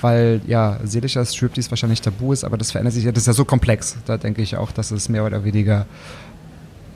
weil 0.02 0.40
ja 0.46 0.78
seelischer 0.82 1.26
Striptease 1.26 1.70
wahrscheinlich 1.70 2.00
tabu 2.00 2.32
ist, 2.32 2.42
aber 2.42 2.56
das 2.56 2.70
verändert 2.70 2.94
sich 2.94 3.04
ja, 3.04 3.12
das 3.12 3.24
ist 3.24 3.26
ja 3.26 3.32
so 3.34 3.44
komplex. 3.44 3.98
Da 4.06 4.16
denke 4.16 4.40
ich 4.40 4.56
auch, 4.56 4.72
dass 4.72 4.92
es 4.92 5.10
mehr 5.10 5.26
oder 5.26 5.44
weniger 5.44 5.84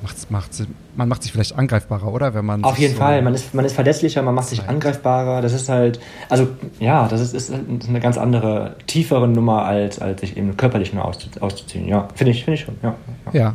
macht, 0.04 0.30
macht, 0.30 0.50
man 0.96 1.08
macht 1.08 1.22
sich 1.22 1.32
vielleicht 1.32 1.56
angreifbarer, 1.56 2.12
oder? 2.12 2.34
Wenn 2.34 2.44
man 2.44 2.62
Auf 2.62 2.78
jeden 2.78 2.92
so 2.92 3.00
Fall, 3.00 3.22
man 3.22 3.34
ist, 3.34 3.54
man 3.54 3.64
ist 3.64 3.72
verlässlicher, 3.74 4.22
man 4.22 4.34
macht 4.34 4.48
sich 4.48 4.58
zeigt. 4.58 4.70
angreifbarer. 4.70 5.40
Das 5.42 5.52
ist 5.52 5.68
halt, 5.68 5.98
also 6.28 6.46
ja, 6.78 7.08
das 7.08 7.20
ist, 7.20 7.34
ist 7.34 7.52
eine 7.88 8.00
ganz 8.00 8.18
andere, 8.18 8.76
tiefere 8.86 9.26
Nummer, 9.26 9.64
als, 9.64 9.98
als 9.98 10.20
sich 10.20 10.36
eben 10.36 10.56
körperlich 10.56 10.92
nur 10.92 11.04
auszuziehen. 11.04 11.88
Ja, 11.88 12.08
finde 12.14 12.32
ich, 12.32 12.44
finde 12.44 12.60
ich 12.60 12.64
schon. 12.66 12.76
Ja, 12.82 12.94
ja. 13.32 13.40
ja. 13.40 13.54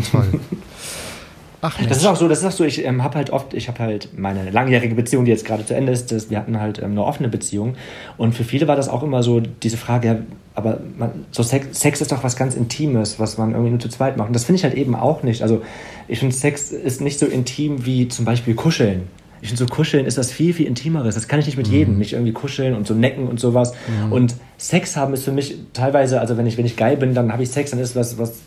toll. 0.10 0.40
Ach, 1.66 1.78
das 1.88 1.96
ist 1.96 2.04
auch 2.04 2.16
so, 2.16 2.28
das 2.28 2.40
ist 2.40 2.44
auch 2.44 2.50
so, 2.50 2.64
ich 2.64 2.84
ähm, 2.84 3.02
habe 3.02 3.14
halt 3.14 3.30
oft, 3.30 3.54
ich 3.54 3.68
habe 3.68 3.78
halt 3.78 4.10
meine 4.18 4.50
langjährige 4.50 4.94
Beziehung, 4.94 5.24
die 5.24 5.30
jetzt 5.30 5.46
gerade 5.46 5.64
zu 5.64 5.74
Ende 5.74 5.92
ist, 5.92 6.12
das, 6.12 6.28
wir 6.28 6.36
hatten 6.36 6.60
halt 6.60 6.78
ähm, 6.78 6.90
eine 6.90 7.02
offene 7.02 7.30
Beziehung 7.30 7.76
und 8.18 8.34
für 8.34 8.44
viele 8.44 8.68
war 8.68 8.76
das 8.76 8.90
auch 8.90 9.02
immer 9.02 9.22
so 9.22 9.40
diese 9.40 9.78
Frage, 9.78 10.06
ja, 10.08 10.16
aber 10.54 10.80
man, 10.98 11.24
so 11.30 11.42
Sex, 11.42 11.80
Sex 11.80 12.02
ist 12.02 12.12
doch 12.12 12.22
was 12.22 12.36
ganz 12.36 12.54
Intimes, 12.54 13.18
was 13.18 13.38
man 13.38 13.52
irgendwie 13.52 13.70
nur 13.70 13.80
zu 13.80 13.88
zweit 13.88 14.18
macht 14.18 14.26
und 14.26 14.34
das 14.34 14.44
finde 14.44 14.58
ich 14.58 14.64
halt 14.64 14.74
eben 14.74 14.94
auch 14.94 15.22
nicht. 15.22 15.40
Also 15.40 15.62
ich 16.06 16.18
finde, 16.18 16.34
Sex 16.34 16.70
ist 16.70 17.00
nicht 17.00 17.18
so 17.18 17.24
intim 17.24 17.86
wie 17.86 18.08
zum 18.08 18.26
Beispiel 18.26 18.54
Kuscheln. 18.54 19.04
Ich 19.40 19.48
finde, 19.48 19.64
so 19.64 19.74
Kuscheln 19.74 20.04
ist 20.04 20.18
was 20.18 20.30
viel, 20.30 20.52
viel 20.52 20.66
Intimeres. 20.66 21.14
Das 21.14 21.28
kann 21.28 21.40
ich 21.40 21.46
nicht 21.46 21.56
mit 21.56 21.68
mhm. 21.68 21.72
jedem. 21.72 21.98
Nicht 21.98 22.12
irgendwie 22.12 22.32
kuscheln 22.32 22.74
und 22.74 22.86
so 22.86 22.94
necken 22.94 23.26
und 23.26 23.40
sowas. 23.40 23.74
Mhm. 24.06 24.12
Und 24.12 24.34
Sex 24.56 24.96
haben 24.96 25.12
ist 25.12 25.24
für 25.24 25.32
mich 25.32 25.56
teilweise, 25.72 26.20
also 26.20 26.36
wenn 26.36 26.46
ich, 26.46 26.56
wenn 26.56 26.64
ich 26.64 26.76
geil 26.76 26.96
bin, 26.96 27.14
dann 27.14 27.30
habe 27.30 27.42
ich 27.42 27.50
Sex, 27.50 27.70
dann 27.70 27.80
ist 27.80 27.94
was, 27.94 28.16
was, 28.16 28.40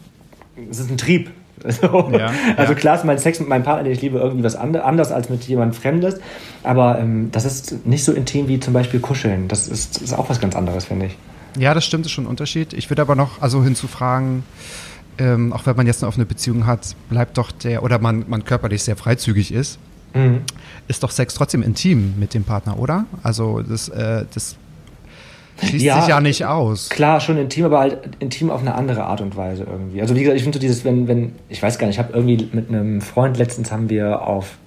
es 0.72 0.80
ist 0.80 0.90
ein 0.90 0.98
Trieb. 0.98 1.30
So. 1.70 2.12
Ja, 2.18 2.32
also 2.56 2.74
ja. 2.74 2.80
klar 2.80 2.96
ist 2.96 3.06
mein 3.06 3.18
Sex 3.18 3.40
mit 3.40 3.50
meinem 3.50 3.64
Partner, 3.64 3.84
den 3.84 3.94
ich 3.94 4.02
liebe, 4.02 4.20
irgendwie 4.20 4.44
was 4.44 4.56
anders 4.56 5.12
als 5.12 5.30
mit 5.30 5.44
jemand 5.44 5.76
Fremdes. 5.76 6.20
Aber 6.64 7.00
ähm, 7.00 7.30
das 7.32 7.46
ist 7.46 7.86
nicht 7.86 8.04
so 8.04 8.14
intim 8.14 8.48
wie 8.48 8.60
zum 8.60 8.74
Beispiel 8.74 9.00
Kuscheln. 9.00 9.48
Das 9.48 9.68
ist, 9.68 10.02
ist 10.02 10.14
auch 10.14 10.30
was 10.30 10.40
ganz 10.40 10.56
anderes, 10.56 10.86
finde 10.86 11.08
ich. 11.08 11.18
Ja, 11.58 11.74
das 11.74 11.86
stimmt, 11.86 12.06
ist 12.06 12.12
schon 12.12 12.26
ein 12.26 12.30
Unterschied. 12.30 12.74
Ich 12.74 12.90
würde 12.90 13.02
aber 13.02 13.16
noch 13.16 13.42
also 13.42 13.64
hinzufragen, 13.64 14.44
ähm, 15.18 15.52
auch 15.54 15.66
wenn 15.66 15.76
man 15.76 15.88
jetzt 15.88 16.04
eine 16.04 16.10
offene 16.10 16.26
Beziehung 16.26 16.66
hat, 16.66 16.96
bleibt 17.10 17.38
doch 17.38 17.52
der, 17.52 17.84
oder 17.84 18.00
man, 18.00 18.26
man 18.28 18.46
körperlich 18.46 18.84
sehr 18.84 18.96
freizügig 18.96 19.52
ist, 19.52 19.80
mhm. 20.14 20.42
ist 20.88 21.04
doch 21.04 21.12
Sex 21.12 21.34
trotzdem 21.34 21.64
intim 21.64 22.14
mit 22.20 22.34
dem 22.34 22.44
Partner, 22.44 22.78
oder? 22.78 23.06
Also 23.24 23.62
das, 23.62 23.90
äh, 23.90 24.26
das 24.34 24.58
Schließt 25.64 25.86
ja, 25.86 26.00
sich 26.02 26.10
ja 26.10 26.22
nicht 26.22 26.46
aus. 26.46 26.90
Klar, 26.90 27.20
schon 27.20 27.38
intim, 27.38 27.66
aber 27.66 27.80
halt 27.80 27.98
intim 28.20 28.52
auf 28.52 28.62
eine 28.62 28.76
andere 28.76 29.04
Art 29.06 29.22
und 29.22 29.36
Weise 29.36 29.66
irgendwie. 29.70 30.02
Also 30.02 30.16
wie 30.16 30.20
gesagt, 30.20 30.38
ich 30.38 30.44
finde 30.44 30.58
so 30.58 30.62
dieses, 30.62 30.86
wenn, 30.86 31.08
wenn, 31.08 31.34
ich 31.50 31.62
weiß 31.62 31.80
gar 31.80 31.88
nicht, 31.88 31.96
ich 31.96 32.00
habe 32.00 32.14
irgendwie 32.14 32.50
mit 32.52 32.70
einem 32.70 33.02
Freund 33.02 33.38
letztens 33.38 33.72
haben 33.72 33.90
wir 33.90 34.22
auf 34.22 34.58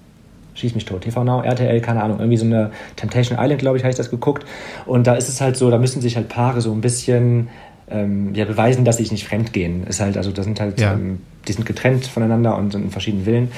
Schieß 0.55 0.74
mich 0.74 0.85
tot, 0.85 1.03
TV 1.03 1.24
Now, 1.24 1.42
RTL, 1.42 1.81
keine 1.81 2.03
Ahnung, 2.03 2.18
irgendwie 2.18 2.37
so 2.37 2.44
eine 2.44 2.70
Temptation 2.96 3.38
Island, 3.40 3.61
glaube 3.61 3.79
ich, 3.79 3.85
heißt 3.85 3.98
das 3.98 4.11
geguckt. 4.11 4.44
Und 4.85 5.07
da 5.07 5.14
ist 5.14 5.29
es 5.29 5.40
halt 5.40 5.57
so, 5.57 5.70
da 5.70 5.79
müssen 5.79 6.03
sich 6.03 6.16
halt 6.16 6.29
Paare 6.29 6.61
so 6.61 6.72
ein 6.72 6.81
bisschen 6.81 7.48
ähm, 7.90 8.35
ja, 8.35 8.44
beweisen, 8.44 8.85
dass 8.85 8.96
sie 8.96 9.05
sich 9.05 9.12
nicht 9.12 9.26
fremd 9.26 9.53
gehen. 9.53 9.87
Ist 9.87 10.00
halt, 10.00 10.16
also 10.16 10.33
da 10.33 10.42
sind 10.42 10.61
halt, 10.61 10.81
ja. 10.81 10.92
ähm, 10.92 11.20
die 11.48 11.53
sind 11.53 11.66
getrennt 11.66 12.07
voneinander 12.07 12.57
und 12.57 12.72
sind 12.72 12.85
in 12.85 12.90
verschiedenen 12.90 13.26
Willen. 13.26 13.53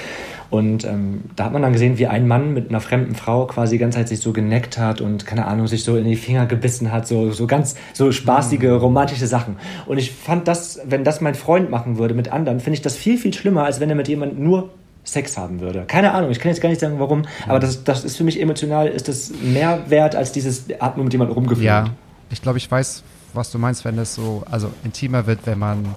Und 0.52 0.84
ähm, 0.84 1.22
da 1.34 1.44
hat 1.44 1.54
man 1.54 1.62
dann 1.62 1.72
gesehen, 1.72 1.96
wie 1.96 2.06
ein 2.08 2.28
Mann 2.28 2.52
mit 2.52 2.68
einer 2.68 2.82
fremden 2.82 3.14
Frau 3.14 3.46
quasi 3.46 3.76
die 3.76 3.78
ganze 3.78 3.96
Zeit 3.96 4.08
sich 4.08 4.20
so 4.20 4.34
geneckt 4.34 4.76
hat 4.76 5.00
und 5.00 5.24
keine 5.24 5.46
Ahnung, 5.46 5.66
sich 5.66 5.82
so 5.82 5.96
in 5.96 6.04
die 6.04 6.14
Finger 6.14 6.44
gebissen 6.44 6.92
hat, 6.92 7.08
so, 7.08 7.32
so 7.32 7.46
ganz 7.46 7.74
so 7.94 8.12
spaßige, 8.12 8.64
mhm. 8.64 8.76
romantische 8.76 9.26
Sachen. 9.26 9.56
Und 9.86 9.96
ich 9.96 10.12
fand 10.12 10.46
das, 10.46 10.78
wenn 10.84 11.04
das 11.04 11.22
mein 11.22 11.34
Freund 11.34 11.70
machen 11.70 11.96
würde 11.96 12.12
mit 12.12 12.30
anderen, 12.30 12.60
finde 12.60 12.74
ich 12.74 12.82
das 12.82 12.96
viel, 12.96 13.16
viel 13.16 13.32
schlimmer, 13.32 13.64
als 13.64 13.80
wenn 13.80 13.88
er 13.88 13.96
mit 13.96 14.08
jemandem 14.08 14.44
nur 14.44 14.68
Sex 15.04 15.38
haben 15.38 15.60
würde. 15.60 15.84
Keine 15.86 16.12
Ahnung, 16.12 16.30
ich 16.30 16.38
kann 16.38 16.50
jetzt 16.50 16.60
gar 16.60 16.68
nicht 16.68 16.82
sagen, 16.82 16.96
warum, 16.98 17.24
aber 17.48 17.58
das, 17.58 17.82
das 17.84 18.04
ist 18.04 18.18
für 18.18 18.24
mich 18.24 18.38
emotional, 18.38 18.88
ist 18.88 19.08
das 19.08 19.32
mehr 19.42 19.84
wert 19.88 20.14
als 20.14 20.32
dieses, 20.32 20.66
hat 20.80 20.98
nur 20.98 21.04
mit 21.04 21.14
jemandem 21.14 21.34
rumgeführt. 21.34 21.64
Ja, 21.64 21.86
ich 22.28 22.42
glaube, 22.42 22.58
ich 22.58 22.70
weiß, 22.70 23.02
was 23.32 23.50
du 23.50 23.58
meinst, 23.58 23.86
wenn 23.86 23.96
es 23.96 24.14
so, 24.14 24.42
also 24.50 24.70
intimer 24.84 25.26
wird, 25.26 25.40
wenn 25.46 25.58
man 25.58 25.94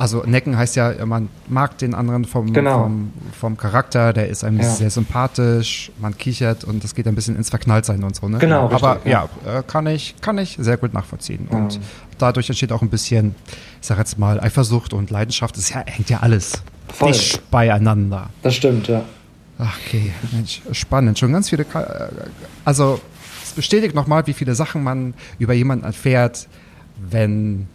also 0.00 0.22
necken 0.24 0.56
heißt 0.56 0.76
ja, 0.76 0.94
man 1.04 1.28
mag 1.46 1.76
den 1.76 1.94
anderen 1.94 2.24
vom, 2.24 2.54
genau. 2.54 2.84
vom, 2.84 3.12
vom, 3.38 3.56
Charakter, 3.58 4.14
der 4.14 4.30
ist 4.30 4.44
einem 4.44 4.58
ja. 4.58 4.64
sehr 4.64 4.88
sympathisch, 4.88 5.92
man 6.00 6.16
kichert 6.16 6.64
und 6.64 6.82
das 6.82 6.94
geht 6.94 7.06
ein 7.06 7.14
bisschen 7.14 7.36
ins 7.36 7.50
Verknalltsein 7.50 8.02
und 8.02 8.16
so. 8.16 8.26
Ne? 8.26 8.38
Genau. 8.38 8.68
Richtig, 8.68 8.82
Aber 8.82 9.06
ja, 9.06 9.28
ja, 9.44 9.58
äh, 9.58 9.62
kann, 9.62 9.86
ich, 9.86 10.14
kann 10.22 10.38
ich 10.38 10.56
sehr 10.58 10.78
gut 10.78 10.94
nachvollziehen. 10.94 11.48
Ja. 11.50 11.58
Und 11.58 11.78
dadurch 12.16 12.48
entsteht 12.48 12.72
auch 12.72 12.80
ein 12.80 12.88
bisschen, 12.88 13.34
ich 13.78 13.88
sag 13.88 13.98
jetzt 13.98 14.18
mal, 14.18 14.40
Eifersucht 14.40 14.94
und 14.94 15.10
Leidenschaft. 15.10 15.58
Das 15.58 15.68
ja, 15.68 15.82
hängt 15.84 16.08
ja 16.08 16.20
alles 16.20 16.62
Voll. 16.88 17.12
dicht 17.12 17.50
beieinander. 17.50 18.30
Das 18.40 18.54
stimmt, 18.54 18.88
ja. 18.88 19.02
Ach, 19.58 19.76
okay, 19.84 20.12
Mensch, 20.32 20.62
spannend. 20.72 21.18
Schon 21.18 21.30
ganz 21.30 21.50
viele, 21.50 21.64
äh, 21.74 22.08
also 22.64 23.02
es 23.44 23.52
bestätigt 23.52 23.94
nochmal, 23.94 24.26
wie 24.26 24.32
viele 24.32 24.54
Sachen 24.54 24.82
man 24.82 25.12
über 25.38 25.52
jemanden 25.52 25.84
erfährt, 25.84 26.48
wenn 26.96 27.68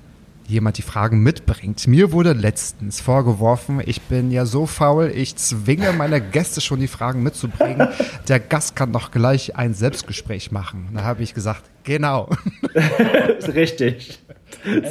jemand 0.47 0.77
die 0.77 0.81
Fragen 0.81 1.21
mitbringt. 1.21 1.87
Mir 1.87 2.11
wurde 2.11 2.33
letztens 2.33 2.99
vorgeworfen, 3.01 3.81
ich 3.85 4.01
bin 4.01 4.31
ja 4.31 4.45
so 4.45 4.65
faul, 4.65 5.11
ich 5.13 5.35
zwinge 5.35 5.91
meine 5.93 6.21
Gäste 6.21 6.61
schon 6.61 6.79
die 6.79 6.87
Fragen 6.87 7.23
mitzubringen. 7.23 7.87
Der 8.27 8.39
Gast 8.39 8.75
kann 8.75 8.91
doch 8.91 9.11
gleich 9.11 9.55
ein 9.55 9.73
Selbstgespräch 9.73 10.51
machen. 10.51 10.89
Da 10.93 11.03
habe 11.03 11.23
ich 11.23 11.33
gesagt, 11.33 11.63
genau. 11.83 12.29
richtig. 13.53 14.19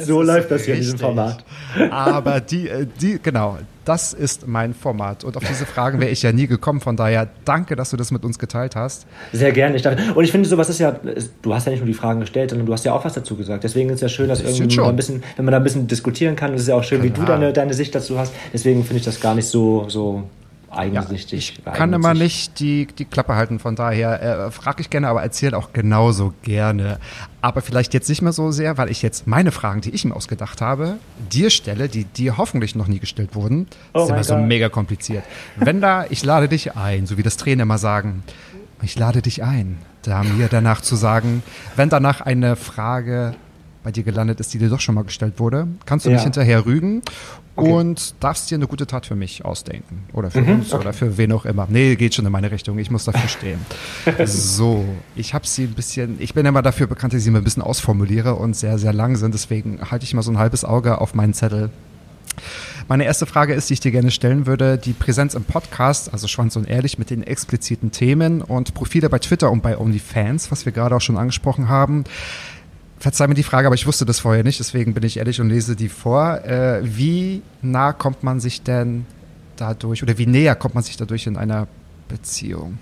so 0.01 0.21
läuft 0.21 0.51
das 0.51 0.65
hier 0.65 0.75
in 0.75 0.81
diesem 0.81 0.99
Format. 0.99 1.45
Aber 1.89 2.39
die, 2.39 2.69
äh, 2.69 2.87
die, 2.99 3.19
genau, 3.21 3.57
das 3.85 4.13
ist 4.13 4.47
mein 4.47 4.73
Format. 4.73 5.23
Und 5.23 5.37
auf 5.37 5.43
diese 5.47 5.65
Fragen 5.65 5.99
wäre 5.99 6.11
ich 6.11 6.23
ja 6.23 6.31
nie 6.31 6.47
gekommen. 6.47 6.81
Von 6.81 6.97
daher 6.97 7.29
danke, 7.45 7.75
dass 7.75 7.91
du 7.91 7.97
das 7.97 8.11
mit 8.11 8.25
uns 8.25 8.39
geteilt 8.39 8.75
hast. 8.75 9.05
Sehr 9.31 9.51
gerne. 9.51 9.75
Ich 9.75 9.83
dachte, 9.83 10.13
und 10.13 10.23
ich 10.23 10.31
finde, 10.31 10.49
sowas 10.49 10.69
ist 10.69 10.79
ja, 10.79 10.99
du 11.41 11.53
hast 11.53 11.65
ja 11.65 11.71
nicht 11.71 11.79
nur 11.79 11.87
die 11.87 11.93
Fragen 11.93 12.19
gestellt, 12.19 12.49
sondern 12.49 12.65
du 12.65 12.73
hast 12.73 12.83
ja 12.83 12.93
auch 12.93 13.05
was 13.05 13.13
dazu 13.13 13.35
gesagt. 13.35 13.63
Deswegen 13.63 13.89
ist 13.89 13.95
es 13.95 14.01
ja 14.01 14.09
schön, 14.09 14.27
dass 14.27 14.41
irgendwie 14.41 14.79
ein 14.81 14.95
bisschen, 14.95 15.23
wenn 15.35 15.45
man 15.45 15.51
da 15.51 15.57
ein 15.57 15.63
bisschen 15.63 15.87
diskutieren 15.87 16.35
kann, 16.35 16.53
ist 16.53 16.61
es 16.61 16.67
ja 16.67 16.75
auch 16.75 16.83
schön, 16.83 16.99
Klar. 17.01 17.13
wie 17.13 17.19
du 17.19 17.25
deine, 17.25 17.53
deine 17.53 17.73
Sicht 17.73 17.93
dazu 17.93 18.17
hast. 18.17 18.33
Deswegen 18.51 18.83
finde 18.83 18.97
ich 18.97 19.05
das 19.05 19.21
gar 19.21 19.35
nicht 19.35 19.47
so, 19.47 19.85
so 19.87 20.23
eigensichtig. 20.75 21.61
Ja, 21.65 21.71
ich 21.71 21.77
kann 21.77 21.93
immer 21.93 22.13
nicht 22.13 22.59
die, 22.59 22.87
die 22.87 23.05
Klappe 23.05 23.35
halten, 23.35 23.59
von 23.59 23.75
daher 23.75 24.21
äh, 24.21 24.51
frage 24.51 24.81
ich 24.81 24.89
gerne, 24.89 25.07
aber 25.07 25.23
erzähle 25.23 25.57
auch 25.57 25.73
genauso 25.73 26.33
gerne. 26.43 26.99
Aber 27.41 27.61
vielleicht 27.61 27.93
jetzt 27.93 28.09
nicht 28.09 28.21
mehr 28.21 28.31
so 28.31 28.51
sehr, 28.51 28.77
weil 28.77 28.89
ich 28.89 29.01
jetzt 29.01 29.27
meine 29.27 29.51
Fragen, 29.51 29.81
die 29.81 29.91
ich 29.91 30.05
mir 30.05 30.15
ausgedacht 30.15 30.61
habe, 30.61 30.97
dir 31.31 31.49
stelle, 31.49 31.89
die 31.89 32.05
dir 32.05 32.37
hoffentlich 32.37 32.75
noch 32.75 32.87
nie 32.87 32.99
gestellt 32.99 33.35
wurden. 33.35 33.67
Das 33.93 34.01
oh 34.01 34.03
ist 34.03 34.09
immer 34.09 34.17
God. 34.17 34.25
so 34.25 34.37
mega 34.37 34.69
kompliziert. 34.69 35.23
Wenn 35.55 35.81
da, 35.81 36.05
ich 36.09 36.23
lade 36.23 36.47
dich 36.47 36.75
ein, 36.75 37.05
so 37.05 37.17
wie 37.17 37.23
das 37.23 37.37
Trainer 37.37 37.63
immer 37.63 37.77
sagen, 37.77 38.23
ich 38.81 38.97
lade 38.97 39.21
dich 39.21 39.43
ein, 39.43 39.77
da 40.01 40.23
mir 40.23 40.47
danach 40.47 40.81
zu 40.81 40.95
sagen, 40.95 41.43
wenn 41.75 41.89
danach 41.89 42.21
eine 42.21 42.55
Frage 42.55 43.35
bei 43.85 43.91
dir 43.91 44.03
gelandet 44.03 44.39
ist, 44.39 44.51
die 44.51 44.57
dir 44.57 44.67
doch 44.67 44.79
schon 44.79 44.95
mal 44.95 45.03
gestellt 45.03 45.35
wurde, 45.37 45.67
kannst 45.85 46.07
du 46.07 46.09
ja. 46.09 46.15
mich 46.15 46.23
hinterher 46.23 46.65
rügen 46.65 47.03
okay. 47.55 47.71
und 47.71 48.15
darfst 48.19 48.49
dir 48.49 48.55
eine 48.55 48.65
gute 48.65 48.87
Tat 48.87 49.05
für 49.05 49.15
mich 49.15 49.45
ausdenken. 49.45 50.05
Oder 50.11 50.31
für 50.31 50.41
mhm, 50.41 50.53
uns 50.53 50.73
okay. 50.73 50.81
oder 50.81 50.91
für 50.91 51.19
wen 51.19 51.31
auch 51.31 51.45
immer. 51.45 51.67
Nee, 51.69 51.95
geht 51.95 52.15
schon 52.15 52.25
in 52.25 52.31
meine 52.31 52.49
Richtung. 52.49 52.79
Ich 52.79 52.89
muss 52.89 53.05
dafür 53.05 53.29
stehen. 53.29 53.59
so, 54.25 54.85
ich 55.15 55.35
habe 55.35 55.45
sie 55.45 55.65
ein 55.65 55.73
bisschen, 55.73 56.15
ich 56.19 56.33
bin 56.33 56.47
immer 56.47 56.63
dafür 56.63 56.87
bekannt, 56.87 57.13
dass 57.13 57.19
ich 57.19 57.25
sie 57.25 57.31
mir 57.31 57.37
ein 57.37 57.43
bisschen 57.43 57.61
ausformuliere 57.61 58.33
und 58.33 58.55
sehr, 58.55 58.79
sehr 58.79 58.91
lang 58.91 59.17
sind. 59.17 59.35
Deswegen 59.35 59.79
halte 59.91 60.03
ich 60.03 60.15
mal 60.15 60.23
so 60.23 60.31
ein 60.31 60.39
halbes 60.39 60.65
Auge 60.65 60.99
auf 60.99 61.13
meinen 61.13 61.35
Zettel. 61.35 61.69
Meine 62.87 63.05
erste 63.05 63.27
Frage 63.27 63.53
ist, 63.53 63.69
die 63.69 63.73
ich 63.73 63.79
dir 63.79 63.91
gerne 63.91 64.11
stellen 64.11 64.47
würde, 64.47 64.79
die 64.79 64.93
Präsenz 64.93 65.35
im 65.35 65.43
Podcast, 65.43 66.11
also 66.11 66.27
Schwanz 66.27 66.55
und 66.55 66.67
Ehrlich 66.67 66.97
mit 66.97 67.11
den 67.11 67.21
expliziten 67.21 67.91
Themen 67.91 68.41
und 68.41 68.73
Profile 68.73 69.09
bei 69.09 69.19
Twitter 69.19 69.51
und 69.51 69.61
bei 69.61 69.77
OnlyFans, 69.77 70.51
was 70.51 70.65
wir 70.65 70.71
gerade 70.71 70.95
auch 70.95 71.01
schon 71.01 71.17
angesprochen 71.17 71.69
haben. 71.69 72.03
Verzeih 73.05 73.27
mir 73.27 73.35
die 73.35 73.43
Frage, 73.43 73.67
aber 73.67 73.75
ich 73.75 73.85
wusste 73.85 74.03
das 74.03 74.19
vorher 74.19 74.43
nicht, 74.43 74.59
deswegen 74.59 74.95
bin 74.95 75.03
ich 75.03 75.17
ehrlich 75.17 75.39
und 75.39 75.47
lese 75.47 75.75
die 75.75 75.89
vor. 75.89 76.43
Äh, 76.43 76.79
wie 76.81 77.43
nah 77.61 77.93
kommt 77.93 78.23
man 78.23 78.39
sich 78.39 78.63
denn 78.63 79.05
dadurch 79.57 80.01
oder 80.01 80.17
wie 80.17 80.25
näher 80.25 80.55
kommt 80.55 80.73
man 80.73 80.83
sich 80.83 80.97
dadurch 80.97 81.27
in 81.27 81.37
einer 81.37 81.67
Beziehung? 82.07 82.79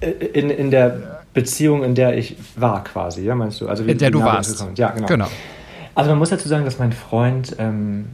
In, 0.00 0.50
in 0.50 0.70
der 0.70 1.22
Beziehung, 1.32 1.84
in 1.84 1.94
der 1.94 2.18
ich 2.18 2.36
war 2.54 2.84
quasi, 2.84 3.22
ja, 3.22 3.34
meinst 3.34 3.62
du? 3.62 3.66
Also 3.66 3.86
wie, 3.86 3.92
in 3.92 3.98
der 3.98 4.10
du 4.10 4.20
warst. 4.20 4.66
Ja, 4.76 4.90
genau. 4.90 5.06
genau. 5.06 5.28
Also 5.94 6.10
man 6.10 6.18
muss 6.18 6.28
dazu 6.28 6.50
sagen, 6.50 6.66
dass 6.66 6.78
mein 6.78 6.92
Freund 6.92 7.56
ähm, 7.58 8.04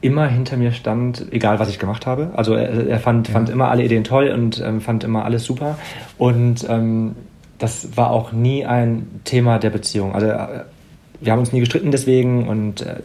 immer 0.00 0.26
hinter 0.26 0.56
mir 0.56 0.72
stand, 0.72 1.26
egal 1.30 1.60
was 1.60 1.68
ich 1.68 1.78
gemacht 1.78 2.04
habe. 2.06 2.30
Also 2.34 2.54
er, 2.54 2.88
er 2.88 2.98
fand, 2.98 3.28
ja. 3.28 3.34
fand 3.34 3.48
immer 3.48 3.68
alle 3.68 3.84
Ideen 3.84 4.02
toll 4.02 4.30
und 4.30 4.60
ähm, 4.60 4.80
fand 4.80 5.04
immer 5.04 5.24
alles 5.24 5.44
super. 5.44 5.78
Und 6.18 6.66
ähm, 6.68 7.14
das 7.58 7.96
war 7.96 8.10
auch 8.10 8.32
nie 8.32 8.64
ein 8.64 9.20
Thema 9.24 9.58
der 9.58 9.70
Beziehung. 9.70 10.14
Also 10.14 10.26
äh, 10.26 10.64
wir 11.20 11.32
haben 11.32 11.40
uns 11.40 11.52
nie 11.52 11.60
gestritten 11.60 11.90
deswegen 11.90 12.48
und 12.48 12.82
äh, 12.82 12.96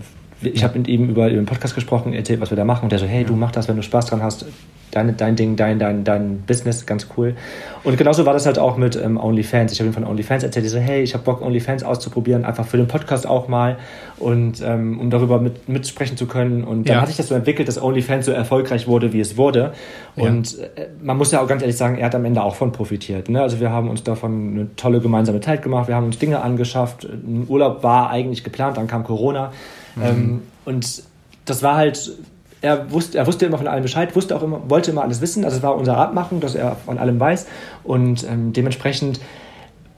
ich 0.41 0.63
habe 0.63 0.77
mit 0.77 0.87
ihm 0.87 1.09
über, 1.09 1.27
über 1.27 1.41
den 1.41 1.45
Podcast 1.45 1.75
gesprochen, 1.75 2.13
erzählt, 2.13 2.39
was 2.41 2.49
wir 2.49 2.57
da 2.57 2.65
machen. 2.65 2.83
Und 2.83 2.91
der 2.91 2.99
so, 2.99 3.05
hey, 3.05 3.23
du 3.23 3.35
mach 3.35 3.51
das, 3.51 3.67
wenn 3.67 3.75
du 3.75 3.83
Spaß 3.83 4.07
dran 4.07 4.23
hast, 4.23 4.45
dein, 4.91 5.15
dein 5.17 5.35
Ding, 5.35 5.55
dein, 5.55 5.79
dein, 5.79 6.03
dein 6.03 6.41
Business, 6.41 6.85
ganz 6.85 7.07
cool. 7.17 7.35
Und 7.83 7.97
genauso 7.97 8.25
war 8.25 8.33
das 8.33 8.45
halt 8.45 8.59
auch 8.59 8.77
mit 8.77 8.95
ähm, 8.95 9.17
OnlyFans. 9.17 9.71
Ich 9.71 9.79
habe 9.79 9.89
ihm 9.89 9.93
von 9.93 10.03
OnlyFans 10.03 10.43
erzählt, 10.43 10.65
ich 10.65 10.71
so, 10.71 10.79
hey, 10.79 11.01
ich 11.01 11.13
habe 11.13 11.23
Bock, 11.23 11.41
OnlyFans 11.41 11.83
auszuprobieren, 11.83 12.45
einfach 12.45 12.65
für 12.65 12.77
den 12.77 12.87
Podcast 12.87 13.27
auch 13.27 13.47
mal 13.47 13.77
und 14.17 14.61
ähm, 14.61 14.99
um 14.99 15.09
darüber 15.09 15.39
mit, 15.39 15.69
mitsprechen 15.69 16.17
zu 16.17 16.25
können. 16.25 16.63
Und 16.63 16.89
dann 16.89 16.95
ja. 16.95 17.01
hat 17.01 17.07
sich 17.07 17.17
das 17.17 17.27
so 17.27 17.35
entwickelt, 17.35 17.67
dass 17.67 17.81
OnlyFans 17.81 18.25
so 18.25 18.31
erfolgreich 18.31 18.87
wurde, 18.87 19.13
wie 19.13 19.19
es 19.19 19.37
wurde. 19.37 19.73
Und 20.15 20.57
ja. 20.57 20.65
äh, 20.75 20.89
man 21.01 21.17
muss 21.17 21.31
ja 21.31 21.41
auch 21.41 21.47
ganz 21.47 21.61
ehrlich 21.61 21.77
sagen, 21.77 21.97
er 21.97 22.07
hat 22.07 22.15
am 22.15 22.25
Ende 22.25 22.43
auch 22.43 22.55
von 22.55 22.71
profitiert. 22.71 23.29
Ne? 23.29 23.41
Also 23.41 23.59
wir 23.59 23.71
haben 23.71 23.89
uns 23.89 24.03
davon 24.03 24.51
eine 24.51 24.75
tolle 24.75 24.99
gemeinsame 24.99 25.39
Zeit 25.41 25.61
gemacht, 25.61 25.87
wir 25.87 25.95
haben 25.95 26.05
uns 26.05 26.19
Dinge 26.19 26.41
angeschafft. 26.41 27.05
Ein 27.05 27.45
Urlaub 27.47 27.83
war 27.83 28.09
eigentlich 28.09 28.43
geplant, 28.43 28.77
dann 28.77 28.87
kam 28.87 29.03
Corona. 29.03 29.51
Mhm. 29.95 30.03
Ähm, 30.03 30.41
und 30.65 31.03
das 31.45 31.63
war 31.63 31.77
halt 31.77 32.11
er 32.61 32.91
wusste, 32.91 33.17
er 33.17 33.27
wusste 33.27 33.45
immer 33.45 33.57
von 33.57 33.67
allem 33.67 33.83
Bescheid, 33.83 34.15
wusste 34.15 34.35
auch 34.35 34.43
immer, 34.43 34.61
wollte 34.69 34.91
immer 34.91 35.03
alles 35.03 35.21
wissen. 35.21 35.45
Also 35.45 35.57
es 35.57 35.63
war 35.63 35.75
unsere 35.75 35.97
Abmachung, 35.97 36.39
dass 36.39 36.55
er 36.55 36.75
von 36.75 36.97
allem 36.97 37.19
weiß. 37.19 37.47
Und 37.83 38.23
ähm, 38.29 38.53
dementsprechend 38.53 39.19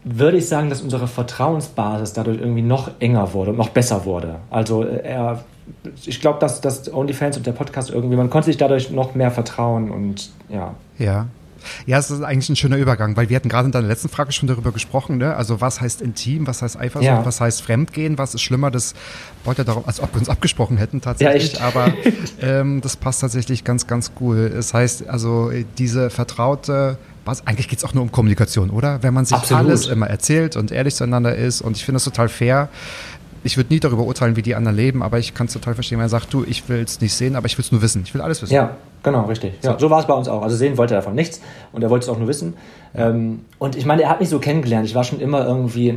würde 0.04 0.38
ich 0.38 0.48
sagen, 0.48 0.70
dass 0.70 0.82
unsere 0.82 1.08
Vertrauensbasis 1.08 2.14
dadurch 2.14 2.40
irgendwie 2.40 2.62
noch 2.62 2.92
enger 3.00 3.34
wurde 3.34 3.52
und 3.52 3.58
noch 3.58 3.70
besser 3.70 4.06
wurde. 4.06 4.38
Also 4.50 4.84
äh, 4.84 5.04
er, 5.04 5.44
ich 6.06 6.22
glaube, 6.22 6.40
dass, 6.40 6.62
dass 6.62 6.92
OnlyFans 6.92 7.38
und 7.38 7.46
der 7.46 7.52
Podcast 7.52 7.90
irgendwie, 7.90 8.16
man 8.16 8.30
konnte 8.30 8.48
sich 8.48 8.58
dadurch 8.58 8.92
noch 8.92 9.16
mehr 9.16 9.32
vertrauen 9.32 9.92
und 9.92 10.32
ja. 10.50 10.76
Ja, 10.98 11.28
ja, 11.86 11.98
es 11.98 12.12
ist 12.12 12.22
eigentlich 12.22 12.50
ein 12.50 12.56
schöner 12.56 12.78
Übergang, 12.78 13.16
weil 13.18 13.30
wir 13.30 13.36
hatten 13.36 13.50
gerade 13.50 13.68
in 13.68 13.72
deiner 13.72 13.88
letzten 13.88 14.10
Frage 14.10 14.32
schon 14.32 14.48
darüber 14.48 14.72
gesprochen, 14.72 15.18
ne? 15.18 15.36
Also 15.36 15.62
was 15.62 15.82
heißt 15.82 16.02
intim, 16.02 16.48
was 16.48 16.62
heißt 16.62 16.78
Eifersucht, 16.78 17.06
ja. 17.06 17.26
was 17.26 17.42
heißt 17.42 17.62
Fremdgehen, 17.62 18.18
was 18.18 18.36
ist 18.36 18.42
schlimmer, 18.42 18.72
das 18.72 18.94
wollte 19.44 19.66
darauf, 19.66 19.88
als 19.88 20.00
ob 20.00 20.14
wir 20.14 20.20
uns 20.20 20.30
abgesprochen 20.30 20.78
hätten 20.78 21.02
tatsächlich, 21.02 21.54
ja, 21.54 21.62
aber 21.62 21.94
ähm, 22.42 22.82
das 22.82 22.96
passt 22.98 23.22
tatsächlich 23.22 23.64
ganz, 23.64 23.88
ganz 23.88 24.12
cool. 24.20 24.52
Es 24.56 24.74
heißt 24.74 25.08
also 25.08 25.52
diese 25.78 26.10
vertraute 26.10 26.98
was, 27.26 27.46
eigentlich 27.46 27.68
geht 27.68 27.78
es 27.78 27.86
auch 27.86 27.94
nur 27.94 28.04
um 28.04 28.12
Kommunikation, 28.12 28.72
oder? 28.72 29.04
Wenn 29.04 29.14
man 29.14 29.26
sich 29.26 29.38
Absolut. 29.38 29.66
alles 29.66 29.88
immer 29.88 30.08
erzählt 30.08 30.56
und 30.56 30.72
ehrlich 30.72 30.96
zueinander 30.96 31.36
ist 31.36 31.62
und 31.62 31.78
ich 31.78 31.86
finde 31.86 31.98
das 31.98 32.04
total 32.04 32.30
fair, 32.30 32.70
ich 33.44 33.58
würde 33.58 33.74
nie 33.74 33.80
darüber 33.80 34.04
urteilen, 34.04 34.36
wie 34.36 34.42
die 34.42 34.56
anderen 34.56 34.78
leben, 34.78 35.04
aber 35.04 35.20
ich 35.20 35.34
kann 35.34 35.48
es 35.48 35.54
total 35.54 35.74
verstehen, 35.74 35.98
wenn 35.98 36.06
er 36.06 36.10
sagt, 36.10 36.34
du, 36.34 36.44
ich 36.44 36.68
will 36.70 36.82
es 36.82 37.02
nicht 37.02 37.14
sehen, 37.14 37.36
aber 37.36 37.48
ich 37.48 37.58
will 37.58 37.66
es 37.66 37.72
nur 37.72 37.82
wissen. 37.82 38.04
Ich 38.06 38.14
will 38.14 38.22
alles 38.22 38.42
wissen. 38.42 38.54
Ja, 38.54 38.78
genau, 39.04 39.26
richtig. 39.26 39.54
Ja, 39.64 39.78
so 39.80 39.90
war 39.90 40.00
es 40.00 40.08
bei 40.08 40.14
uns 40.14 40.28
auch. 40.28 40.42
Also 40.42 40.56
sehen 40.56 40.78
wollte 40.78 40.94
er 40.94 41.02
davon 41.02 41.16
nichts 41.16 41.42
und 41.72 41.82
er 41.82 41.90
wollte 41.90 42.04
es 42.04 42.10
auch 42.10 42.18
nur 42.18 42.28
wissen. 42.28 42.54
Ähm, 42.94 43.42
und 43.58 43.76
ich 43.76 43.86
meine, 43.86 44.04
er 44.04 44.10
hat 44.10 44.20
mich 44.20 44.30
so 44.30 44.40
kennengelernt. 44.40 44.86
Ich 44.86 44.96
war 44.96 45.04
schon 45.04 45.20
immer 45.20 45.46
irgendwie 45.46 45.94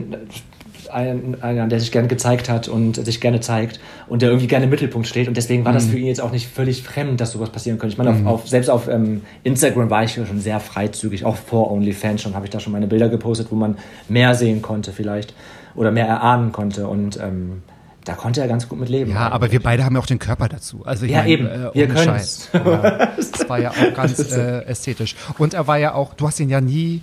ein, 0.95 1.37
einer, 1.43 1.67
der 1.67 1.81
sich 1.81 1.93
gerne 1.93 2.09
gezeigt 2.09 2.49
hat 2.49 2.69
und 2.69 3.05
sich 3.05 3.21
gerne 3.21 3.41
zeigt 3.41 3.81
und 4.07 4.23
der 4.23 4.31
irgendwie 4.31 4.47
gerne 4.47 4.65
im 4.65 4.71
Mittelpunkt 4.71 5.09
steht. 5.09 5.29
Und 5.29 5.37
deswegen 5.37 5.65
war 5.65 5.73
mhm. 5.73 5.77
das 5.77 5.87
für 5.87 5.99
ihn 5.99 6.07
jetzt 6.07 6.21
auch 6.21 6.31
nicht 6.31 6.49
völlig 6.49 6.83
fremd, 6.83 7.21
dass 7.21 7.33
sowas 7.33 7.51
passieren 7.51 7.79
könnte. 7.79 7.93
Ich 7.93 7.99
meine, 7.99 8.13
mhm. 8.13 8.27
auf, 8.27 8.43
auf, 8.43 8.49
selbst 8.49 8.71
auf 8.71 8.89
ähm, 8.89 9.23
Instagram 9.43 9.91
war 9.91 10.05
ich 10.05 10.13
schon 10.13 10.41
sehr 10.41 10.61
freizügig, 10.61 11.25
auch 11.25 11.37
vor 11.37 11.71
OnlyFans 11.71 12.23
schon 12.23 12.35
habe 12.35 12.47
ich 12.47 12.51
da 12.51 12.61
schon 12.61 12.73
meine 12.73 12.87
Bilder 12.87 13.09
gepostet, 13.09 13.49
wo 13.51 13.57
man 13.57 13.77
mehr 14.09 14.35
sehen 14.35 14.63
konnte 14.63 14.93
vielleicht 14.93 15.35
oder 15.75 15.91
mehr 15.91 16.07
erahnen 16.07 16.53
konnte. 16.53 16.87
Und 16.87 17.19
ähm, 17.21 17.63
da 18.05 18.15
konnte 18.15 18.41
er 18.41 18.49
ganz 18.49 18.69
gut 18.69 18.79
mit 18.79 18.89
leben. 18.89 19.13
Ja, 19.13 19.31
aber 19.31 19.51
wir 19.51 19.63
beide 19.63 19.85
haben 19.85 19.95
ja 19.95 20.01
auch 20.01 20.07
den 20.07 20.19
Körper 20.19 20.49
dazu. 20.49 20.83
Also 20.85 21.07
ja, 21.07 21.19
mein, 21.19 21.29
eben. 21.29 21.47
Äh, 21.47 21.71
wir 21.75 21.89
können 21.89 22.17
es. 22.17 22.51
Ja, 22.53 23.09
das 23.17 23.49
war 23.49 23.59
ja 23.59 23.71
auch 23.71 23.95
ganz 23.95 24.19
äh, 24.33 24.65
ästhetisch. 24.65 25.17
Und 25.39 25.55
er 25.55 25.67
war 25.67 25.79
ja 25.79 25.95
auch, 25.95 26.15
du 26.15 26.27
hast 26.27 26.39
ihn 26.41 26.51
ja 26.51 26.61
nie 26.61 27.03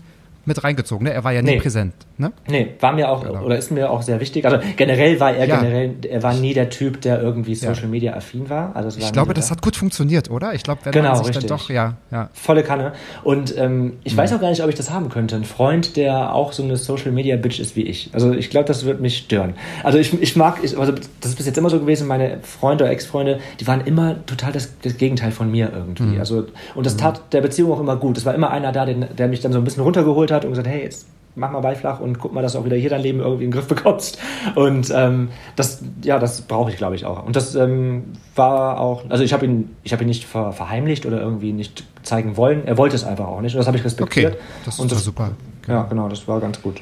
mit 0.52 0.64
reingezogen, 0.64 1.06
ne? 1.06 1.14
Er 1.14 1.24
war 1.24 1.32
ja 1.32 1.42
nie 1.42 1.52
nee. 1.52 1.60
präsent, 1.60 1.94
ne? 2.18 2.32
Nee, 2.48 2.76
war 2.80 2.94
mir 2.94 3.10
auch, 3.10 3.24
genau. 3.24 3.44
oder 3.44 3.58
ist 3.58 3.72
mir 3.72 3.90
auch 3.90 4.02
sehr 4.02 4.20
wichtig. 4.20 4.46
Also 4.46 4.60
generell 4.76 5.20
war 5.20 5.34
er 5.34 5.46
ja. 5.46 5.60
generell, 5.60 5.96
er 6.10 6.24
war 6.24 6.34
nie 6.34 6.54
der 6.54 6.70
Typ, 6.70 7.02
der 7.02 7.22
irgendwie 7.22 7.56
Social 7.56 7.88
Media 7.88 8.14
affin 8.14 8.50
war. 8.50 8.76
Also 8.76 8.98
ich 9.00 9.12
glaube, 9.12 9.34
das 9.34 9.52
hat 9.52 9.62
gut 9.62 9.76
funktioniert, 9.76 10.30
oder? 10.30 10.54
Ich 10.54 10.64
glaube, 10.64 10.82
wenn 10.84 10.92
genau, 10.92 11.10
man 11.10 11.18
sich 11.18 11.28
richtig. 11.28 11.48
dann 11.48 11.58
doch, 11.58 11.70
ja, 11.70 11.96
ja. 12.12 12.30
Volle 12.34 12.64
Kanne. 12.64 12.94
Und 13.24 13.58
ähm, 13.58 13.94
ich 14.04 14.14
mhm. 14.14 14.18
weiß 14.18 14.34
auch 14.34 14.42
gar 14.42 14.50
nicht, 14.50 14.64
ob 14.64 14.70
ich 14.70 14.76
das 14.76 14.92
haben 14.92 15.10
könnte. 15.10 15.36
Ein 15.36 15.46
Freund, 15.46 15.96
der 15.96 16.34
auch 16.34 16.52
so 16.52 16.64
eine 16.64 16.78
Social 16.78 17.12
Media 17.12 17.38
Bitch 17.38 17.60
ist 17.60 17.76
wie 17.76 17.84
ich. 17.84 18.10
Also 18.14 18.34
ich 18.34 18.50
glaube, 18.50 18.66
das 18.66 18.86
wird 18.86 19.00
mich 19.00 19.18
stören. 19.18 19.56
Also 19.84 19.98
ich, 19.98 20.14
ich 20.22 20.36
mag, 20.36 20.60
ich, 20.62 20.78
also 20.78 20.92
das 20.92 21.32
ist 21.32 21.36
bis 21.38 21.46
jetzt 21.46 21.58
immer 21.58 21.70
so 21.70 21.80
gewesen, 21.80 22.08
meine 22.08 22.40
Freunde 22.42 22.84
oder 22.84 22.92
Ex-Freunde, 22.92 23.40
die 23.60 23.68
waren 23.68 23.82
immer 23.82 24.26
total 24.26 24.52
das, 24.52 24.78
das 24.82 24.98
Gegenteil 24.98 25.32
von 25.32 25.50
mir 25.50 25.72
irgendwie. 25.74 26.16
Mhm. 26.16 26.20
Also, 26.20 26.46
und 26.76 26.86
das 26.86 26.96
mhm. 26.96 27.00
tat 27.00 27.34
der 27.34 27.42
Beziehung 27.42 27.72
auch 27.72 27.80
immer 27.80 27.96
gut. 27.96 28.18
Es 28.18 28.26
war 28.26 28.36
immer 28.36 28.52
einer 28.52 28.72
da, 28.72 28.86
der, 28.86 28.96
der 28.96 29.28
mich 29.28 29.40
dann 29.40 29.54
so 29.54 29.60
ein 29.60 29.64
bisschen 29.64 29.84
runtergeholt 29.84 30.32
hat 30.32 30.41
und 30.46 30.52
gesagt, 30.52 30.68
hey, 30.68 30.84
jetzt 30.84 31.08
mach 31.36 31.52
mal 31.52 31.62
Beiflach 31.62 32.00
und 32.00 32.20
guck 32.20 32.34
mal, 32.34 32.42
dass 32.42 32.54
du 32.54 32.60
auch 32.60 32.66
wieder 32.66 32.76
hier 32.76 32.90
dein 32.90 33.02
Leben 33.02 33.20
irgendwie 33.20 33.46
in 33.46 33.52
den 33.52 33.58
Griff 33.58 33.68
bekommst. 33.68 34.18
Und 34.56 34.92
ähm, 34.94 35.30
das, 35.56 35.82
ja, 36.04 36.20
das 36.20 36.42
brauche 36.42 36.72
ich, 36.72 36.78
glaube 36.78 36.96
ich, 36.96 37.06
auch. 37.06 37.26
Und 37.26 37.36
das 37.36 37.56
ähm, 37.56 38.04
war 38.36 38.80
auch, 38.80 39.10
also 39.10 39.24
ich 39.24 39.34
habe 39.34 39.46
ihn, 39.46 39.76
ich 39.84 39.94
habe 39.94 40.04
ihn 40.04 40.08
nicht 40.08 40.26
ver, 40.26 40.52
verheimlicht 40.52 41.06
oder 41.06 41.22
irgendwie 41.22 41.54
nicht 41.54 41.86
zeigen 42.04 42.38
wollen. 42.38 42.66
Er 42.66 42.78
wollte 42.78 42.96
es 42.96 43.04
einfach 43.04 43.28
auch 43.28 43.42
nicht. 43.42 43.56
Und 43.56 43.60
das 43.60 43.68
habe 43.68 43.78
ich 43.78 43.86
respektiert. 43.86 44.34
Okay, 44.34 44.44
das 44.66 44.76
ist 44.76 44.80
und 44.80 44.92
das, 44.92 45.04
super. 45.04 45.32
Genau. 45.66 45.80
Ja, 45.80 45.84
genau, 45.86 46.10
das 46.10 46.28
war 46.28 46.40
ganz 46.40 46.62
gut. 46.62 46.82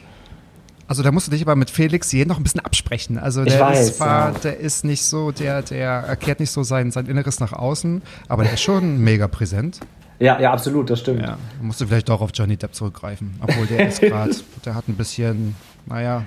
Also 0.88 1.04
da 1.04 1.12
musst 1.12 1.28
du 1.28 1.32
dich 1.32 1.43
aber 1.43 1.56
mit 1.56 1.69
Felix 1.69 2.12
jeden 2.12 2.30
noch 2.30 2.38
ein 2.38 2.43
bisschen 2.43 2.62
absprechen. 2.62 3.19
Also 3.19 3.45
der 3.45 3.60
weiß, 3.60 3.80
ist 3.89 3.98
zwar, 3.98 4.34
ja. 4.34 4.39
der 4.39 4.58
ist 4.58 4.84
nicht 4.84 5.04
so, 5.04 5.32
der, 5.32 5.62
der 5.62 5.89
erklärt 5.89 6.39
nicht 6.39 6.50
so 6.50 6.63
sein, 6.63 6.89
sein 6.89 7.06
Inneres 7.06 7.39
nach 7.39 7.54
außen, 7.54 8.02
aber 8.28 8.43
der 8.43 8.54
ist 8.54 8.62
schon 8.62 8.98
mega 8.98 9.28
präsent. 9.28 9.82
Ja, 10.19 10.39
ja, 10.39 10.51
absolut, 10.51 10.89
das 10.89 10.99
stimmt. 10.99 11.21
Ja, 11.21 11.38
musst 11.62 11.79
du 11.79 11.88
vielleicht 11.88 12.10
auch 12.10 12.21
auf 12.21 12.32
Johnny 12.34 12.58
Depp 12.58 12.75
zurückgreifen. 12.75 13.39
Obwohl 13.41 13.65
der 13.67 13.88
ist 13.88 14.01
gerade, 14.01 14.36
der 14.65 14.75
hat 14.75 14.88
ein 14.88 14.95
bisschen, 14.95 15.55
naja, 15.86 16.25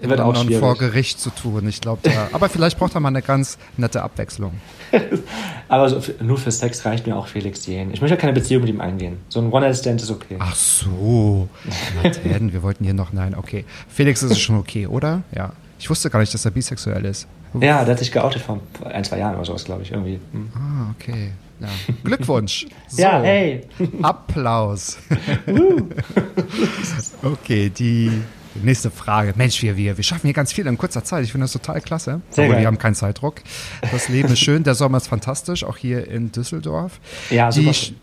wird 0.00 0.20
auch 0.20 0.44
vor 0.58 0.76
Gericht 0.76 1.20
zu 1.20 1.30
tun. 1.30 1.68
Ich 1.68 1.80
glaube, 1.80 2.10
aber 2.32 2.48
vielleicht 2.48 2.78
braucht 2.78 2.94
er 2.94 3.00
mal 3.00 3.08
eine 3.08 3.22
ganz 3.22 3.58
nette 3.76 4.02
Abwechslung. 4.02 4.52
aber 5.68 5.88
so, 5.88 6.00
nur 6.22 6.38
für 6.38 6.50
Sex 6.52 6.84
reicht 6.84 7.06
mir 7.06 7.16
auch 7.16 7.26
Felix 7.26 7.66
Jähn. 7.66 7.92
Ich 7.92 8.00
möchte 8.00 8.14
ja 8.14 8.20
keine 8.20 8.32
Beziehung 8.32 8.62
mit 8.62 8.70
ihm 8.70 8.80
eingehen. 8.80 9.18
So 9.28 9.40
ein 9.40 9.52
One-Night-Stand 9.52 10.02
ist 10.02 10.10
okay. 10.10 10.36
Ach 10.38 10.54
so. 10.54 11.48
Laternen, 12.02 12.52
wir 12.52 12.62
wollten 12.62 12.84
hier 12.84 12.94
noch, 12.94 13.12
nein, 13.12 13.34
okay. 13.34 13.64
Felix 13.88 14.22
ist 14.22 14.32
es 14.32 14.40
schon 14.40 14.56
okay, 14.56 14.86
oder? 14.86 15.22
Ja. 15.34 15.52
Ich 15.78 15.88
wusste 15.90 16.10
gar 16.10 16.20
nicht, 16.20 16.34
dass 16.34 16.44
er 16.44 16.50
bisexuell 16.50 17.04
ist. 17.04 17.28
Ja, 17.54 17.84
der 17.84 17.92
hat 17.92 17.98
sich 17.98 18.12
geoutet 18.12 18.42
vor 18.42 18.60
ein, 18.84 19.04
zwei 19.04 19.18
Jahren 19.18 19.36
oder 19.36 19.44
sowas, 19.44 19.64
glaube 19.64 19.82
ich, 19.82 19.92
irgendwie. 19.92 20.20
Hm. 20.32 20.48
Ah, 20.54 20.94
okay. 20.98 21.32
Ja. 21.60 21.68
Glückwunsch. 22.04 22.66
So, 22.88 23.02
ja, 23.02 23.20
hey. 23.20 23.62
Applaus. 24.02 24.98
okay, 27.22 27.70
die 27.70 28.12
nächste 28.62 28.90
Frage. 28.90 29.34
Mensch, 29.36 29.62
wir, 29.62 29.76
wir, 29.76 29.96
wir 29.96 30.04
schaffen 30.04 30.26
hier 30.26 30.32
ganz 30.32 30.52
viel 30.52 30.66
in 30.66 30.78
kurzer 30.78 31.04
Zeit. 31.04 31.24
Ich 31.24 31.32
finde 31.32 31.44
das 31.44 31.52
total 31.52 31.80
klasse. 31.80 32.20
Sehr 32.30 32.44
Aber 32.44 32.54
geil. 32.54 32.62
wir 32.62 32.66
haben 32.66 32.78
keinen 32.78 32.94
Zeitdruck. 32.94 33.42
Das 33.92 34.08
Leben 34.08 34.32
ist 34.32 34.40
schön, 34.40 34.64
der 34.64 34.74
Sommer 34.74 34.98
ist 34.98 35.08
fantastisch, 35.08 35.64
auch 35.64 35.76
hier 35.76 36.08
in 36.08 36.32
Düsseldorf. 36.32 37.00
Ja, 37.30 37.52
super. 37.52 37.72
Die, 37.72 37.94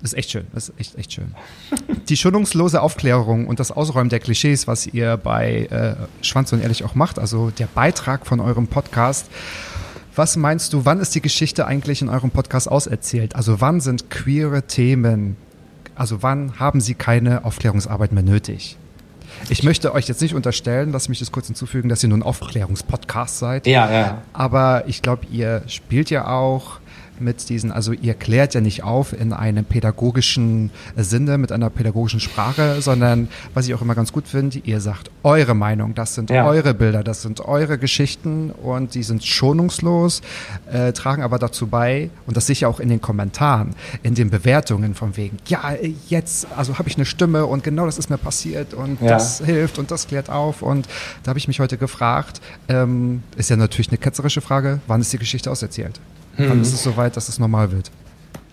das 0.00 0.12
ist 0.12 0.18
echt 0.18 0.30
schön. 0.30 0.46
Das 0.52 0.68
ist 0.68 0.80
echt, 0.80 0.98
echt 0.98 1.12
schön. 1.12 1.34
Die 2.08 2.16
schonungslose 2.16 2.82
Aufklärung 2.82 3.46
und 3.46 3.60
das 3.60 3.70
Ausräumen 3.70 4.10
der 4.10 4.20
Klischees, 4.20 4.66
was 4.66 4.86
ihr 4.86 5.16
bei 5.16 5.66
äh, 5.70 6.24
Schwanz 6.24 6.52
und 6.52 6.62
Ehrlich 6.62 6.84
auch 6.84 6.94
macht, 6.94 7.18
also 7.18 7.50
der 7.50 7.66
Beitrag 7.66 8.26
von 8.26 8.40
eurem 8.40 8.66
Podcast 8.66 9.28
was 10.14 10.36
meinst 10.36 10.72
du, 10.72 10.84
wann 10.84 11.00
ist 11.00 11.14
die 11.14 11.22
Geschichte 11.22 11.66
eigentlich 11.66 12.02
in 12.02 12.08
eurem 12.08 12.30
Podcast 12.30 12.70
auserzählt? 12.70 13.34
Also 13.34 13.60
wann 13.60 13.80
sind 13.80 14.10
queere 14.10 14.62
Themen, 14.62 15.36
also 15.94 16.22
wann 16.22 16.58
haben 16.58 16.80
sie 16.80 16.94
keine 16.94 17.44
Aufklärungsarbeit 17.44 18.12
mehr 18.12 18.22
nötig? 18.22 18.76
Ich 19.48 19.62
möchte 19.62 19.94
euch 19.94 20.08
jetzt 20.08 20.20
nicht 20.20 20.34
unterstellen, 20.34 20.92
lass 20.92 21.08
mich 21.08 21.18
das 21.18 21.32
kurz 21.32 21.46
hinzufügen, 21.46 21.88
dass 21.88 22.02
ihr 22.02 22.10
nun 22.10 22.22
Aufklärungspodcast 22.22 23.38
seid. 23.38 23.66
Ja, 23.66 23.90
ja. 23.90 24.22
Aber 24.32 24.84
ich 24.86 25.02
glaube, 25.02 25.26
ihr 25.30 25.62
spielt 25.66 26.10
ja 26.10 26.28
auch 26.28 26.78
mit 27.18 27.48
diesen, 27.48 27.72
also 27.72 27.92
ihr 27.92 28.14
klärt 28.14 28.54
ja 28.54 28.60
nicht 28.60 28.82
auf 28.82 29.12
in 29.18 29.32
einem 29.32 29.64
pädagogischen 29.64 30.70
Sinne, 30.96 31.38
mit 31.38 31.52
einer 31.52 31.70
pädagogischen 31.70 32.20
Sprache, 32.20 32.80
sondern 32.80 33.28
was 33.54 33.66
ich 33.66 33.74
auch 33.74 33.82
immer 33.82 33.94
ganz 33.94 34.12
gut 34.12 34.28
finde, 34.28 34.58
ihr 34.64 34.80
sagt 34.80 35.10
eure 35.22 35.54
Meinung, 35.54 35.94
das 35.94 36.14
sind 36.14 36.30
ja. 36.30 36.46
eure 36.46 36.74
Bilder, 36.74 37.02
das 37.02 37.22
sind 37.22 37.40
eure 37.40 37.78
Geschichten 37.78 38.50
und 38.50 38.94
die 38.94 39.02
sind 39.02 39.24
schonungslos, 39.24 40.22
äh, 40.70 40.92
tragen 40.92 41.22
aber 41.22 41.38
dazu 41.38 41.66
bei, 41.66 42.10
und 42.26 42.36
das 42.36 42.46
sehe 42.46 42.54
ich 42.54 42.66
auch 42.66 42.80
in 42.80 42.88
den 42.88 43.00
Kommentaren, 43.00 43.74
in 44.02 44.14
den 44.14 44.30
Bewertungen 44.30 44.94
von 44.94 45.16
wegen, 45.16 45.38
ja, 45.46 45.74
jetzt, 46.08 46.46
also 46.56 46.78
habe 46.78 46.88
ich 46.88 46.96
eine 46.96 47.04
Stimme 47.04 47.46
und 47.46 47.64
genau 47.64 47.86
das 47.86 47.98
ist 47.98 48.10
mir 48.10 48.18
passiert 48.18 48.74
und 48.74 49.00
ja. 49.00 49.08
das 49.08 49.40
hilft 49.44 49.78
und 49.78 49.90
das 49.90 50.08
klärt 50.08 50.30
auf 50.30 50.62
und 50.62 50.88
da 51.22 51.30
habe 51.30 51.38
ich 51.38 51.48
mich 51.48 51.60
heute 51.60 51.78
gefragt, 51.78 52.40
ähm, 52.68 53.22
ist 53.36 53.50
ja 53.50 53.56
natürlich 53.56 53.88
eine 53.88 53.98
ketzerische 53.98 54.40
Frage, 54.40 54.80
wann 54.86 55.00
ist 55.00 55.12
die 55.12 55.18
Geschichte 55.18 55.50
auserzählt? 55.50 56.00
Mhm. 56.36 56.50
Wann 56.50 56.60
ist 56.62 56.72
es 56.72 56.82
soweit, 56.82 57.16
dass 57.16 57.28
es 57.28 57.38
normal 57.38 57.72
wird? 57.72 57.90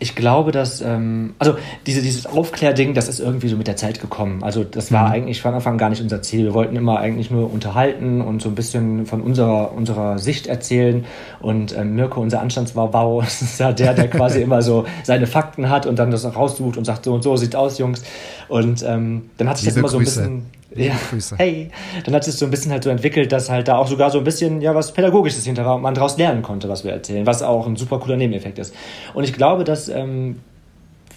Ich 0.02 0.16
glaube, 0.16 0.54
dass, 0.54 0.80
ähm, 0.80 1.34
also 1.40 1.58
diese, 1.86 2.02
dieses 2.02 2.26
Aufklärding, 2.26 2.94
das 2.94 3.10
ist 3.10 3.20
irgendwie 3.20 3.50
so 3.50 3.58
mit 3.58 3.68
der 3.68 3.76
Zeit 3.76 4.00
gekommen. 4.00 4.44
Also 4.44 4.64
das 4.64 4.94
war 4.94 5.08
mhm. 5.08 5.14
eigentlich 5.14 5.42
von 5.42 5.54
Anfang 5.54 5.78
gar 5.78 5.90
nicht 5.90 6.02
unser 6.02 6.22
Ziel. 6.22 6.46
Wir 6.46 6.54
wollten 6.54 6.78
immer 6.78 7.00
eigentlich 7.00 7.30
nur 7.32 7.52
unterhalten 7.52 8.22
und 8.22 8.42
so 8.42 8.48
ein 8.48 8.56
bisschen 8.56 9.06
von 9.06 9.20
unserer, 9.20 9.74
unserer 9.74 10.18
Sicht 10.18 10.48
erzählen. 10.48 11.04
Und 11.42 11.76
ähm, 11.78 11.96
Mirko, 11.96 12.22
unser 12.22 12.40
Anstandswau, 12.40 13.22
ist 13.28 13.60
ja 13.60 13.74
der, 13.74 13.94
der 13.94 14.10
quasi 14.10 14.42
immer 14.42 14.62
so 14.62 14.86
seine 15.04 15.28
Fakten 15.28 15.70
hat 15.70 15.86
und 15.86 16.00
dann 16.00 16.12
das 16.12 16.24
raussucht 16.34 16.78
und 16.78 16.86
sagt, 16.86 17.04
so 17.04 17.14
und 17.14 17.22
so 17.22 17.36
sieht 17.36 17.58
aus, 17.58 17.78
Jungs. 17.78 18.04
Und 18.48 18.82
ähm, 18.84 19.30
dann 19.38 19.50
hat 19.50 19.58
sich 19.58 19.68
Liebe 19.68 19.82
das 19.82 19.92
immer 19.92 20.00
Grüße. 20.00 20.12
so 20.12 20.22
ein 20.22 20.40
bisschen 20.40 20.59
ja, 20.76 20.94
Grüße. 21.10 21.36
hey. 21.38 21.70
Dann 22.06 22.14
hat 22.14 22.28
es 22.28 22.38
so 22.38 22.46
ein 22.46 22.52
bisschen 22.52 22.72
halt 22.72 22.84
so 22.84 22.90
entwickelt, 22.90 23.32
dass 23.32 23.50
halt 23.50 23.68
da 23.68 23.78
auch 23.78 23.88
sogar 23.88 24.12
so 24.12 24.20
ein 24.20 24.24
bisschen, 24.24 24.62
ja, 24.62 24.76
was 24.76 24.94
Pädagogisches 24.94 25.46
hinter 25.46 25.66
war 25.66 25.76
und 25.76 25.82
man 25.82 25.94
daraus 25.94 26.18
lernen 26.18 26.42
konnte, 26.42 26.70
was 26.70 26.84
wir 26.84 26.92
erzählen, 26.92 27.26
was 27.26 27.42
auch 27.42 27.68
ein 27.68 27.76
super 27.76 28.00
cooler 28.00 28.18
Nebeneffekt 28.18 28.60
ist. 28.60 28.74
Und 29.14 29.24
ich 29.24 29.34
glaube, 29.34 29.64
dass 29.64 29.90
ähm, 29.90 30.40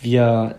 wir 0.00 0.56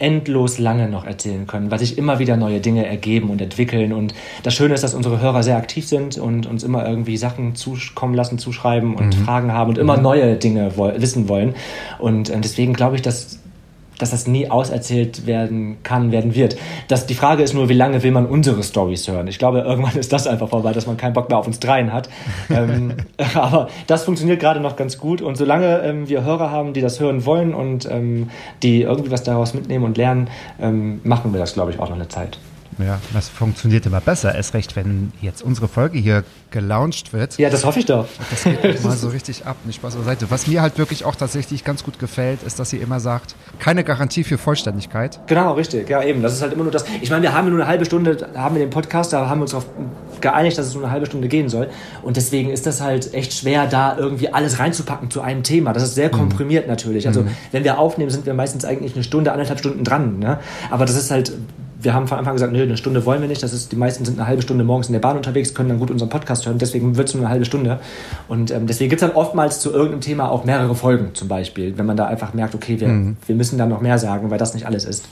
endlos 0.00 0.58
lange 0.58 0.88
noch 0.88 1.04
erzählen 1.04 1.46
können, 1.46 1.70
weil 1.70 1.78
sich 1.78 1.98
immer 1.98 2.18
wieder 2.18 2.36
neue 2.36 2.60
Dinge 2.60 2.86
ergeben 2.86 3.28
und 3.28 3.40
entwickeln. 3.42 3.92
Und 3.92 4.14
das 4.42 4.54
Schöne 4.54 4.72
ist, 4.72 4.82
dass 4.82 4.94
unsere 4.94 5.20
Hörer 5.20 5.42
sehr 5.42 5.58
aktiv 5.58 5.86
sind 5.86 6.16
und 6.16 6.46
uns 6.46 6.64
immer 6.64 6.88
irgendwie 6.88 7.18
Sachen 7.18 7.54
zukommen 7.54 8.14
lassen, 8.14 8.38
zuschreiben 8.38 8.96
und 8.96 9.18
mhm. 9.18 9.24
Fragen 9.24 9.52
haben 9.52 9.68
und 9.68 9.78
immer 9.78 9.98
mhm. 9.98 10.02
neue 10.02 10.36
Dinge 10.36 10.72
wo 10.76 10.90
wissen 10.96 11.28
wollen. 11.28 11.54
Und 11.98 12.30
äh, 12.30 12.40
deswegen 12.40 12.72
glaube 12.72 12.96
ich, 12.96 13.02
dass 13.02 13.39
dass 14.00 14.10
das 14.10 14.26
nie 14.26 14.50
auserzählt 14.50 15.26
werden 15.26 15.78
kann, 15.82 16.12
werden 16.12 16.34
wird. 16.34 16.56
Das, 16.88 17.06
die 17.06 17.14
Frage 17.14 17.42
ist 17.42 17.54
nur, 17.54 17.68
wie 17.68 17.74
lange 17.74 18.02
will 18.02 18.10
man 18.10 18.26
unsere 18.26 18.62
Stories 18.62 19.06
hören? 19.08 19.26
Ich 19.28 19.38
glaube, 19.38 19.60
irgendwann 19.60 19.96
ist 19.96 20.12
das 20.12 20.26
einfach 20.26 20.48
vorbei, 20.48 20.72
dass 20.72 20.86
man 20.86 20.96
keinen 20.96 21.12
Bock 21.12 21.28
mehr 21.28 21.38
auf 21.38 21.46
uns 21.46 21.60
dreien 21.60 21.92
hat. 21.92 22.08
ähm, 22.50 22.94
aber 23.34 23.68
das 23.86 24.04
funktioniert 24.04 24.40
gerade 24.40 24.60
noch 24.60 24.76
ganz 24.76 24.98
gut. 24.98 25.22
Und 25.22 25.36
solange 25.36 25.80
ähm, 25.82 26.08
wir 26.08 26.24
Hörer 26.24 26.50
haben, 26.50 26.72
die 26.72 26.80
das 26.80 27.00
hören 27.00 27.24
wollen 27.24 27.54
und 27.54 27.88
ähm, 27.90 28.30
die 28.62 28.82
irgendwie 28.82 29.10
was 29.10 29.22
daraus 29.22 29.54
mitnehmen 29.54 29.84
und 29.84 29.96
lernen, 29.96 30.28
ähm, 30.60 31.00
machen 31.04 31.32
wir 31.32 31.40
das, 31.40 31.54
glaube 31.54 31.70
ich, 31.70 31.78
auch 31.78 31.88
noch 31.88 31.96
eine 31.96 32.08
Zeit. 32.08 32.38
Ja, 32.82 33.00
das 33.12 33.28
funktioniert 33.28 33.86
immer 33.86 34.00
besser. 34.00 34.34
Erst 34.34 34.54
recht, 34.54 34.76
wenn 34.76 35.12
jetzt 35.20 35.42
unsere 35.42 35.68
Folge 35.68 35.98
hier 35.98 36.24
gelauncht 36.50 37.12
wird. 37.12 37.38
Ja, 37.38 37.50
das 37.50 37.64
hoffe 37.64 37.80
ich 37.80 37.86
doch. 37.86 38.06
Das 38.30 38.44
geht 38.44 38.82
mal 38.84 38.96
so 38.96 39.08
richtig 39.08 39.46
ab, 39.46 39.56
nicht 39.64 39.76
Spaß 39.76 39.96
beiseite. 39.96 40.30
Was 40.30 40.46
mir 40.46 40.62
halt 40.62 40.78
wirklich 40.78 41.04
auch 41.04 41.14
tatsächlich 41.14 41.64
ganz 41.64 41.84
gut 41.84 41.98
gefällt, 41.98 42.42
ist, 42.42 42.58
dass 42.58 42.70
sie 42.70 42.78
immer 42.78 43.00
sagt, 43.00 43.34
keine 43.58 43.84
Garantie 43.84 44.24
für 44.24 44.38
Vollständigkeit. 44.38 45.20
Genau, 45.26 45.54
richtig. 45.54 45.88
Ja, 45.88 46.02
eben. 46.02 46.22
Das 46.22 46.32
ist 46.32 46.42
halt 46.42 46.52
immer 46.52 46.64
nur 46.64 46.72
das. 46.72 46.84
Ich 47.00 47.10
meine, 47.10 47.22
wir 47.22 47.32
haben 47.32 47.48
nur 47.48 47.60
eine 47.60 47.68
halbe 47.68 47.84
Stunde, 47.84 48.28
haben 48.34 48.54
wir 48.54 48.64
den 48.64 48.70
Podcast, 48.70 49.12
da 49.12 49.28
haben 49.28 49.40
wir 49.40 49.42
uns 49.42 49.52
darauf 49.52 49.66
geeinigt, 50.20 50.58
dass 50.58 50.66
es 50.66 50.74
nur 50.74 50.84
eine 50.84 50.92
halbe 50.92 51.06
Stunde 51.06 51.28
gehen 51.28 51.48
soll. 51.48 51.68
Und 52.02 52.16
deswegen 52.16 52.50
ist 52.50 52.66
das 52.66 52.80
halt 52.80 53.14
echt 53.14 53.32
schwer, 53.32 53.66
da 53.66 53.96
irgendwie 53.96 54.32
alles 54.32 54.58
reinzupacken 54.58 55.10
zu 55.10 55.20
einem 55.20 55.42
Thema. 55.42 55.72
Das 55.72 55.82
ist 55.82 55.94
sehr 55.94 56.08
mhm. 56.08 56.18
komprimiert 56.18 56.66
mhm. 56.66 56.70
natürlich. 56.70 57.06
Also, 57.06 57.22
mhm. 57.22 57.30
wenn 57.52 57.64
wir 57.64 57.78
aufnehmen, 57.78 58.10
sind 58.10 58.26
wir 58.26 58.34
meistens 58.34 58.64
eigentlich 58.64 58.94
eine 58.94 59.04
Stunde, 59.04 59.32
anderthalb 59.32 59.58
Stunden 59.58 59.84
dran. 59.84 60.18
Ne? 60.18 60.38
Aber 60.70 60.84
das 60.84 60.96
ist 60.96 61.10
halt 61.10 61.32
wir 61.82 61.94
haben 61.94 62.06
von 62.06 62.18
Anfang 62.18 62.34
gesagt, 62.34 62.52
nö, 62.52 62.62
eine 62.62 62.76
Stunde 62.76 63.04
wollen 63.06 63.20
wir 63.20 63.28
nicht. 63.28 63.42
Das 63.42 63.52
ist, 63.52 63.72
die 63.72 63.76
meisten 63.76 64.04
sind 64.04 64.18
eine 64.18 64.26
halbe 64.26 64.42
Stunde 64.42 64.64
morgens 64.64 64.88
in 64.88 64.92
der 64.92 65.00
Bahn 65.00 65.16
unterwegs, 65.16 65.54
können 65.54 65.68
dann 65.68 65.78
gut 65.78 65.90
unseren 65.90 66.08
Podcast 66.08 66.46
hören. 66.46 66.58
Deswegen 66.58 66.96
wird 66.96 67.08
es 67.08 67.14
nur 67.14 67.24
eine 67.24 67.30
halbe 67.30 67.44
Stunde. 67.44 67.80
Und 68.28 68.50
ähm, 68.50 68.66
deswegen 68.66 68.90
gibt 68.90 69.02
es 69.02 69.08
dann 69.08 69.16
oftmals 69.16 69.60
zu 69.60 69.72
irgendeinem 69.72 70.00
Thema 70.00 70.30
auch 70.30 70.44
mehrere 70.44 70.74
Folgen 70.74 71.14
zum 71.14 71.28
Beispiel, 71.28 71.78
wenn 71.78 71.86
man 71.86 71.96
da 71.96 72.06
einfach 72.06 72.34
merkt, 72.34 72.54
okay, 72.54 72.80
wir, 72.80 72.88
mhm. 72.88 73.16
wir 73.26 73.34
müssen 73.34 73.58
da 73.58 73.66
noch 73.66 73.80
mehr 73.80 73.98
sagen, 73.98 74.30
weil 74.30 74.38
das 74.38 74.54
nicht 74.54 74.66
alles 74.66 74.84
ist. 74.84 75.06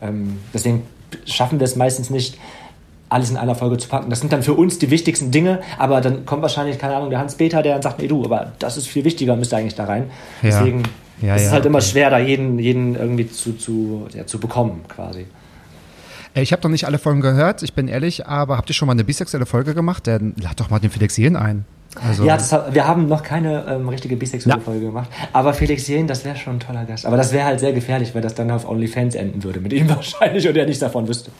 Ähm, 0.00 0.38
deswegen 0.54 0.82
schaffen 1.24 1.60
wir 1.60 1.64
es 1.64 1.76
meistens 1.76 2.10
nicht, 2.10 2.38
alles 3.08 3.30
in 3.30 3.36
einer 3.36 3.54
Folge 3.54 3.78
zu 3.78 3.88
packen. 3.88 4.10
Das 4.10 4.20
sind 4.20 4.32
dann 4.32 4.42
für 4.42 4.54
uns 4.54 4.78
die 4.78 4.90
wichtigsten 4.90 5.30
Dinge, 5.30 5.60
aber 5.78 6.00
dann 6.00 6.26
kommt 6.26 6.42
wahrscheinlich, 6.42 6.78
keine 6.78 6.96
Ahnung, 6.96 7.10
der 7.10 7.20
Hans-Peter, 7.20 7.62
der 7.62 7.74
dann 7.74 7.82
sagt, 7.82 8.00
nee, 8.00 8.08
du, 8.08 8.24
aber 8.24 8.52
das 8.58 8.76
ist 8.76 8.88
viel 8.88 9.04
wichtiger, 9.04 9.36
müsste 9.36 9.56
eigentlich 9.56 9.76
da 9.76 9.84
rein. 9.84 10.10
Ja. 10.42 10.50
Deswegen 10.50 10.82
ja, 11.22 11.36
ist 11.36 11.42
es 11.42 11.50
halt 11.50 11.60
okay. 11.60 11.68
immer 11.68 11.80
schwer, 11.80 12.10
da 12.10 12.18
jeden, 12.18 12.58
jeden 12.58 12.96
irgendwie 12.96 13.30
zu, 13.30 13.52
zu, 13.52 14.06
ja, 14.12 14.26
zu 14.26 14.40
bekommen, 14.40 14.84
quasi. 14.88 15.26
Äh, 16.36 16.42
ich 16.42 16.52
habe 16.52 16.62
noch 16.62 16.70
nicht 16.70 16.86
alle 16.86 16.98
Folgen 16.98 17.20
gehört, 17.20 17.62
ich 17.62 17.72
bin 17.72 17.88
ehrlich, 17.88 18.26
aber 18.26 18.56
habt 18.56 18.70
ihr 18.70 18.74
schon 18.74 18.86
mal 18.86 18.92
eine 18.92 19.04
bisexuelle 19.04 19.46
Folge 19.46 19.74
gemacht? 19.74 20.06
Dann 20.06 20.34
lad 20.40 20.60
doch 20.60 20.70
mal 20.70 20.78
den 20.78 20.90
Felix 20.90 21.16
Jen 21.16 21.34
ein. 21.34 21.64
Also 22.04 22.26
ja, 22.26 22.36
das, 22.36 22.52
wir 22.52 22.86
haben 22.86 23.08
noch 23.08 23.22
keine 23.22 23.64
ähm, 23.66 23.88
richtige 23.88 24.18
bisexuelle 24.18 24.58
ja. 24.58 24.62
Folge 24.62 24.86
gemacht. 24.86 25.08
Aber 25.32 25.54
Felix 25.54 25.88
Jen, 25.88 26.06
das 26.06 26.26
wäre 26.26 26.36
schon 26.36 26.56
ein 26.56 26.60
toller 26.60 26.84
Gast. 26.84 27.06
Aber 27.06 27.16
das 27.16 27.32
wäre 27.32 27.46
halt 27.46 27.58
sehr 27.58 27.72
gefährlich, 27.72 28.14
weil 28.14 28.20
das 28.20 28.34
dann 28.34 28.50
auf 28.50 28.68
OnlyFans 28.68 29.14
enden 29.14 29.42
würde 29.42 29.60
mit 29.60 29.72
ihm 29.72 29.88
wahrscheinlich 29.96 30.46
und 30.46 30.54
er 30.58 30.66
nichts 30.66 30.80
davon 30.80 31.08
wüsste. 31.08 31.30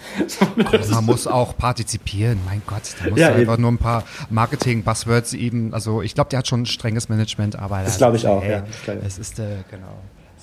man 0.90 1.04
muss 1.04 1.26
auch 1.26 1.58
partizipieren, 1.58 2.38
mein 2.46 2.62
Gott. 2.66 2.94
Da 3.02 3.10
muss 3.10 3.18
ja, 3.18 3.34
einfach 3.34 3.58
nur 3.58 3.70
ein 3.70 3.76
paar 3.76 4.04
Marketing-Buzzwords 4.30 5.34
eben. 5.34 5.74
Also 5.74 6.00
ich 6.00 6.14
glaube, 6.14 6.30
der 6.30 6.38
hat 6.38 6.48
schon 6.48 6.62
ein 6.62 6.66
strenges 6.66 7.10
Management, 7.10 7.56
aber 7.56 7.82
das 7.82 7.98
glaube 7.98 8.16
ich 8.16 8.26
auch. 8.26 8.42
Ey, 8.42 8.52
ja, 8.52 8.64
es 9.04 9.18
ist 9.18 9.38
äh, 9.38 9.56
genau. 9.70 9.98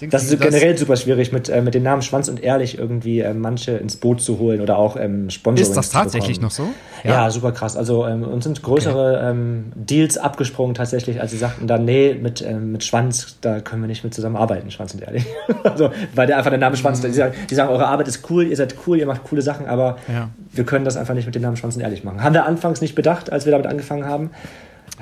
Das 0.10 0.24
ist 0.24 0.39
generell 0.39 0.78
super 0.78 0.95
schwierig, 0.95 1.32
mit, 1.32 1.49
äh, 1.49 1.62
mit 1.62 1.74
den 1.74 1.84
Namen 1.84 2.01
Schwanz 2.01 2.28
und 2.28 2.41
Ehrlich 2.41 2.78
irgendwie 2.78 3.20
äh, 3.20 3.34
manche 3.34 3.74
ins 3.74 3.95
Boot 3.97 4.22
zu 4.22 4.39
holen 4.39 4.62
oder 4.62 4.78
auch 4.78 4.97
ähm, 4.97 5.30
Sponsoring 5.30 5.70
Ist 5.70 5.78
das 5.78 5.89
tatsächlich 5.89 6.41
noch 6.41 6.51
so? 6.51 6.68
Ja. 7.04 7.12
ja, 7.12 7.32
super 7.32 7.51
krass. 7.51 7.76
Also 7.76 8.06
ähm, 8.08 8.24
uns 8.24 8.43
sind 8.43 8.62
größere 8.64 9.18
okay. 9.18 9.30
ähm, 9.32 9.72
Deals 9.76 10.18
abgesprungen 10.18 10.76
tatsächlich, 10.76 11.22
als 11.22 11.32
sie 11.32 11.38
sagten 11.38 11.68
dann, 11.68 11.86
nee, 11.86 12.14
mit, 12.14 12.41
ähm, 12.41 12.72
mit 12.72 12.84
Schwanz, 12.84 13.38
da 13.41 13.60
können 13.60 13.82
wir 13.82 13.88
nicht 13.88 14.04
mit 14.04 14.14
zusammenarbeiten, 14.14 14.72
Schwanz 14.72 14.93
und 14.93 15.04
Ehrlich. 15.04 15.26
also, 15.64 15.91
weil 16.16 16.28
der 16.28 16.38
einfach 16.38 16.51
der 16.51 16.60
Name 16.60 16.78
Schwanz, 16.78 17.01
mhm. 17.01 17.08
die, 17.08 17.14
sagen, 17.14 17.34
die 17.49 17.56
sagen, 17.56 17.70
eure 17.70 17.88
Arbeit 17.88 18.08
ist 18.08 18.30
cool, 18.30 18.47
ihr 18.47 18.56
seid 18.56 18.76
cool, 18.88 18.97
ihr 18.97 19.06
macht 19.06 19.24
coole 19.24 19.41
Sachen, 19.41 19.68
aber 19.68 19.97
ja. 20.08 20.30
wir 20.51 20.64
können 20.64 20.86
das 20.86 20.97
einfach 20.97 21.14
nicht 21.14 21.26
mit 21.26 21.36
dem 21.36 21.41
Namen 21.41 21.58
Schwanz 21.58 21.76
und 21.76 21.82
Ehrlich 21.82 22.04
machen. 22.04 22.24
Haben 22.24 22.34
wir 22.34 22.45
anfangs 22.45 22.82
nicht 22.82 22.95
bedacht, 22.95 23.32
als 23.32 23.45
wir 23.45 23.51
damit 23.51 23.68
angefangen 23.68 24.06
haben 24.06 24.32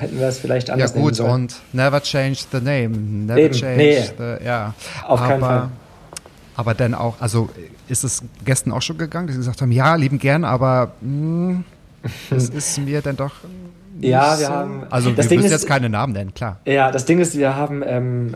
hätten 0.01 0.19
wir 0.19 0.27
es 0.27 0.39
vielleicht 0.39 0.69
anders 0.69 0.93
Ja 0.93 1.01
gut, 1.01 1.19
und 1.19 1.61
never 1.73 2.01
change 2.01 2.39
the 2.51 2.57
name. 2.57 2.89
Never 2.89 3.39
Eben, 3.39 3.53
change 3.53 3.77
nee. 3.77 4.01
the, 4.17 4.43
ja. 4.43 4.73
Auf 5.03 5.19
aber, 5.19 5.29
keinen 5.29 5.41
Fall. 5.41 5.69
Aber 6.55 6.73
dann 6.73 6.93
auch, 6.93 7.15
also 7.21 7.49
ist 7.87 8.03
es 8.03 8.23
Gästen 8.43 8.71
auch 8.71 8.81
schon 8.81 8.97
gegangen, 8.97 9.27
die 9.27 9.33
gesagt 9.33 9.61
haben, 9.61 9.71
ja, 9.71 9.95
lieben 9.95 10.19
gern, 10.19 10.43
aber 10.43 10.93
mh, 11.01 11.49
hm, 11.49 11.63
das 12.29 12.49
ist 12.49 12.79
mir 12.79 13.01
dann 13.01 13.15
doch 13.15 13.33
ja, 13.99 14.39
wir 14.39 14.45
so. 14.47 14.51
haben. 14.51 14.83
Also, 14.89 15.15
wir 15.15 15.23
müssen 15.23 15.51
jetzt 15.51 15.67
keine 15.67 15.89
Namen 15.89 16.13
nennen, 16.13 16.33
klar. 16.33 16.59
Ja, 16.65 16.91
das 16.91 17.05
Ding 17.05 17.19
ist, 17.19 17.37
wir 17.37 17.55
haben 17.55 17.83
ähm, 17.85 18.35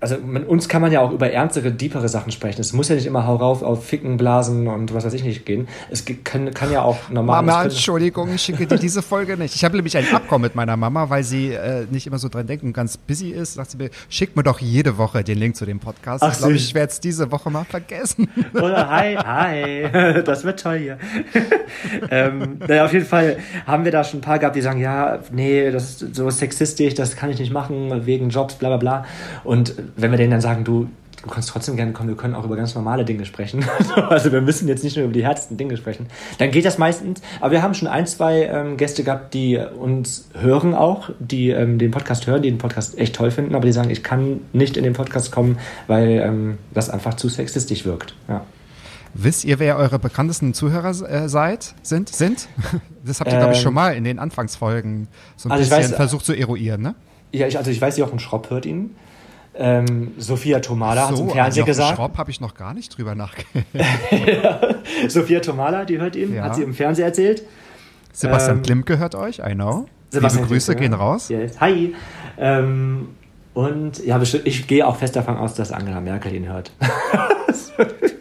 also 0.00 0.16
mit 0.18 0.46
uns 0.46 0.68
kann 0.68 0.80
man 0.80 0.92
ja 0.92 1.00
auch 1.00 1.10
über 1.10 1.30
ernstere, 1.30 1.72
deepere 1.72 2.08
Sachen 2.08 2.30
sprechen. 2.30 2.60
Es 2.60 2.72
muss 2.72 2.88
ja 2.88 2.94
nicht 2.94 3.06
immer 3.06 3.26
hau 3.26 3.36
rauf 3.36 3.62
auf 3.62 3.84
Ficken, 3.84 4.16
Blasen 4.16 4.68
und 4.68 4.94
was 4.94 5.04
weiß 5.04 5.12
ich 5.14 5.24
nicht 5.24 5.44
gehen. 5.44 5.66
Es 5.90 6.04
kann, 6.22 6.54
kann 6.54 6.70
ja 6.70 6.82
auch 6.82 7.10
normal. 7.10 7.42
Mama, 7.42 7.64
Entschuldigung, 7.64 8.32
ich 8.32 8.42
schicke 8.42 8.66
dir 8.66 8.78
diese 8.78 9.02
Folge 9.02 9.36
nicht. 9.36 9.56
Ich 9.56 9.64
habe 9.64 9.74
nämlich 9.74 9.96
ein 9.96 10.06
Abkommen 10.14 10.42
mit 10.42 10.54
meiner 10.54 10.76
Mama, 10.76 11.10
weil 11.10 11.24
sie 11.24 11.52
äh, 11.52 11.86
nicht 11.90 12.06
immer 12.06 12.18
so 12.18 12.28
dran 12.28 12.46
denkt 12.46 12.62
und 12.62 12.72
ganz 12.72 12.96
busy 12.96 13.30
ist. 13.30 13.54
Sagt 13.54 13.72
sie 13.72 13.76
mir, 13.76 13.90
schick 14.08 14.36
mir 14.36 14.44
doch 14.44 14.60
jede 14.60 14.98
Woche 14.98 15.24
den 15.24 15.38
Link 15.38 15.56
zu 15.56 15.66
dem 15.66 15.80
Podcast. 15.80 16.22
Ach, 16.22 16.32
ich 16.32 16.38
glaube, 16.38 16.54
ich 16.54 16.74
werde 16.74 16.92
es 16.92 17.00
diese 17.00 17.32
Woche 17.32 17.50
mal 17.50 17.64
vergessen. 17.64 18.28
Oder 18.54 18.88
hi, 18.88 19.16
hi, 19.16 20.22
das 20.24 20.44
wird 20.44 20.60
toll 20.60 20.78
hier. 20.78 20.98
ähm, 22.10 22.58
naja, 22.66 22.84
auf 22.84 22.92
jeden 22.92 23.06
Fall 23.06 23.38
haben 23.66 23.84
wir 23.84 23.90
da 23.90 24.04
schon 24.04 24.18
ein 24.18 24.22
paar 24.22 24.38
gehabt, 24.38 24.54
die 24.54 24.60
sagen, 24.60 24.80
ja, 24.80 25.18
nee, 25.32 25.72
das 25.72 26.02
ist 26.02 26.14
so 26.14 26.30
sexistisch, 26.30 26.94
das 26.94 27.16
kann 27.16 27.30
ich 27.30 27.40
nicht 27.40 27.52
machen, 27.52 28.06
wegen 28.06 28.28
Jobs, 28.28 28.54
bla 28.54 28.68
bla 28.68 28.76
bla. 28.76 29.04
Und 29.42 29.74
wenn 29.96 30.10
wir 30.10 30.18
denen 30.18 30.30
dann 30.30 30.40
sagen, 30.40 30.64
du, 30.64 30.88
du 31.22 31.28
kannst 31.28 31.48
trotzdem 31.48 31.76
gerne 31.76 31.92
kommen, 31.92 32.08
wir 32.08 32.16
können 32.16 32.34
auch 32.34 32.44
über 32.44 32.56
ganz 32.56 32.74
normale 32.74 33.04
Dinge 33.04 33.24
sprechen. 33.24 33.64
also 34.08 34.32
wir 34.32 34.40
müssen 34.40 34.68
jetzt 34.68 34.84
nicht 34.84 34.96
nur 34.96 35.04
über 35.04 35.14
die 35.14 35.24
härtesten 35.24 35.56
Dinge 35.56 35.76
sprechen. 35.76 36.06
Dann 36.38 36.50
geht 36.50 36.64
das 36.64 36.78
meistens. 36.78 37.20
Aber 37.40 37.52
wir 37.52 37.62
haben 37.62 37.74
schon 37.74 37.88
ein, 37.88 38.06
zwei 38.06 38.44
ähm, 38.44 38.76
Gäste 38.76 39.04
gehabt, 39.04 39.34
die 39.34 39.58
uns 39.58 40.28
hören 40.34 40.74
auch, 40.74 41.10
die 41.18 41.50
ähm, 41.50 41.78
den 41.78 41.90
Podcast 41.90 42.26
hören, 42.26 42.42
die 42.42 42.50
den 42.50 42.58
Podcast 42.58 42.98
echt 42.98 43.16
toll 43.16 43.30
finden, 43.30 43.54
aber 43.54 43.66
die 43.66 43.72
sagen, 43.72 43.90
ich 43.90 44.02
kann 44.02 44.40
nicht 44.52 44.76
in 44.76 44.84
den 44.84 44.92
Podcast 44.92 45.32
kommen, 45.32 45.58
weil 45.86 46.22
ähm, 46.24 46.58
das 46.72 46.90
einfach 46.90 47.14
zu 47.14 47.28
sexistisch 47.28 47.84
wirkt. 47.84 48.14
Ja. 48.28 48.44
Wisst 49.14 49.44
ihr, 49.44 49.58
wer 49.58 49.76
eure 49.76 49.98
bekanntesten 49.98 50.54
Zuhörer 50.54 50.90
äh, 50.90 51.28
seid? 51.28 51.74
Sind? 51.82 52.08
Sind? 52.08 52.48
Das 53.04 53.20
habt 53.20 53.32
ihr, 53.32 53.38
glaube 53.38 53.54
ich, 53.54 53.60
schon 53.60 53.70
ähm, 53.70 53.74
mal 53.74 53.96
in 53.96 54.04
den 54.04 54.18
Anfangsfolgen 54.18 55.08
so 55.34 55.48
ein 55.48 55.52
also 55.52 55.64
bisschen 55.64 55.92
weiß, 55.92 55.96
versucht 55.96 56.26
zu 56.26 56.34
eruieren, 56.34 56.82
ne? 56.82 56.94
Ja, 57.32 57.46
ich, 57.46 57.56
also 57.56 57.70
ich 57.70 57.80
weiß, 57.80 57.96
Jochen 57.96 58.18
Schropp 58.18 58.50
hört 58.50 58.66
ihn. 58.66 58.90
Ähm, 59.60 60.12
Sophia 60.18 60.60
Tomala 60.60 61.08
so, 61.08 61.14
hat 61.14 61.20
im 61.20 61.30
Fernsehen 61.30 61.66
gesagt. 61.66 61.96
Schraub 61.96 62.16
habe 62.16 62.30
ich 62.30 62.40
noch 62.40 62.54
gar 62.54 62.74
nicht 62.74 62.96
drüber 62.96 63.16
nachgedacht. 63.16 63.66
ja. 64.42 64.60
Sophia 65.08 65.40
Tomala, 65.40 65.84
die 65.84 65.98
hört 65.98 66.14
ihm, 66.14 66.34
ja. 66.34 66.44
hat 66.44 66.54
sie 66.54 66.62
im 66.62 66.74
Fernsehen 66.74 67.06
erzählt. 67.06 67.42
Sebastian 68.12 68.58
ähm, 68.58 68.62
Klimke 68.62 68.98
hört 68.98 69.14
euch, 69.14 69.40
I 69.40 69.54
know. 69.54 69.86
Sebastian 70.10 70.44
Liebe 70.44 70.54
Grüße 70.54 70.76
Klimke, 70.76 70.90
gehen 70.90 71.00
raus. 71.00 71.28
Yes. 71.28 71.60
Hi. 71.60 71.94
Ähm, 72.38 73.08
Und 73.54 74.04
ja, 74.04 74.20
ich 74.22 74.66
gehe 74.68 74.86
auch 74.86 74.96
fest 74.96 75.16
davon 75.16 75.36
aus, 75.36 75.54
dass 75.54 75.72
Angela 75.72 76.00
Merkel 76.00 76.32
ihn 76.34 76.48
hört. 76.48 76.70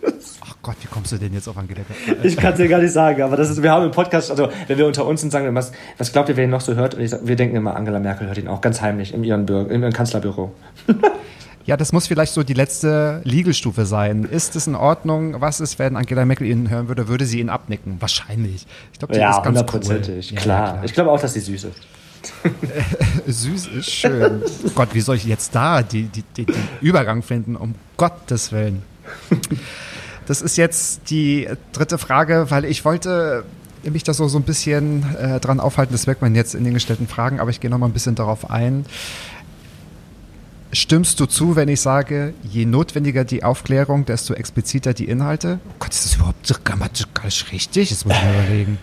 Gott, 0.68 0.76
wie 0.82 0.88
kommst 0.88 1.14
du 1.14 1.18
denn 1.18 1.32
jetzt 1.32 1.48
auf 1.48 1.58
Angela 1.58 1.80
Merkel? 1.88 2.26
Ich 2.28 2.36
kann 2.36 2.52
es 2.52 2.58
dir 2.58 2.68
gar 2.68 2.82
nicht 2.82 2.92
sagen, 2.92 3.22
aber 3.22 3.38
das 3.38 3.50
ist, 3.50 3.64
wir 3.64 3.72
haben 3.72 3.86
im 3.86 3.92
Podcast, 3.92 4.30
also 4.30 4.50
wenn 4.68 4.78
wir 4.78 4.86
unter 4.86 5.06
uns 5.06 5.22
sind, 5.22 5.32
sagen 5.32 5.46
wir, 5.46 5.56
was, 5.56 5.72
was 5.98 6.12
glaubt 6.12 6.28
ihr, 6.28 6.36
wer 6.36 6.44
ihn 6.44 6.50
noch 6.50 6.60
so 6.60 6.76
hört? 6.76 6.94
Und 6.94 7.04
ich, 7.04 7.14
wir 7.24 7.38
denken 7.38 7.56
immer, 7.56 7.78
Angela 7.78 8.00
Merkel 8.00 8.28
hört 8.28 8.38
ihn 8.38 8.50
auch 8.50 8.60
ganz 8.60 8.82
heimlich 8.82 9.14
in 9.14 9.24
ihrem, 9.24 9.46
Büro, 9.46 9.62
in 9.62 9.82
ihrem 9.82 9.94
Kanzlerbüro. 9.94 10.54
Ja, 11.66 11.76
das 11.76 11.92
muss 11.92 12.08
vielleicht 12.08 12.32
so 12.32 12.44
die 12.44 12.54
letzte 12.54 13.20
Legal-Stufe 13.26 13.86
sein. 13.86 14.24
Ist 14.24 14.56
es 14.56 14.68
in 14.68 14.76
Ordnung? 14.76 15.42
Was 15.42 15.60
ist, 15.60 15.80
wenn 15.80 15.98
Angela 15.98 16.24
Merkel 16.24 16.48
ihn 16.48 16.70
hören 16.70 16.88
würde? 16.88 17.10
Würde 17.10 17.26
sie 17.26 17.42
ihn 17.42 17.50
abnicken? 17.50 17.98
Wahrscheinlich. 18.00 18.66
Ich 18.94 19.00
glaube, 19.00 19.14
die 19.14 19.20
ja, 19.20 19.32
ist 19.32 19.36
ganz 19.36 19.48
hundertprozentig. 19.48 20.32
Cool. 20.32 20.38
Klar. 20.38 20.60
Ja, 20.60 20.72
klar. 20.72 20.86
Ich 20.86 20.94
glaube 20.94 21.12
auch, 21.12 21.20
dass 21.20 21.34
sie 21.34 21.42
süß 21.42 21.66
ist. 21.66 21.80
süß 23.28 23.68
ist 23.68 23.92
schön. 23.92 24.42
Gott, 24.76 24.94
wie 24.94 25.02
soll 25.02 25.18
ich 25.18 25.26
jetzt 25.26 25.54
da 25.54 25.84
die, 25.84 26.04
die, 26.04 26.24
die, 26.38 26.46
den 26.46 26.70
Übergang 26.80 27.22
finden? 27.22 27.58
Um 27.58 27.76
Gottes 27.98 28.54
Willen. 28.54 28.84
Das 30.28 30.42
ist 30.42 30.58
jetzt 30.58 31.10
die 31.10 31.48
dritte 31.72 31.98
Frage, 31.98 32.48
weil 32.50 32.66
ich 32.66 32.86
wollte 32.86 33.46
mich 33.84 34.04
da 34.04 34.14
so, 34.14 34.28
so 34.28 34.38
ein 34.38 34.44
bisschen 34.44 35.06
äh, 35.18 35.40
dran 35.40 35.60
aufhalten. 35.62 35.94
Das 35.94 36.06
merkt 36.06 36.22
man 36.22 36.36
jetzt 36.36 36.54
in 36.54 36.66
den 36.66 36.74
gestellten 36.74 37.08
Fragen, 37.08 37.40
aber 37.40 37.50
ich 37.50 37.62
gehe 37.62 37.70
noch 37.70 37.78
mal 37.78 37.86
ein 37.86 37.94
bisschen 37.94 38.16
darauf 38.16 38.50
ein. 38.50 38.86
Stimmst 40.74 41.22
du 41.22 41.26
zu, 41.26 41.56
wenn 41.56 41.70
ich 41.70 41.80
sage, 41.80 42.34
je 42.44 42.66
notwendiger 42.66 43.24
die 43.24 43.46
Aufklärung, 43.46 44.06
desto 44.06 44.34
expliziter 44.34 44.94
die 44.94 45.06
Inhalte? 45.06 45.60
Oh 45.70 45.74
Gott, 45.80 45.94
ist 45.94 46.04
das 46.04 46.16
überhaupt 46.16 46.66
grammatisch 46.66 47.06
richtig? 47.54 47.90
Das 47.90 48.04
muss 48.04 48.14
ich 48.16 48.24
mir 48.24 48.44
überlegen. 48.44 48.78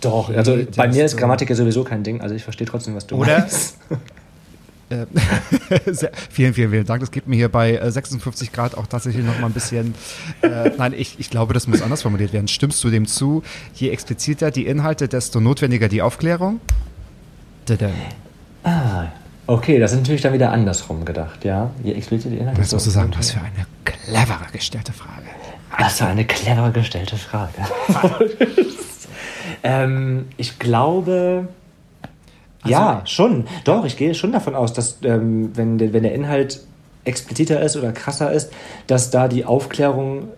Doch, 0.00 0.30
also 0.30 0.56
nee, 0.56 0.66
bei 0.74 0.88
mir 0.88 1.04
ist 1.04 1.16
Grammatik 1.16 1.50
ja 1.50 1.56
sowieso 1.56 1.84
kein 1.84 2.04
Ding, 2.04 2.20
also 2.22 2.34
ich 2.34 2.44
verstehe 2.44 2.66
trotzdem, 2.66 2.94
was 2.94 3.06
du 3.06 3.16
Oder? 3.16 3.40
meinst. 3.40 3.76
Äh, 4.90 5.06
vielen, 6.30 6.54
vielen, 6.54 6.70
vielen 6.70 6.86
Dank. 6.86 7.00
Das 7.00 7.10
gibt 7.10 7.28
mir 7.28 7.36
hier 7.36 7.48
bei 7.48 7.78
56 7.90 8.48
äh, 8.48 8.52
Grad 8.52 8.76
auch 8.76 8.86
tatsächlich 8.86 9.24
noch 9.24 9.38
mal 9.38 9.48
ein 9.48 9.52
bisschen. 9.52 9.94
Äh, 10.42 10.70
nein, 10.78 10.94
ich, 10.96 11.18
ich 11.18 11.30
glaube, 11.30 11.54
das 11.54 11.66
muss 11.66 11.82
anders 11.82 12.02
formuliert 12.02 12.32
werden. 12.32 12.48
Stimmst 12.48 12.82
du 12.84 12.90
dem 12.90 13.06
zu? 13.06 13.42
Je 13.74 13.90
expliziter 13.90 14.50
die 14.50 14.66
Inhalte, 14.66 15.08
desto 15.08 15.40
notwendiger 15.40 15.88
die 15.88 16.02
Aufklärung? 16.02 16.60
Ah, 18.64 19.08
Okay, 19.48 19.78
das 19.78 19.92
ist 19.92 20.00
natürlich 20.00 20.20
dann 20.20 20.34
wieder 20.34 20.52
andersrum 20.52 21.06
gedacht, 21.06 21.42
ja. 21.42 21.70
Je 21.82 21.94
explizit 21.94 22.32
die 22.32 22.36
Inhalte. 22.36 22.60
Das 22.60 22.70
musst 22.70 22.86
du 22.86 22.90
sagen, 22.90 23.10
was 23.16 23.30
für 23.30 23.40
eine 23.40 23.66
clevere 23.82 24.44
gestellte 24.52 24.92
Frage. 24.92 25.24
Was 25.78 25.96
für 25.96 26.04
eine 26.04 26.26
clevere 26.26 26.70
gestellte 26.70 27.16
Frage. 27.16 27.54
ähm, 29.62 30.26
ich 30.36 30.58
glaube, 30.58 31.48
also, 32.62 32.72
ja, 32.72 33.02
schon. 33.04 33.46
Doch, 33.64 33.84
ich 33.84 33.96
gehe 33.96 34.14
schon 34.14 34.32
davon 34.32 34.54
aus, 34.54 34.72
dass 34.72 34.98
ähm, 35.02 35.50
wenn, 35.54 35.78
wenn 35.92 36.02
der 36.02 36.14
Inhalt 36.14 36.60
expliziter 37.04 37.60
ist 37.60 37.76
oder 37.76 37.92
krasser 37.92 38.32
ist, 38.32 38.52
dass 38.86 39.10
da 39.10 39.28
die 39.28 39.44
Aufklärung 39.44 40.28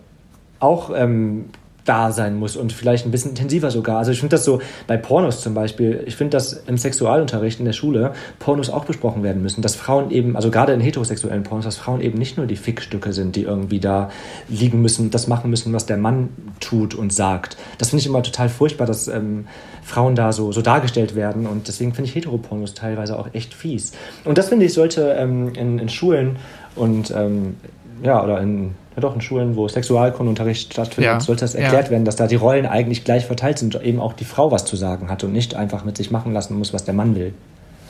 auch 0.59 0.91
ähm, 0.95 1.49
da 1.85 2.11
sein 2.11 2.35
muss 2.35 2.55
und 2.55 2.73
vielleicht 2.73 3.05
ein 3.05 3.11
bisschen 3.11 3.31
intensiver 3.31 3.71
sogar. 3.71 3.97
Also 3.97 4.11
ich 4.11 4.19
finde 4.19 4.35
das 4.35 4.45
so 4.45 4.61
bei 4.87 4.97
Pornos 4.97 5.41
zum 5.41 5.53
Beispiel, 5.53 6.03
ich 6.05 6.15
finde, 6.15 6.31
dass 6.31 6.53
im 6.53 6.77
Sexualunterricht 6.77 7.59
in 7.59 7.65
der 7.65 7.73
Schule 7.73 8.13
Pornos 8.39 8.69
auch 8.69 8.85
besprochen 8.85 9.23
werden 9.23 9.41
müssen, 9.41 9.61
dass 9.61 9.75
Frauen 9.75 10.11
eben, 10.11 10.35
also 10.35 10.51
gerade 10.51 10.73
in 10.73 10.79
heterosexuellen 10.79 11.43
Pornos, 11.43 11.65
dass 11.65 11.77
Frauen 11.77 12.01
eben 12.01 12.17
nicht 12.17 12.37
nur 12.37 12.45
die 12.45 12.55
Fickstücke 12.55 13.13
sind, 13.13 13.35
die 13.35 13.43
irgendwie 13.43 13.79
da 13.79 14.09
liegen 14.47 14.81
müssen, 14.81 15.09
das 15.09 15.27
machen 15.27 15.49
müssen, 15.49 15.73
was 15.73 15.85
der 15.85 15.97
Mann 15.97 16.29
tut 16.59 16.93
und 16.93 17.11
sagt. 17.11 17.57
Das 17.77 17.89
finde 17.89 18.01
ich 18.01 18.07
immer 18.07 18.21
total 18.23 18.49
furchtbar, 18.49 18.85
dass 18.85 19.07
ähm, 19.07 19.47
Frauen 19.83 20.15
da 20.15 20.31
so, 20.31 20.51
so 20.51 20.61
dargestellt 20.61 21.15
werden 21.15 21.47
und 21.47 21.67
deswegen 21.67 21.93
finde 21.93 22.09
ich 22.09 22.15
Heteropornos 22.15 22.73
teilweise 22.73 23.17
auch 23.17 23.29
echt 23.33 23.53
fies. 23.53 23.93
Und 24.23 24.37
das 24.37 24.49
finde 24.49 24.65
ich 24.65 24.73
sollte 24.73 25.15
ähm, 25.17 25.53
in, 25.55 25.79
in 25.79 25.89
Schulen 25.89 26.37
und 26.75 27.11
ähm, 27.11 27.55
ja, 28.03 28.23
oder 28.23 28.39
in 28.41 28.75
ja 28.95 29.01
doch 29.01 29.15
in 29.15 29.21
Schulen, 29.21 29.55
wo 29.55 29.67
Sexualkundenunterricht 29.67 30.73
stattfindet, 30.73 31.11
ja. 31.11 31.19
sollte 31.19 31.41
das 31.41 31.55
erklärt 31.55 31.85
ja. 31.85 31.91
werden, 31.91 32.05
dass 32.05 32.15
da 32.15 32.27
die 32.27 32.35
Rollen 32.35 32.65
eigentlich 32.65 33.03
gleich 33.03 33.25
verteilt 33.25 33.59
sind 33.59 33.75
und 33.75 33.83
eben 33.83 33.99
auch 33.99 34.13
die 34.13 34.25
Frau 34.25 34.51
was 34.51 34.65
zu 34.65 34.75
sagen 34.75 35.09
hat 35.09 35.23
und 35.23 35.31
nicht 35.31 35.55
einfach 35.55 35.83
mit 35.85 35.97
sich 35.97 36.11
machen 36.11 36.33
lassen 36.33 36.57
muss, 36.57 36.73
was 36.73 36.83
der 36.83 36.93
Mann 36.93 37.15
will. 37.15 37.33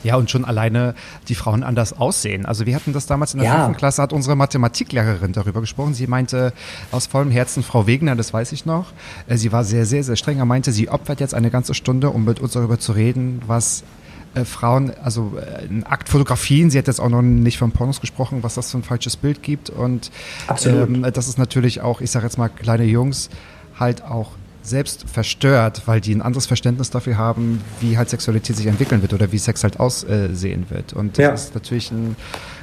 Ja, 0.03 0.15
und 0.15 0.31
schon 0.31 0.45
alleine 0.45 0.95
die 1.27 1.35
Frauen 1.35 1.63
anders 1.63 1.93
aussehen. 1.93 2.45
Also 2.45 2.65
wir 2.65 2.75
hatten 2.75 2.93
das 2.93 3.05
damals 3.05 3.33
in 3.33 3.39
der 3.39 3.49
ja. 3.49 3.55
fünften 3.57 3.77
Klasse, 3.77 4.01
hat 4.01 4.13
unsere 4.13 4.35
Mathematiklehrerin 4.35 5.31
darüber 5.31 5.61
gesprochen. 5.61 5.93
Sie 5.93 6.07
meinte 6.07 6.53
aus 6.91 7.05
vollem 7.05 7.29
Herzen, 7.29 7.61
Frau 7.61 7.85
Wegner, 7.85 8.15
das 8.15 8.33
weiß 8.33 8.51
ich 8.51 8.65
noch, 8.65 8.87
äh, 9.27 9.37
sie 9.37 9.51
war 9.51 9.63
sehr, 9.63 9.85
sehr, 9.85 10.03
sehr 10.03 10.15
streng. 10.15 10.39
Er 10.39 10.45
meinte, 10.45 10.71
sie 10.71 10.89
opfert 10.89 11.19
jetzt 11.19 11.33
eine 11.33 11.51
ganze 11.51 11.73
Stunde, 11.73 12.09
um 12.09 12.25
mit 12.25 12.39
uns 12.39 12.53
darüber 12.53 12.79
zu 12.79 12.93
reden, 12.93 13.41
was 13.45 13.83
äh, 14.33 14.45
Frauen, 14.45 14.93
also 15.03 15.33
äh, 15.37 15.65
ein 15.65 15.83
Akt 15.83 16.09
Fotografien, 16.09 16.69
sie 16.69 16.77
hat 16.77 16.87
jetzt 16.87 16.99
auch 16.99 17.09
noch 17.09 17.21
nicht 17.21 17.57
von 17.57 17.71
Pornos 17.71 18.01
gesprochen, 18.01 18.43
was 18.43 18.55
das 18.55 18.71
für 18.71 18.77
ein 18.77 18.83
falsches 18.83 19.17
Bild 19.17 19.43
gibt. 19.43 19.69
Und 19.69 20.11
ähm, 20.65 21.05
das 21.13 21.27
ist 21.27 21.37
natürlich 21.37 21.81
auch, 21.81 22.01
ich 22.01 22.11
sage 22.11 22.25
jetzt 22.25 22.37
mal, 22.37 22.49
kleine 22.49 22.85
Jungs 22.85 23.29
halt 23.79 24.03
auch 24.03 24.31
selbst 24.63 25.05
verstört, 25.09 25.83
weil 25.85 26.01
die 26.01 26.13
ein 26.13 26.21
anderes 26.21 26.45
Verständnis 26.45 26.91
dafür 26.91 27.17
haben, 27.17 27.61
wie 27.79 27.97
halt 27.97 28.09
Sexualität 28.09 28.55
sich 28.55 28.67
entwickeln 28.67 29.01
wird 29.01 29.13
oder 29.13 29.31
wie 29.31 29.37
Sex 29.37 29.63
halt 29.63 29.79
aussehen 29.79 30.65
wird. 30.69 30.93
Und 30.93 31.17
das 31.17 31.23
ja. 31.23 31.31
ist 31.31 31.55
natürlich 31.55 31.91
ein 31.91 32.15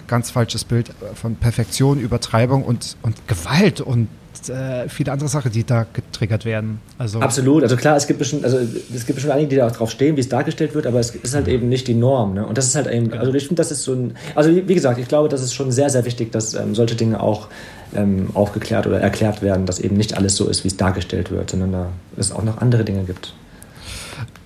ganz 0.07 0.31
falsches 0.31 0.65
Bild 0.65 0.93
von 1.15 1.37
Perfektion, 1.37 1.99
Übertreibung 1.99 2.65
und, 2.65 2.97
und 3.03 3.27
Gewalt 3.27 3.81
und 3.81 4.09
äh, 4.51 4.89
viele 4.89 5.13
andere 5.13 5.29
Sachen, 5.29 5.53
die 5.53 5.65
da 5.65 5.87
getriggert 5.93 6.45
werden. 6.45 6.81
Also 6.99 7.21
Absolut, 7.21 7.63
also 7.63 7.77
klar, 7.77 7.97
es 7.97 8.07
gibt 8.07 8.19
bestimmt, 8.19 8.45
also 8.45 8.59
es 8.59 9.07
gibt 9.07 9.17
bestimmt 9.17 9.33
einige, 9.33 9.49
die 9.49 9.57
da 9.57 9.67
auch 9.67 9.73
drauf 9.73 9.91
stehen, 9.91 10.17
wie 10.17 10.21
es 10.21 10.29
dargestellt 10.29 10.75
wird, 10.75 10.87
aber 10.87 11.01
es 11.01 11.11
ist 11.11 11.35
halt 11.35 11.49
eben 11.49 11.69
nicht 11.69 11.89
die 11.89 11.95
Norm. 11.95 12.35
Ne? 12.35 12.47
Und 12.47 12.59
das 12.59 12.67
ist 12.67 12.75
halt 12.75 12.87
eben, 12.87 13.13
also 13.13 13.33
ich 13.35 13.47
finde, 13.47 13.61
das 13.61 13.71
ist 13.71 13.85
so 13.85 13.93
ein, 13.93 14.17
also 14.35 14.51
wie 14.55 14.75
gesagt, 14.75 14.99
ich 14.99 15.09
glaube, 15.09 15.29
das 15.29 15.43
ist 15.43 15.55
schon 15.55 15.73
sehr, 15.73 15.91
sehr 15.91 16.05
wichtig, 16.05 16.33
dass 16.33 16.55
ähm, 16.55 16.75
solche 16.75 16.95
Dinge 16.95 17.21
auch 17.21 17.49
ähm, 17.95 18.29
aufgeklärt 18.35 18.87
oder 18.87 19.01
erklärt 19.01 19.43
werden, 19.43 19.67
dass 19.67 19.79
eben 19.79 19.97
nicht 19.97 20.17
alles 20.17 20.37
so 20.37 20.49
ist, 20.49 20.65
wie 20.65 20.69
es 20.69 20.77
dargestellt 20.77 21.31
wird, 21.31 21.51
sondern 21.51 21.73
da 21.73 21.89
es 22.17 22.33
auch 22.33 22.43
noch 22.43 22.59
andere 22.59 22.85
Dinge 22.85 23.05
gibt. 23.05 23.33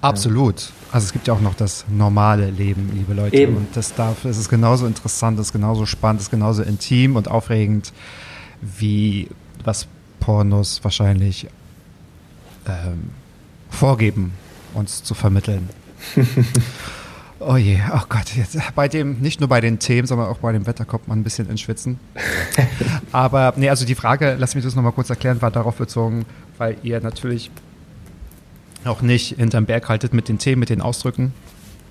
Absolut. 0.01 0.71
Also 0.91 1.07
es 1.07 1.13
gibt 1.13 1.29
ja 1.29 1.35
auch 1.35 1.41
noch 1.41 1.55
das 1.55 1.87
normale 1.89 2.51
Leben, 2.51 2.91
liebe 2.95 3.15
Leute. 3.15 3.37
Eben. 3.37 3.57
Und 3.57 3.69
das 3.75 3.95
ist 4.25 4.37
es 4.37 4.49
genauso 4.49 4.87
interessant, 4.87 5.39
ist 5.41 5.53
genauso 5.53 5.87
spannend, 5.87 6.21
ist 6.21 6.31
genauso 6.31 6.63
intim 6.63 7.17
und 7.17 7.29
aufregend 7.29 7.93
wie 8.61 9.29
was 9.65 9.87
Pornos 10.21 10.83
wahrscheinlich 10.85 11.49
ähm, 12.67 13.11
vorgeben, 13.71 14.33
uns 14.75 15.03
zu 15.03 15.15
vermitteln. 15.15 15.69
oh 17.41 17.57
je, 17.57 17.79
oh 17.95 18.03
Gott, 18.09 18.35
jetzt 18.37 18.57
bei 18.75 18.89
dem, 18.89 19.21
nicht 19.21 19.41
nur 19.41 19.49
bei 19.49 19.61
den 19.61 19.79
Themen, 19.79 20.07
sondern 20.07 20.29
auch 20.29 20.39
bei 20.39 20.53
dem 20.53 20.67
Wetter 20.67 20.85
kommt 20.85 21.09
man 21.09 21.21
ein 21.21 21.25
bisschen 21.25 21.49
ins 21.49 21.61
Schwitzen. 21.61 21.99
Aber, 23.13 23.53
nee, 23.57 23.69
also 23.69 23.85
die 23.85 23.95
Frage, 23.95 24.37
lass 24.39 24.55
mich 24.55 24.65
das 24.65 24.75
nochmal 24.75 24.93
kurz 24.93 25.11
erklären, 25.11 25.43
war 25.43 25.51
darauf 25.51 25.77
bezogen, 25.77 26.25
weil 26.59 26.77
ihr 26.83 27.01
natürlich 27.01 27.51
auch 28.85 29.03
nicht 29.03 29.37
hinterm 29.37 29.67
Berg 29.67 29.89
haltet 29.89 30.13
mit 30.13 30.29
den 30.29 30.39
Themen, 30.39 30.61
mit 30.61 30.71
den 30.71 30.81
Ausdrücken 30.81 31.33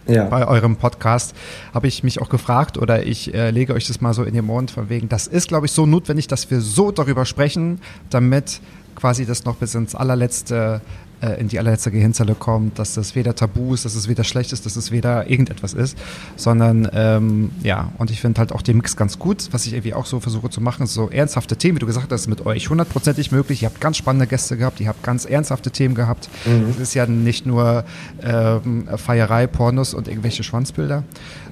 ja. 0.08 0.26
bei 0.26 0.47
eurem 0.47 0.76
Podcast, 0.76 1.36
habe 1.74 1.88
ich 1.88 2.04
mich 2.04 2.22
auch 2.22 2.30
gefragt 2.30 2.78
oder 2.78 3.06
ich 3.06 3.34
äh, 3.34 3.52
lege 3.52 3.74
euch 3.74 3.88
das 3.88 4.02
mal 4.02 4.14
so 4.14 4.24
in 4.24 4.34
den 4.34 4.45
Mund 4.45 4.72
von 4.72 4.89
wegen, 4.89 5.10
das 5.10 5.28
ist, 5.28 5.47
glaube 5.47 5.66
ich, 5.66 5.72
so 5.72 5.86
notwendig, 5.86 6.28
dass 6.28 6.49
wir 6.49 6.62
so 6.62 6.91
darüber 6.91 7.26
sprechen, 7.26 7.80
damit 8.10 8.62
quasi 8.95 9.26
das 9.26 9.45
noch 9.45 9.56
bis 9.56 9.76
ins 9.76 9.95
allerletzte 9.95 10.82
äh, 11.22 11.39
in 11.39 11.47
die 11.47 11.59
allerletzte 11.59 11.91
Gehirnzelle 11.91 12.36
kommt, 12.36 12.80
dass 12.80 12.95
das 12.95 13.15
weder 13.15 13.36
tabu 13.36 13.74
ist, 13.74 13.86
dass 13.86 13.95
es 13.95 14.07
weder 14.07 14.24
schlecht 14.24 14.53
ist, 14.53 14.65
dass 14.65 14.76
es 14.76 14.91
weder 14.91 15.30
irgendetwas 15.30 15.74
ist, 15.74 15.97
sondern 16.36 16.89
ähm, 16.93 17.51
ja, 17.63 17.91
und 17.97 18.11
ich 18.11 18.22
finde 18.22 18.39
halt 18.39 18.51
auch 18.51 18.61
den 18.61 18.78
Mix 18.78 18.95
ganz 18.95 19.19
gut, 19.19 19.49
was 19.51 19.65
ich 19.65 19.74
irgendwie 19.74 19.93
auch 19.93 20.05
so 20.05 20.19
versuche 20.19 20.49
zu 20.49 20.61
machen, 20.61 20.88
so 20.88 21.09
ernsthafte 21.09 21.55
Themen, 21.55 21.76
wie 21.76 21.80
du 21.80 21.86
gesagt 21.86 22.11
hast, 22.11 22.28
mit 22.28 22.45
euch 22.45 22.69
hundertprozentig 22.69 23.32
möglich. 23.32 23.63
Ihr 23.63 23.69
habt 23.69 23.82
ganz 23.82 23.97
spannende 23.97 24.28
Gäste 24.28 24.57
gehabt, 24.57 24.80
ihr 24.80 24.88
habt 24.88 25.03
ganz 25.03 25.26
ernsthafte 25.26 25.72
Themen 25.72 25.95
gehabt. 25.95 26.30
Mhm. 26.45 26.69
Es 26.69 26.80
ist 26.80 26.93
ja 26.93 27.05
nicht 27.05 27.45
nur 27.45 27.84
ähm, 28.24 28.88
Feierei, 28.97 29.47
Pornos 29.47 29.93
und 29.93 30.07
irgendwelche 30.07 30.43
Schwanzbilder, 30.43 31.03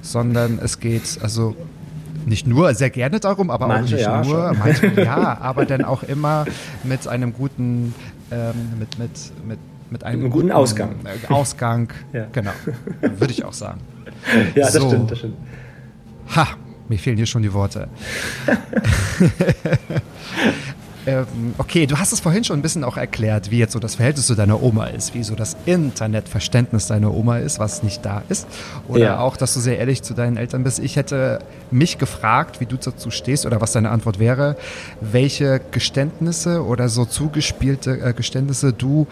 sondern 0.02 0.58
es 0.62 0.80
geht 0.80 1.18
also 1.22 1.56
nicht 2.26 2.46
nur 2.46 2.74
sehr 2.74 2.90
gerne 2.90 3.20
darum, 3.20 3.50
aber 3.50 3.66
manche 3.66 3.96
auch 3.96 4.22
nicht 4.22 4.30
ja, 4.30 4.34
nur, 4.34 4.54
manche 4.54 4.86
ja, 5.02 5.38
aber 5.40 5.64
dann 5.64 5.84
auch 5.84 6.02
immer 6.02 6.44
mit 6.84 7.06
einem 7.08 7.32
guten 7.32 7.94
ähm, 8.30 8.78
mit, 8.78 8.98
mit, 8.98 9.10
mit, 9.46 9.58
mit 9.90 10.04
einem, 10.04 10.20
einem 10.20 10.30
guten, 10.30 10.48
guten, 10.48 10.52
Ausgang. 10.52 10.94
Äh, 11.04 11.32
Ausgang, 11.32 11.92
ja. 12.12 12.26
genau, 12.32 12.52
würde 13.00 13.32
ich 13.32 13.44
auch 13.44 13.52
sagen. 13.52 13.80
Ja, 14.54 14.66
das 14.66 14.74
so. 14.74 14.88
stimmt, 14.88 15.10
das 15.10 15.18
stimmt. 15.18 15.36
Ha, 16.36 16.48
mir 16.88 16.98
fehlen 16.98 17.16
hier 17.16 17.24
schon 17.24 17.42
die 17.42 17.54
Worte. 17.54 17.88
Ähm, 21.06 21.54
okay, 21.58 21.86
du 21.86 21.98
hast 21.98 22.12
es 22.12 22.20
vorhin 22.20 22.44
schon 22.44 22.58
ein 22.58 22.62
bisschen 22.62 22.84
auch 22.84 22.96
erklärt, 22.96 23.50
wie 23.50 23.58
jetzt 23.58 23.72
so 23.72 23.78
das 23.78 23.94
Verhältnis 23.94 24.26
zu 24.26 24.34
deiner 24.34 24.62
Oma 24.62 24.86
ist, 24.86 25.14
wie 25.14 25.22
so 25.22 25.34
das 25.34 25.56
Internetverständnis 25.64 26.88
deiner 26.88 27.14
Oma 27.14 27.38
ist, 27.38 27.58
was 27.58 27.82
nicht 27.82 28.04
da 28.04 28.22
ist. 28.28 28.46
Oder 28.88 29.00
ja. 29.00 29.20
auch, 29.20 29.36
dass 29.36 29.54
du 29.54 29.60
sehr 29.60 29.78
ehrlich 29.78 30.02
zu 30.02 30.14
deinen 30.14 30.36
Eltern 30.36 30.62
bist. 30.62 30.78
Ich 30.78 30.96
hätte 30.96 31.40
mich 31.70 31.98
gefragt, 31.98 32.60
wie 32.60 32.66
du 32.66 32.76
dazu 32.76 33.10
stehst 33.10 33.46
oder 33.46 33.60
was 33.60 33.72
deine 33.72 33.90
Antwort 33.90 34.18
wäre, 34.18 34.56
welche 35.00 35.60
Geständnisse 35.70 36.64
oder 36.64 36.88
so 36.88 37.04
zugespielte 37.04 38.00
äh, 38.00 38.12
Geständnisse 38.12 38.72
du 38.72 39.06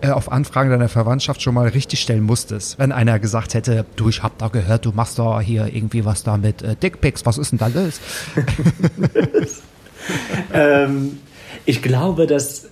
äh, 0.00 0.10
auf 0.10 0.32
Anfragen 0.32 0.70
deiner 0.70 0.88
Verwandtschaft 0.88 1.42
schon 1.42 1.54
mal 1.54 1.68
richtig 1.68 2.00
stellen 2.00 2.24
musstest? 2.24 2.78
Wenn 2.78 2.90
einer 2.90 3.20
gesagt 3.20 3.54
hätte, 3.54 3.84
du, 3.94 4.08
ich 4.08 4.24
hab 4.24 4.38
da 4.38 4.48
gehört, 4.48 4.84
du 4.86 4.92
machst 4.92 5.18
da 5.18 5.40
hier 5.40 5.72
irgendwie 5.72 6.04
was 6.04 6.24
da 6.24 6.36
mit 6.36 6.62
äh, 6.62 6.74
Dickpics, 6.74 7.24
was 7.26 7.38
ist 7.38 7.52
denn 7.52 7.58
da 7.58 7.68
los? 7.68 8.00
ähm, 10.52 11.18
ich 11.68 11.82
glaube, 11.82 12.26
dass 12.26 12.68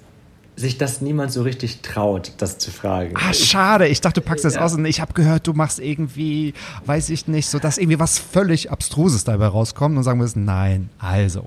sich 0.57 0.79
das 0.79 1.03
niemand 1.03 1.31
so 1.31 1.43
richtig 1.43 1.83
traut, 1.83 2.33
das 2.39 2.57
zu 2.57 2.71
fragen. 2.71 3.13
Ah, 3.15 3.35
schade. 3.35 3.89
Ich 3.89 4.01
dachte, 4.01 4.23
du 4.23 4.27
packst 4.27 4.43
das 4.43 4.55
ja. 4.55 4.63
aus 4.63 4.73
und 4.73 4.87
ich 4.87 5.03
habe 5.03 5.13
gehört, 5.13 5.47
du 5.47 5.53
machst 5.53 5.81
irgendwie, 5.81 6.55
weiß 6.87 7.11
ich 7.11 7.29
nicht, 7.29 7.47
so 7.47 7.59
dass 7.59 7.77
irgendwie 7.77 7.99
was 7.99 8.19
völlig 8.19 8.71
Abstruses 8.71 9.25
dabei 9.25 9.49
rauskommt 9.49 9.99
und 9.99 10.03
sagen 10.03 10.19
wir 10.19 10.29
nein, 10.35 10.89
also 10.99 11.45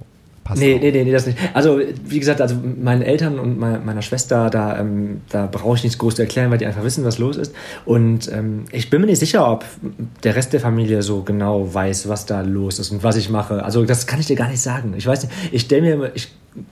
passt. 0.50 0.62
Nee, 0.62 0.80
nee, 0.82 0.92
nee, 0.92 1.04
nee, 1.04 1.12
das 1.12 1.26
nicht. 1.26 1.38
Also, 1.54 1.80
wie 2.06 2.20
gesagt, 2.20 2.42
also 2.42 2.56
meinen 2.82 3.02
Eltern 3.02 3.40
und 3.40 3.58
meiner, 3.60 4.02
Schwester, 4.02 4.50
da, 4.50 4.80
ähm, 4.80 5.22
da 5.30 5.48
brauche 5.48 5.78
ich 5.78 5.84
nichts 5.84 5.98
groß 5.98 6.16
zu 6.16 6.22
erklären, 6.24 6.52
weil 6.52 6.58
die 6.58 6.66
einfach 6.66 6.84
wissen, 6.84 7.06
was 7.06 7.20
los 7.20 7.38
ist. 7.38 7.54
Und 7.86 8.32
ähm, 8.32 8.66
ich 8.72 8.90
bin 8.90 9.02
mir 9.02 9.08
nicht 9.08 9.20
sicher, 9.20 9.50
ob 9.50 9.64
der 10.24 10.36
Rest 10.36 10.54
der 10.54 10.60
Familie 10.60 11.02
so 11.02 11.24
genau 11.24 11.74
weiß, 11.74 12.10
was 12.10 12.26
da 12.26 12.42
los 12.42 12.80
ist 12.80 12.92
und 12.92 13.04
was 13.04 13.16
ich 13.16 13.30
mache. 13.30 13.64
Also, 13.64 13.86
das 13.86 14.08
kann 14.08 14.20
ich 14.20 14.26
dir 14.26 14.36
gar 14.36 14.50
nicht 14.50 14.62
sagen. 14.62 14.94
Ich 14.98 15.06
weiß 15.06 15.24
nicht, 15.24 15.34
ich 15.52 15.62
stelle 15.62 15.82
mir, 15.84 15.94
immer, 15.94 16.16
ich 16.16 16.30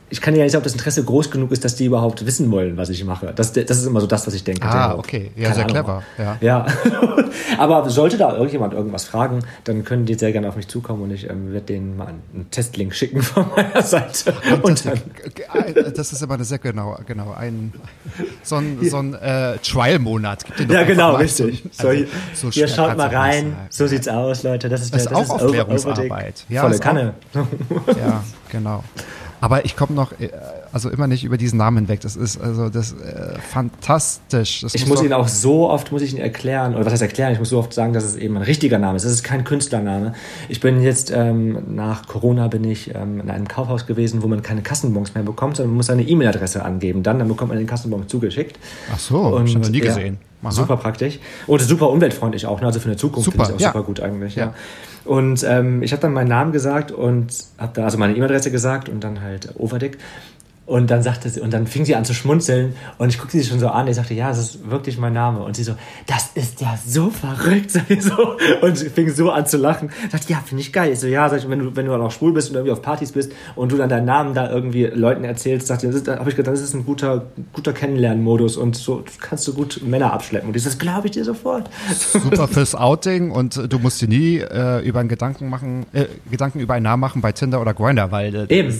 ich 0.09 0.21
kann 0.21 0.35
ja 0.35 0.43
nicht 0.43 0.51
sagen, 0.51 0.61
ob 0.61 0.63
das 0.63 0.73
Interesse 0.73 1.03
groß 1.03 1.29
genug 1.31 1.51
ist, 1.51 1.63
dass 1.65 1.75
die 1.75 1.85
überhaupt 1.85 2.25
wissen 2.25 2.49
wollen, 2.51 2.77
was 2.77 2.89
ich 2.89 3.03
mache. 3.03 3.33
Das, 3.35 3.51
das 3.51 3.77
ist 3.77 3.85
immer 3.85 4.01
so 4.01 4.07
das, 4.07 4.25
was 4.25 4.33
ich 4.33 4.43
denke. 4.43 4.65
Ah, 4.65 4.95
okay. 4.95 5.31
Ja, 5.35 5.53
sehr 5.53 5.65
Ahnung. 5.65 5.75
clever. 5.75 6.03
Ja. 6.17 6.37
ja. 6.41 6.65
Aber 7.57 7.89
sollte 7.89 8.17
da 8.17 8.33
irgendjemand 8.33 8.73
irgendwas 8.73 9.05
fragen, 9.05 9.39
dann 9.65 9.83
können 9.83 10.05
die 10.05 10.15
sehr 10.15 10.31
gerne 10.31 10.47
auf 10.47 10.55
mich 10.55 10.67
zukommen 10.67 11.03
und 11.03 11.11
ich 11.11 11.29
ähm, 11.29 11.51
werde 11.51 11.67
denen 11.67 11.97
mal 11.97 12.07
einen 12.07 12.47
Testlink 12.51 12.95
schicken 12.95 13.21
von 13.21 13.45
meiner 13.67 13.83
Seite. 13.83 14.33
Und 14.61 14.85
das, 14.85 14.93
dann, 15.73 15.93
das 15.93 16.13
ist 16.13 16.21
immer 16.21 16.35
eine 16.35 16.43
sehr 16.43 16.59
genau, 16.59 16.97
genau 17.05 17.33
ein 17.33 17.73
so 18.43 18.55
ein, 18.55 18.79
so 18.89 18.97
ein 18.97 19.13
äh, 19.13 19.57
Trial-Monat. 19.57 20.45
Ja, 20.69 20.83
genau, 20.83 21.15
richtig. 21.15 21.63
So, 21.71 21.89
also, 21.89 22.05
so 22.33 22.51
hier 22.51 22.67
schaut 22.67 22.97
mal 22.97 23.13
rein. 23.13 23.55
So 23.69 23.85
ja. 23.85 23.89
sieht's 23.89 24.07
aus, 24.07 24.43
Leute. 24.43 24.69
Das 24.69 24.81
ist, 24.81 24.93
das, 24.93 25.05
das 25.05 25.11
ist 25.11 25.29
auch 25.29 25.41
Aufklärungsarbeit. 25.41 26.45
Ja, 26.49 26.61
Volle 26.61 26.79
Kanne. 26.79 27.13
Auch, 27.33 27.97
ja, 27.97 28.23
genau. 28.49 28.83
Aber 29.41 29.65
ich 29.65 29.75
komme 29.75 29.93
noch, 29.93 30.13
äh, 30.19 30.29
also 30.71 30.89
immer 30.89 31.07
nicht 31.07 31.23
über 31.23 31.37
diesen 31.37 31.57
Namen 31.57 31.87
weg. 31.87 32.01
Das 32.01 32.15
ist 32.15 32.39
also 32.39 32.69
das 32.69 32.93
äh, 32.93 33.37
fantastisch. 33.39 34.61
Das 34.61 34.75
ich 34.75 34.87
muss 34.87 35.01
ihn 35.01 35.13
auch 35.13 35.27
so 35.27 35.69
oft, 35.69 35.91
muss 35.91 36.01
ich 36.01 36.13
ihn 36.13 36.19
erklären, 36.19 36.75
oder 36.75 36.85
was 36.85 36.93
heißt 36.93 37.01
erklären? 37.01 37.33
Ich 37.33 37.39
muss 37.39 37.49
so 37.49 37.59
oft 37.59 37.73
sagen, 37.73 37.93
dass 37.93 38.03
es 38.03 38.15
eben 38.15 38.37
ein 38.37 38.43
richtiger 38.43 38.77
Name 38.77 38.97
ist. 38.97 39.03
Es 39.03 39.11
ist 39.11 39.23
kein 39.23 39.43
Künstlername. 39.43 40.13
Ich 40.49 40.59
bin 40.59 40.81
jetzt, 40.81 41.11
ähm, 41.11 41.75
nach 41.75 42.07
Corona 42.07 42.47
bin 42.47 42.63
ich 42.63 42.93
ähm, 42.93 43.19
in 43.21 43.29
einem 43.29 43.47
Kaufhaus 43.47 43.85
gewesen, 43.85 44.23
wo 44.23 44.27
man 44.27 44.41
keine 44.41 44.61
Kassenbons 44.61 45.13
mehr 45.13 45.23
bekommt, 45.23 45.57
sondern 45.57 45.71
man 45.71 45.77
muss 45.77 45.87
seine 45.87 46.03
E-Mail-Adresse 46.03 46.63
angeben. 46.63 47.03
Dann, 47.03 47.19
dann 47.19 47.27
bekommt 47.27 47.49
man 47.49 47.57
den 47.57 47.67
Kassenbon 47.67 48.07
zugeschickt. 48.07 48.59
Ach 48.93 48.99
so, 48.99 49.17
Und, 49.17 49.47
ich 49.47 49.55
habe 49.55 49.69
nie 49.69 49.79
gesehen. 49.79 50.17
Ja, 50.43 50.51
super 50.51 50.77
praktisch. 50.77 51.19
Und 51.47 51.61
super 51.61 51.89
umweltfreundlich 51.89 52.45
auch, 52.45 52.61
ne? 52.61 52.67
also 52.67 52.79
für 52.79 52.89
eine 52.89 52.97
Zukunft 52.97 53.25
super, 53.25 53.45
finde 53.45 53.59
ich 53.59 53.67
auch 53.67 53.73
ja. 53.73 53.73
super 53.73 53.85
gut 53.85 53.99
eigentlich. 53.99 54.35
Ja. 54.35 54.45
ja. 54.45 54.53
Und 55.05 55.43
ähm, 55.43 55.81
ich 55.83 55.93
habe 55.93 56.01
dann 56.01 56.13
meinen 56.13 56.27
Namen 56.27 56.51
gesagt 56.51 56.91
und 56.91 57.33
habe 57.57 57.71
da 57.73 57.85
also 57.85 57.97
meine 57.97 58.13
E-Mail-Adresse 58.13 58.51
gesagt 58.51 58.89
und 58.89 59.03
dann 59.03 59.21
halt 59.21 59.49
Overdick. 59.57 59.97
Und 60.67 60.91
dann 60.91 61.01
sagte 61.01 61.29
sie, 61.29 61.39
und 61.39 61.53
dann 61.53 61.65
fing 61.65 61.85
sie 61.85 61.95
an 61.95 62.03
zu 62.03 62.13
schmunzeln 62.13 62.75
und 62.97 63.07
ich 63.07 63.17
guckte 63.17 63.39
sie 63.39 63.45
schon 63.45 63.57
so 63.59 63.69
an. 63.69 63.87
Ich 63.87 63.95
sagte, 63.95 64.13
ja, 64.13 64.27
das 64.27 64.39
ist 64.39 64.69
wirklich 64.69 64.97
mein 64.97 65.13
Name. 65.13 65.39
Und 65.39 65.55
sie 65.55 65.63
so, 65.63 65.75
das 66.07 66.31
ist 66.35 66.59
ja 66.59 66.77
so 66.85 67.09
verrückt. 67.09 67.71
So. 67.99 68.37
Und 68.61 68.77
sie 68.77 68.89
fing 68.89 69.09
so 69.09 69.31
an 69.31 69.45
zu 69.45 69.57
lachen. 69.57 69.89
Sagt, 70.11 70.29
ja, 70.29 70.37
finde 70.45 70.61
ich 70.61 70.71
geil. 70.71 70.91
Ich 70.91 70.99
so, 70.99 71.07
ja, 71.07 71.27
sag 71.29 71.39
ich, 71.39 71.49
wenn 71.49 71.59
du, 71.59 71.75
wenn 71.75 71.85
du 71.85 71.91
dann 71.91 72.01
auch 72.01 72.11
schwul 72.11 72.33
bist 72.33 72.49
und 72.49 72.55
irgendwie 72.55 72.71
auf 72.71 72.81
Partys 72.81 73.13
bist 73.13 73.31
und 73.55 73.71
du 73.71 73.77
dann 73.77 73.89
deinen 73.89 74.05
Namen 74.05 74.33
da 74.33 74.51
irgendwie 74.51 74.85
Leuten 74.85 75.23
erzählst, 75.23 75.67
sagt 75.67 75.81
sie, 75.81 75.87
habe 75.87 76.29
ich 76.29 76.35
gedacht, 76.35 76.53
das 76.53 76.61
ist 76.61 76.73
ein 76.73 76.85
guter, 76.85 77.25
guter 77.53 77.73
Kennenlernmodus 77.73 78.57
und 78.57 78.75
so 78.75 79.03
kannst 79.19 79.47
du 79.47 79.53
gut 79.53 79.81
Männer 79.83 80.13
abschleppen. 80.13 80.49
Und 80.49 80.55
ich 80.55 80.63
das 80.63 80.77
glaube 80.77 81.07
ich 81.07 81.11
dir 81.11 81.23
sofort. 81.23 81.69
Super 81.95 82.47
fürs 82.47 82.75
Outing 82.75 83.31
und 83.31 83.71
du 83.71 83.79
musst 83.79 84.01
dir 84.01 84.07
nie 84.09 84.37
äh, 84.39 84.85
über 84.85 84.99
einen 84.99 85.09
Gedanken 85.09 85.49
machen, 85.49 85.85
äh, 85.93 86.05
Gedanken 86.29 86.59
über 86.59 86.73
einen 86.73 86.83
Namen 86.83 87.01
machen 87.01 87.21
bei 87.21 87.31
Tinder 87.31 87.61
oder 87.61 87.73
Grindr, 87.73 88.11
weil 88.11 88.35
äh, 88.35 88.59
Eben. 88.59 88.75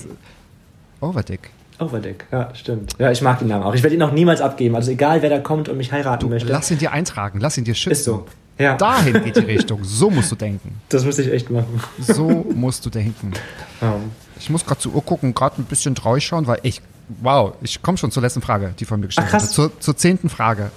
Overdick. 1.00 1.52
Overdeck, 1.80 2.26
ja, 2.32 2.54
stimmt. 2.56 2.94
Ja, 2.98 3.12
ich 3.12 3.22
mag 3.22 3.40
den 3.40 3.50
Namen 3.50 3.64
auch. 3.64 3.76
Ich 3.76 3.84
werde 3.84 3.96
ihn 3.96 4.02
auch 4.02 4.12
niemals 4.12 4.42
abgeben. 4.42 4.76
Also 4.76 4.92
egal, 4.92 5.22
wer 5.22 5.30
da 5.30 5.40
kommt 5.40 5.70
und 5.70 5.78
mich 5.78 5.92
heiraten 5.92 6.22
du, 6.22 6.30
möchte. 6.30 6.52
Lass 6.52 6.72
ihn 6.72 6.80
dir 6.80 6.92
eintragen, 6.92 7.40
lass 7.40 7.58
ihn 7.58 7.64
dir 7.64 7.76
schützen. 7.76 7.92
Ist 7.92 8.04
so. 8.04 8.26
Ja. 8.58 8.76
Dahin 8.76 9.24
geht 9.24 9.36
die 9.36 9.40
Richtung. 9.46 9.84
So 9.84 10.10
musst 10.10 10.32
du 10.32 10.36
denken. 10.36 10.82
Das 10.90 11.06
muss 11.06 11.20
ich 11.20 11.32
echt 11.32 11.50
machen. 11.52 11.82
So 12.00 12.46
musst 12.56 12.86
du 12.86 12.90
denken. 12.90 13.34
Ja. 13.82 13.96
Ich 14.40 14.50
muss 14.50 14.66
gerade 14.66 14.80
zur 14.80 14.96
Uhr 14.96 15.04
gucken, 15.04 15.34
gerade 15.34 15.62
ein 15.62 15.66
bisschen 15.66 15.94
traurig 15.94 16.26
schauen, 16.26 16.48
weil 16.48 16.60
ich, 16.64 16.82
wow, 17.22 17.54
ich 17.62 17.82
komme 17.82 17.98
schon 17.98 18.12
zur 18.12 18.24
letzten 18.24 18.42
Frage, 18.42 18.74
die 18.80 18.86
von 18.86 19.00
mir 19.00 19.08
gestellt 19.08 19.32
wurde. 19.32 19.48
Zur, 19.48 19.80
zur 19.80 19.96
zehnten 19.98 20.30
Frage. 20.30 20.72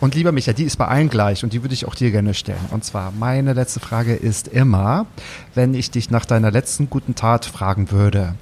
Und 0.00 0.14
lieber 0.16 0.32
Micha, 0.32 0.52
die 0.52 0.64
ist 0.64 0.76
bei 0.76 0.86
allen 0.86 1.08
gleich 1.08 1.44
und 1.44 1.52
die 1.52 1.62
würde 1.62 1.74
ich 1.74 1.86
auch 1.86 1.94
dir 1.94 2.10
gerne 2.10 2.34
stellen. 2.34 2.58
Und 2.72 2.84
zwar, 2.84 3.12
meine 3.12 3.52
letzte 3.52 3.80
Frage 3.80 4.14
ist 4.14 4.48
immer, 4.48 5.06
wenn 5.54 5.72
ich 5.74 5.90
dich 5.90 6.10
nach 6.10 6.26
deiner 6.26 6.50
letzten 6.50 6.90
guten 6.90 7.14
Tat 7.14 7.46
fragen 7.46 7.90
würde, 7.90 8.34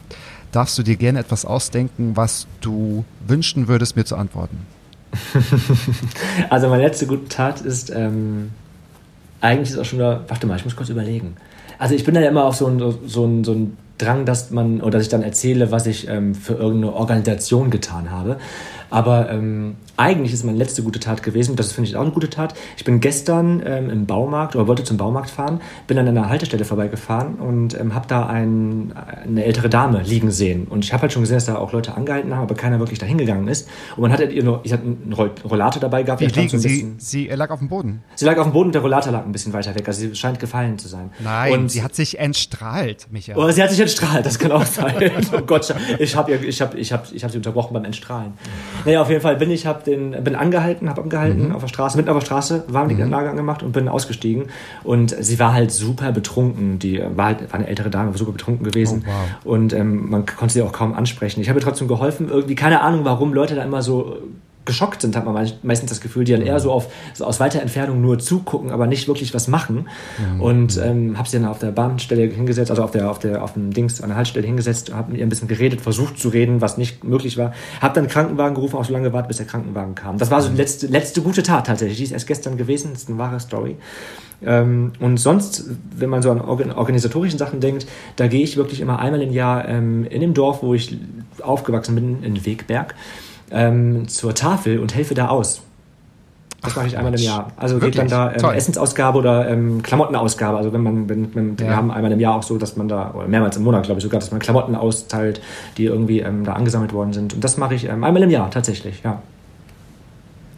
darfst 0.52 0.78
du 0.78 0.82
dir 0.82 0.96
gerne 0.96 1.18
etwas 1.18 1.44
ausdenken, 1.44 2.16
was 2.16 2.46
du 2.60 3.04
wünschen 3.26 3.68
würdest, 3.68 3.96
mir 3.96 4.04
zu 4.04 4.16
antworten. 4.16 4.58
also 6.50 6.68
meine 6.68 6.82
letzte 6.82 7.06
gute 7.06 7.28
Tat 7.28 7.60
ist, 7.60 7.90
ähm, 7.90 8.50
eigentlich 9.40 9.70
ist 9.70 9.78
auch 9.78 9.84
schon 9.84 9.98
da, 9.98 10.24
warte 10.28 10.46
mal, 10.46 10.56
ich 10.56 10.64
muss 10.64 10.76
kurz 10.76 10.88
überlegen. 10.88 11.36
Also 11.78 11.94
ich 11.94 12.04
bin 12.04 12.14
da 12.14 12.20
ja 12.20 12.28
immer 12.28 12.44
auf 12.44 12.54
so 12.54 12.66
ein, 12.66 12.78
so 12.78 13.26
ein, 13.26 13.44
so 13.44 13.52
ein 13.52 13.76
Drang, 13.98 14.24
dass 14.24 14.50
man, 14.50 14.80
oder 14.80 14.92
dass 14.92 15.02
ich 15.02 15.08
dann 15.08 15.22
erzähle, 15.22 15.70
was 15.70 15.86
ich 15.86 16.08
ähm, 16.08 16.34
für 16.34 16.54
irgendeine 16.54 16.94
Organisation 16.94 17.70
getan 17.70 18.10
habe. 18.10 18.36
Aber 18.92 19.30
ähm, 19.30 19.76
eigentlich 19.96 20.34
ist 20.34 20.44
meine 20.44 20.58
letzte 20.58 20.82
gute 20.82 21.00
Tat 21.00 21.22
gewesen, 21.22 21.56
das 21.56 21.72
finde 21.72 21.88
ich 21.88 21.96
auch 21.96 22.02
eine 22.02 22.10
gute 22.10 22.28
Tat. 22.28 22.52
Ich 22.76 22.84
bin 22.84 23.00
gestern 23.00 23.62
ähm, 23.64 23.88
im 23.88 24.04
Baumarkt 24.04 24.54
oder 24.54 24.66
wollte 24.66 24.84
zum 24.84 24.98
Baumarkt 24.98 25.30
fahren, 25.30 25.62
bin 25.86 25.98
an 25.98 26.06
einer 26.06 26.28
Haltestelle 26.28 26.66
vorbeigefahren 26.66 27.36
und 27.36 27.78
ähm, 27.80 27.94
habe 27.94 28.06
da 28.06 28.26
ein, 28.26 28.92
eine 29.24 29.44
ältere 29.46 29.70
Dame 29.70 30.02
liegen 30.02 30.30
sehen. 30.30 30.66
Und 30.68 30.84
ich 30.84 30.92
habe 30.92 31.02
halt 31.02 31.12
schon 31.12 31.22
gesehen, 31.22 31.38
dass 31.38 31.46
da 31.46 31.56
auch 31.56 31.72
Leute 31.72 31.94
angehalten 31.94 32.34
haben, 32.34 32.42
aber 32.42 32.54
keiner 32.54 32.80
wirklich 32.80 32.98
dahin 32.98 33.16
gegangen 33.16 33.48
ist. 33.48 33.66
Und 33.96 34.02
man 34.02 34.12
hat 34.12 34.20
halt 34.20 34.30
ihr 34.30 34.44
nur, 34.44 34.60
ich 34.62 34.74
hatte 34.74 34.82
einen 34.82 35.12
Rollator 35.14 35.80
dabei 35.80 36.02
gehabt. 36.02 36.20
Liegen 36.20 36.58
sie? 36.58 36.92
Sie 36.98 37.28
lag 37.28 37.48
auf 37.48 37.60
dem 37.60 37.68
Boden? 37.68 38.02
Sie 38.16 38.26
lag 38.26 38.36
auf 38.36 38.44
dem 38.44 38.52
Boden 38.52 38.66
und 38.66 38.74
der 38.74 38.82
Rollator 38.82 39.10
lag 39.10 39.24
ein 39.24 39.32
bisschen 39.32 39.54
weiter 39.54 39.74
weg. 39.74 39.88
Also 39.88 40.00
sie 40.00 40.14
scheint 40.14 40.38
gefallen 40.38 40.78
zu 40.78 40.88
sein. 40.88 41.12
Nein, 41.18 41.52
und 41.52 41.70
sie 41.70 41.82
hat 41.82 41.94
sich 41.94 42.18
entstrahlt, 42.18 43.06
Michael. 43.10 43.38
Oder 43.38 43.48
oh, 43.48 43.50
sie 43.52 43.62
hat 43.62 43.70
sich 43.70 43.80
entstrahlt, 43.80 44.26
das 44.26 44.38
kann 44.38 44.52
auch 44.52 44.66
sein. 44.66 45.12
oh 45.32 45.40
Gott, 45.46 45.74
ich 45.98 46.14
habe 46.14 46.32
ich 46.32 46.60
hab, 46.60 46.74
ich 46.74 46.92
hab, 46.92 47.10
ich 47.10 47.24
hab 47.24 47.30
sie 47.30 47.38
unterbrochen 47.38 47.72
beim 47.72 47.86
Entstrahlen. 47.86 48.34
Naja, 48.84 49.02
auf 49.02 49.08
jeden 49.08 49.20
Fall 49.20 49.36
bin 49.36 49.50
ich 49.50 49.66
hab 49.66 49.84
den, 49.84 50.12
bin 50.24 50.34
angehalten, 50.34 50.88
habe 50.88 51.02
angehalten 51.02 51.48
mhm. 51.48 51.54
auf 51.54 51.62
der 51.62 51.68
Straße, 51.68 51.96
mitten 51.96 52.08
auf 52.10 52.18
der 52.18 52.26
Straße, 52.26 52.64
Warnblinkanlage 52.68 53.24
mhm. 53.24 53.30
angemacht 53.30 53.62
und 53.62 53.72
bin 53.72 53.88
ausgestiegen. 53.88 54.44
Und 54.82 55.14
sie 55.18 55.38
war 55.38 55.52
halt 55.52 55.70
super 55.70 56.12
betrunken. 56.12 56.78
Die 56.78 57.02
war 57.14 57.26
halt 57.26 57.52
war 57.52 57.58
eine 57.58 57.68
ältere 57.68 57.90
Dame, 57.90 58.10
war 58.10 58.18
super 58.18 58.32
betrunken 58.32 58.64
gewesen. 58.64 59.04
Oh, 59.06 59.10
wow. 59.10 59.52
Und 59.52 59.72
ähm, 59.72 60.10
man 60.10 60.26
konnte 60.26 60.54
sie 60.54 60.62
auch 60.62 60.72
kaum 60.72 60.94
ansprechen. 60.94 61.40
Ich 61.40 61.48
habe 61.48 61.58
ihr 61.58 61.64
trotzdem 61.64 61.88
geholfen. 61.88 62.28
Irgendwie, 62.28 62.54
keine 62.54 62.80
Ahnung, 62.80 63.04
warum 63.04 63.32
Leute 63.32 63.54
da 63.54 63.62
immer 63.62 63.82
so 63.82 64.18
geschockt 64.64 65.02
sind, 65.02 65.16
hat 65.16 65.24
man 65.24 65.34
meistens 65.62 65.90
das 65.90 66.00
Gefühl, 66.00 66.24
die 66.24 66.32
dann 66.32 66.42
eher 66.42 66.60
so, 66.60 66.70
auf, 66.70 66.92
so 67.14 67.24
aus 67.24 67.40
weiter 67.40 67.60
Entfernung 67.60 68.00
nur 68.00 68.18
zugucken, 68.18 68.70
aber 68.70 68.86
nicht 68.86 69.08
wirklich 69.08 69.34
was 69.34 69.48
machen. 69.48 69.88
Mhm. 70.34 70.40
Und 70.40 70.80
ähm, 70.82 71.18
habe 71.18 71.28
sie 71.28 71.38
dann 71.38 71.48
auf 71.48 71.58
der 71.58 71.72
Bahnstelle 71.72 72.22
hingesetzt, 72.22 72.70
also 72.70 72.82
auf 72.82 72.92
der 72.92 73.10
auf 73.10 73.18
der 73.18 73.42
auf 73.42 73.54
dem 73.54 73.72
Dings 73.72 74.00
an 74.00 74.10
der 74.10 74.16
Haltestelle 74.16 74.46
hingesetzt, 74.46 74.94
habe 74.94 75.10
mit 75.10 75.20
ihr 75.20 75.26
ein 75.26 75.28
bisschen 75.28 75.48
geredet, 75.48 75.80
versucht 75.80 76.18
zu 76.18 76.28
reden, 76.28 76.60
was 76.60 76.78
nicht 76.78 77.02
möglich 77.04 77.36
war. 77.38 77.52
Habe 77.80 77.94
dann 77.94 78.08
Krankenwagen 78.08 78.54
gerufen, 78.54 78.76
auch 78.76 78.84
so 78.84 78.92
lange 78.92 79.08
gewartet, 79.08 79.28
bis 79.28 79.38
der 79.38 79.46
Krankenwagen 79.46 79.94
kam. 79.94 80.18
Das 80.18 80.30
war 80.30 80.40
so 80.40 80.50
die 80.50 80.56
letzte 80.56 80.86
letzte 80.86 81.22
gute 81.22 81.42
Tat 81.42 81.66
tatsächlich. 81.66 81.98
Die 81.98 82.04
ist 82.04 82.12
erst 82.12 82.26
gestern 82.26 82.56
gewesen. 82.56 82.90
Das 82.92 83.02
ist 83.02 83.08
eine 83.08 83.18
wahre 83.18 83.40
Story. 83.40 83.76
Ähm, 84.44 84.92
und 85.00 85.18
sonst, 85.18 85.64
wenn 85.96 86.10
man 86.10 86.22
so 86.22 86.30
an 86.30 86.40
organisatorischen 86.40 87.38
Sachen 87.38 87.60
denkt, 87.60 87.86
da 88.16 88.26
gehe 88.26 88.42
ich 88.42 88.56
wirklich 88.56 88.80
immer 88.80 88.98
einmal 88.98 89.22
im 89.22 89.32
Jahr 89.32 89.68
ähm, 89.68 90.04
in 90.04 90.20
dem 90.20 90.34
Dorf, 90.34 90.62
wo 90.62 90.74
ich 90.74 90.98
aufgewachsen 91.42 91.94
bin, 91.94 92.22
in 92.22 92.44
Wegberg 92.44 92.94
ähm, 93.52 94.08
zur 94.08 94.34
Tafel 94.34 94.78
und 94.78 94.94
helfe 94.94 95.14
da 95.14 95.28
aus. 95.28 95.62
Das 96.62 96.76
mache 96.76 96.86
ich 96.86 96.96
einmal 96.96 97.12
im 97.12 97.20
Jahr. 97.20 97.50
Also 97.56 97.76
Wirklich? 97.76 98.00
geht 98.00 98.12
dann 98.12 98.38
da 98.40 98.50
ähm, 98.50 98.56
Essensausgabe 98.56 99.18
oder 99.18 99.48
ähm, 99.50 99.82
Klamottenausgabe. 99.82 100.56
Also 100.56 100.72
wenn 100.72 100.82
man, 100.82 101.08
wenn, 101.08 101.34
wenn 101.34 101.56
ja. 101.56 101.66
wir 101.66 101.76
haben 101.76 101.90
einmal 101.90 102.12
im 102.12 102.20
Jahr 102.20 102.36
auch 102.36 102.42
so, 102.44 102.56
dass 102.56 102.76
man 102.76 102.88
da, 102.88 103.12
oder 103.14 103.26
mehrmals 103.26 103.56
im 103.56 103.64
Monat, 103.64 103.84
glaube 103.84 103.98
ich 103.98 104.04
sogar, 104.04 104.20
dass 104.20 104.30
man 104.30 104.38
Klamotten 104.38 104.76
austeilt, 104.76 105.40
die 105.76 105.86
irgendwie 105.86 106.20
ähm, 106.20 106.44
da 106.44 106.52
angesammelt 106.52 106.92
worden 106.92 107.12
sind. 107.12 107.34
Und 107.34 107.42
das 107.42 107.56
mache 107.56 107.74
ich 107.74 107.88
ähm, 107.88 108.04
einmal 108.04 108.22
im 108.22 108.30
Jahr 108.30 108.48
tatsächlich, 108.50 109.02
ja. 109.02 109.22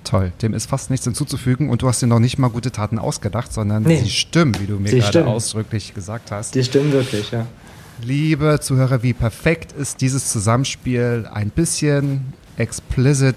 Toll, 0.05 0.33
dem 0.43 0.53
ist 0.53 0.67
fast 0.67 0.91
nichts 0.91 1.07
hinzuzufügen 1.07 1.71
und 1.71 1.81
du 1.81 1.89
hast 1.89 2.03
dir 2.03 2.07
noch 2.07 2.19
nicht 2.19 2.39
mal 2.39 2.49
gute 2.49 2.71
Taten 2.71 2.99
ausgedacht, 2.99 3.55
sondern 3.55 3.85
nee. 3.85 3.97
sie 3.97 4.11
stimmen, 4.11 4.55
wie 4.61 4.67
du 4.67 4.75
mir 4.75 4.91
sie 4.91 4.99
gerade 4.99 5.09
stimmen. 5.09 5.29
ausdrücklich 5.29 5.95
gesagt 5.95 6.31
hast. 6.31 6.55
Die 6.55 6.63
stimmen 6.63 6.93
wirklich, 6.93 7.31
ja. 7.31 7.47
Liebe 8.03 8.59
Zuhörer, 8.61 9.03
wie 9.03 9.15
perfekt 9.15 9.73
ist 9.73 10.03
dieses 10.03 10.31
Zusammenspiel? 10.31 11.27
Ein 11.33 11.49
bisschen 11.49 12.35
explicit 12.57 13.37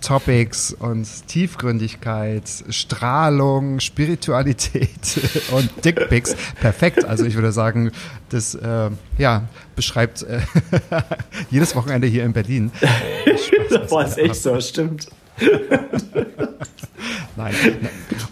Topics 0.00 0.72
und 0.72 1.06
Tiefgründigkeit, 1.26 2.44
Strahlung, 2.70 3.80
Spiritualität 3.80 4.90
und 5.52 5.70
Dickpics. 5.84 6.36
Perfekt. 6.60 7.04
Also 7.04 7.24
ich 7.24 7.34
würde 7.34 7.52
sagen, 7.52 7.90
das 8.28 8.54
äh, 8.54 8.90
ja, 9.16 9.48
beschreibt 9.74 10.22
äh, 10.22 10.40
jedes 11.50 11.74
Wochenende 11.74 12.06
hier 12.06 12.24
in 12.24 12.32
Berlin. 12.32 12.70
Boah, 13.88 14.04
ist 14.04 14.18
echt 14.18 14.36
so, 14.36 14.60
stimmt. 14.60 15.08
Nein. 17.36 17.54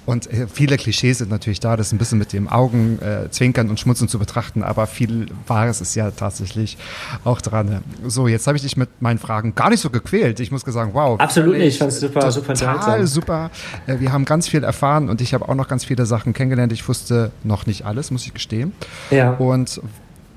Und 0.04 0.32
äh, 0.32 0.46
viele 0.52 0.76
Klischees 0.76 1.18
sind 1.18 1.30
natürlich 1.30 1.60
da, 1.60 1.76
das 1.76 1.88
ist 1.88 1.92
ein 1.92 1.98
bisschen 1.98 2.18
mit 2.18 2.32
dem 2.32 2.48
Augen 2.48 2.98
äh, 3.00 3.28
und 3.60 3.80
schmunzeln 3.80 4.08
zu 4.08 4.18
betrachten, 4.18 4.62
aber 4.62 4.86
viel 4.86 5.26
Wahres 5.46 5.80
ist 5.80 5.94
ja 5.94 6.10
tatsächlich 6.10 6.76
auch 7.24 7.40
dran. 7.40 7.82
So, 8.04 8.28
jetzt 8.28 8.46
habe 8.46 8.56
ich 8.56 8.62
dich 8.62 8.76
mit 8.76 9.00
meinen 9.00 9.18
Fragen 9.18 9.54
gar 9.54 9.70
nicht 9.70 9.80
so 9.80 9.90
gequält. 9.90 10.40
Ich 10.40 10.50
muss 10.50 10.62
sagen, 10.62 10.90
wow. 10.94 11.18
Absolut 11.20 11.56
nicht, 11.56 11.74
ich 11.74 11.78
fand 11.78 11.92
es 11.92 12.00
super, 12.00 12.30
super 12.32 12.54
Total 12.54 13.06
super. 13.06 13.50
Äh, 13.86 14.00
wir 14.00 14.12
haben 14.12 14.24
ganz 14.24 14.48
viel 14.48 14.64
erfahren 14.64 15.08
und 15.08 15.20
ich 15.20 15.34
habe 15.34 15.48
auch 15.48 15.54
noch 15.54 15.68
ganz 15.68 15.84
viele 15.84 16.06
Sachen 16.06 16.32
kennengelernt. 16.32 16.72
Ich 16.72 16.88
wusste 16.88 17.30
noch 17.44 17.66
nicht 17.66 17.84
alles, 17.84 18.10
muss 18.10 18.26
ich 18.26 18.34
gestehen. 18.34 18.72
Ja. 19.10 19.32
Und 19.32 19.80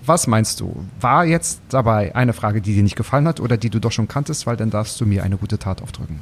was 0.06 0.26
meinst 0.28 0.60
du? 0.60 0.86
War 1.00 1.26
jetzt 1.26 1.62
dabei 1.70 2.16
eine 2.16 2.34
Frage, 2.34 2.62
die 2.62 2.74
dir 2.74 2.84
nicht 2.84 2.96
gefallen 2.96 3.28
hat 3.28 3.40
oder 3.40 3.58
die 3.58 3.70
du 3.70 3.80
doch 3.80 3.92
schon 3.92 4.08
kanntest, 4.08 4.48
weil 4.48 4.58
dann 4.58 4.72
darfst 4.72 5.00
du 5.00 5.06
mir 5.06 5.24
eine 5.24 5.38
gute 5.38 5.60
Tat 5.60 5.82
aufdrücken. 5.82 6.22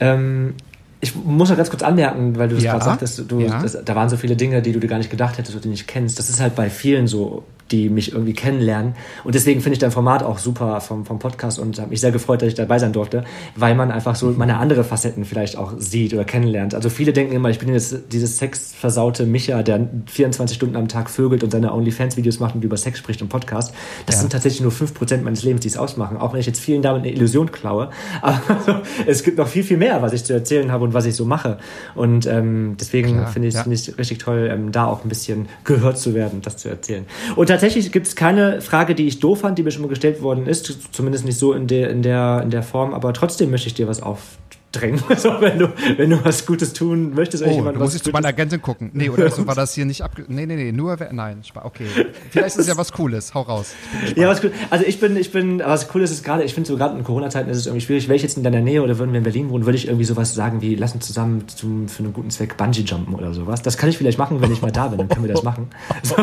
Ähm, 0.00 0.54
ich 1.00 1.14
muss 1.14 1.48
noch 1.48 1.56
ganz 1.56 1.70
kurz 1.70 1.82
anmerken, 1.82 2.36
weil 2.38 2.48
du 2.48 2.56
es 2.56 2.62
Ja. 2.64 2.72
gerade 2.72 2.84
sagtest, 2.84 3.24
du, 3.28 3.40
Ja. 3.40 3.62
das, 3.62 3.78
da 3.84 3.94
waren 3.94 4.08
so 4.08 4.16
viele 4.16 4.36
Dinge, 4.36 4.60
die 4.62 4.72
du 4.72 4.80
dir 4.80 4.88
gar 4.88 4.98
nicht 4.98 5.10
gedacht 5.10 5.38
hättest 5.38 5.54
oder 5.54 5.62
die 5.62 5.68
nicht 5.70 5.88
kennst. 5.88 6.18
Das 6.18 6.28
ist 6.28 6.40
halt 6.40 6.54
bei 6.54 6.68
vielen 6.68 7.06
so, 7.06 7.44
die 7.70 7.88
mich 7.88 8.12
irgendwie 8.12 8.32
kennenlernen. 8.32 8.94
Und 9.22 9.36
deswegen 9.36 9.60
finde 9.60 9.74
ich 9.74 9.78
dein 9.78 9.92
Format 9.92 10.24
auch 10.24 10.38
super 10.38 10.80
vom, 10.80 11.06
vom 11.06 11.20
Podcast 11.20 11.60
und 11.60 11.78
habe 11.78 11.90
mich 11.90 12.00
sehr 12.00 12.10
gefreut, 12.10 12.42
dass 12.42 12.48
ich 12.48 12.54
dabei 12.56 12.80
sein 12.80 12.92
durfte, 12.92 13.22
weil 13.54 13.76
man 13.76 13.92
einfach 13.92 14.16
so 14.16 14.26
meine 14.36 14.56
andere 14.58 14.82
Facetten 14.82 15.24
vielleicht 15.24 15.56
auch 15.56 15.74
sieht 15.78 16.12
oder 16.12 16.24
kennenlernt. 16.24 16.74
Also 16.74 16.90
viele 16.90 17.12
denken 17.12 17.32
immer, 17.32 17.48
ich 17.48 17.60
bin 17.60 17.72
jetzt 17.72 17.96
dieses 18.12 18.38
sexversaute 18.38 19.24
Micha, 19.24 19.62
der 19.62 19.88
24 20.06 20.56
Stunden 20.56 20.74
am 20.74 20.88
Tag 20.88 21.08
vögelt 21.10 21.44
und 21.44 21.52
seine 21.52 21.72
OnlyFans-Videos 21.72 22.40
macht 22.40 22.56
und 22.56 22.64
über 22.64 22.76
Sex 22.76 22.98
spricht 22.98 23.20
im 23.20 23.28
Podcast. 23.28 23.72
Das 24.06 24.16
Ja. 24.16 24.20
sind 24.22 24.32
tatsächlich 24.32 24.62
nur 24.62 24.72
5% 24.72 25.22
meines 25.22 25.44
Lebens, 25.44 25.62
die 25.62 25.68
es 25.68 25.76
ausmachen. 25.76 26.16
Auch 26.16 26.32
wenn 26.32 26.40
ich 26.40 26.46
jetzt 26.46 26.60
vielen 26.60 26.82
damit 26.82 27.02
eine 27.04 27.12
Illusion 27.12 27.52
klaue. 27.52 27.90
Aber 28.20 28.82
es 29.06 29.22
gibt 29.22 29.38
noch 29.38 29.46
viel, 29.48 29.62
viel 29.62 29.76
mehr, 29.76 30.02
was 30.02 30.12
ich 30.12 30.24
zu 30.24 30.32
erzählen 30.32 30.72
habe 30.72 30.89
und 30.90 30.94
was 30.94 31.06
ich 31.06 31.14
so 31.14 31.24
mache. 31.24 31.58
Und 31.94 32.26
ähm, 32.26 32.76
deswegen 32.78 33.26
finde 33.28 33.48
ich 33.48 33.54
es 33.54 33.58
ja. 33.58 33.62
finde 33.62 33.74
ich 33.76 33.88
es 33.88 33.98
richtig 33.98 34.18
toll, 34.18 34.48
ähm, 34.52 34.72
da 34.72 34.86
auch 34.86 35.04
ein 35.04 35.08
bisschen 35.08 35.48
gehört 35.64 35.98
zu 35.98 36.14
werden, 36.14 36.42
das 36.42 36.56
zu 36.56 36.68
erzählen. 36.68 37.06
Und 37.36 37.46
tatsächlich 37.46 37.92
gibt 37.92 38.06
es 38.06 38.16
keine 38.16 38.60
Frage, 38.60 38.94
die 38.94 39.06
ich 39.06 39.20
doof 39.20 39.40
fand, 39.40 39.58
die 39.58 39.62
mir 39.62 39.70
schon 39.70 39.82
mal 39.82 39.88
gestellt 39.88 40.22
worden 40.22 40.46
ist. 40.46 40.92
Zumindest 40.92 41.24
nicht 41.24 41.38
so 41.38 41.52
in 41.52 41.66
der, 41.66 41.90
in 41.90 42.02
der, 42.02 42.40
in 42.42 42.50
der 42.50 42.62
Form. 42.62 42.92
Aber 42.92 43.12
trotzdem 43.12 43.50
möchte 43.50 43.68
ich 43.68 43.74
dir 43.74 43.86
was 43.86 44.02
aufdrängen. 44.70 45.02
Also 45.10 45.40
wenn 45.40 45.58
du, 45.58 45.72
wenn 45.96 46.10
du 46.10 46.24
was 46.24 46.46
Gutes 46.46 46.72
tun 46.72 47.14
möchtest, 47.14 47.44
Oh, 47.44 47.50
jemand 47.50 47.78
musst 47.78 47.94
jetzt 47.94 48.04
zu 48.04 48.10
meiner 48.10 48.28
Agentin 48.28 48.62
gucken. 48.62 48.90
Nee, 48.94 49.10
oder 49.10 49.30
so 49.30 49.46
war 49.46 49.54
das 49.54 49.74
hier 49.74 49.84
nicht 49.84 50.02
abge... 50.02 50.24
Nee, 50.28 50.46
nee, 50.46 50.56
nee, 50.56 50.72
nur... 50.72 50.96
Nein, 51.12 51.42
okay. 51.62 51.86
Vielleicht 52.30 52.48
ist 52.48 52.58
es 52.58 52.66
ja 52.68 52.76
was 52.76 52.92
Cooles. 52.92 53.34
Hau 53.34 53.42
raus. 53.42 53.74
Ich. 54.06 54.16
Ja, 54.16 54.28
was 54.28 54.42
cool. 54.42 54.52
Also 54.70 54.84
ich 54.86 55.00
bin, 55.00 55.16
ich 55.16 55.32
bin, 55.32 55.60
was 55.60 55.88
cool 55.94 56.02
ist, 56.02 56.10
ist 56.10 56.24
gerade, 56.24 56.44
ich 56.44 56.54
finde 56.54 56.68
so 56.68 56.76
gerade 56.76 56.96
in 56.96 57.04
Corona-Zeiten 57.04 57.50
ist 57.50 57.56
es 57.56 57.66
irgendwie 57.66 57.84
schwierig. 57.84 58.08
Wäre 58.08 58.16
ich 58.16 58.22
jetzt 58.22 58.36
in 58.36 58.44
deiner 58.44 58.60
Nähe 58.60 58.82
oder 58.82 58.98
würden 58.98 59.12
wir 59.12 59.18
in 59.18 59.24
Berlin 59.24 59.50
wohnen, 59.50 59.66
würde 59.66 59.76
ich 59.76 59.86
irgendwie 59.86 60.04
sowas 60.04 60.34
sagen 60.34 60.62
wie, 60.62 60.74
lass 60.74 60.94
uns 60.94 61.06
zusammen 61.06 61.48
zum, 61.48 61.88
für 61.88 62.02
einen 62.02 62.12
guten 62.12 62.30
Zweck 62.30 62.56
Bungee 62.56 62.82
jumpen 62.82 63.14
oder 63.14 63.34
sowas. 63.34 63.62
Das 63.62 63.76
kann 63.76 63.88
ich 63.88 63.98
vielleicht 63.98 64.18
machen, 64.18 64.40
wenn 64.40 64.52
ich 64.52 64.62
mal 64.62 64.72
da 64.72 64.88
bin, 64.88 64.98
dann 64.98 65.08
können 65.08 65.26
wir 65.26 65.32
das 65.32 65.42
machen. 65.42 65.68
So. 66.02 66.16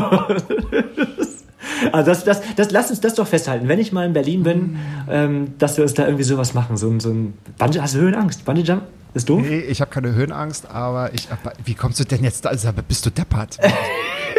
Also 1.91 2.11
das, 2.11 2.23
das, 2.23 2.41
das, 2.55 2.71
lass 2.71 2.89
uns 2.89 2.99
das 3.01 3.15
doch 3.15 3.27
festhalten. 3.27 3.67
Wenn 3.67 3.79
ich 3.79 3.91
mal 3.91 4.05
in 4.05 4.13
Berlin 4.13 4.43
bin, 4.43 4.77
ähm, 5.09 5.53
dass 5.57 5.77
wir 5.77 5.83
uns 5.83 5.93
da 5.93 6.05
irgendwie 6.05 6.23
sowas 6.23 6.53
machen. 6.53 6.77
So, 6.77 6.89
ein- 6.89 6.99
so 6.99 7.09
ein 7.09 7.33
Bungee, 7.57 7.79
hast 7.79 7.95
du 7.95 7.99
Höhenangst? 7.99 8.45
Bungee 8.45 8.61
Jump? 8.61 8.83
Ist 9.13 9.29
doof? 9.29 9.41
Nee, 9.41 9.59
ich 9.59 9.81
habe 9.81 9.89
keine 9.89 10.13
Höhenangst, 10.13 10.69
aber 10.69 11.11
ich... 11.13 11.27
Aber 11.31 11.53
wie 11.65 11.73
kommst 11.73 11.99
du 11.99 12.03
denn 12.03 12.23
jetzt 12.23 12.45
da? 12.45 12.49
Also, 12.49 12.69
bist 12.87 13.05
du 13.05 13.09
deppert? 13.09 13.57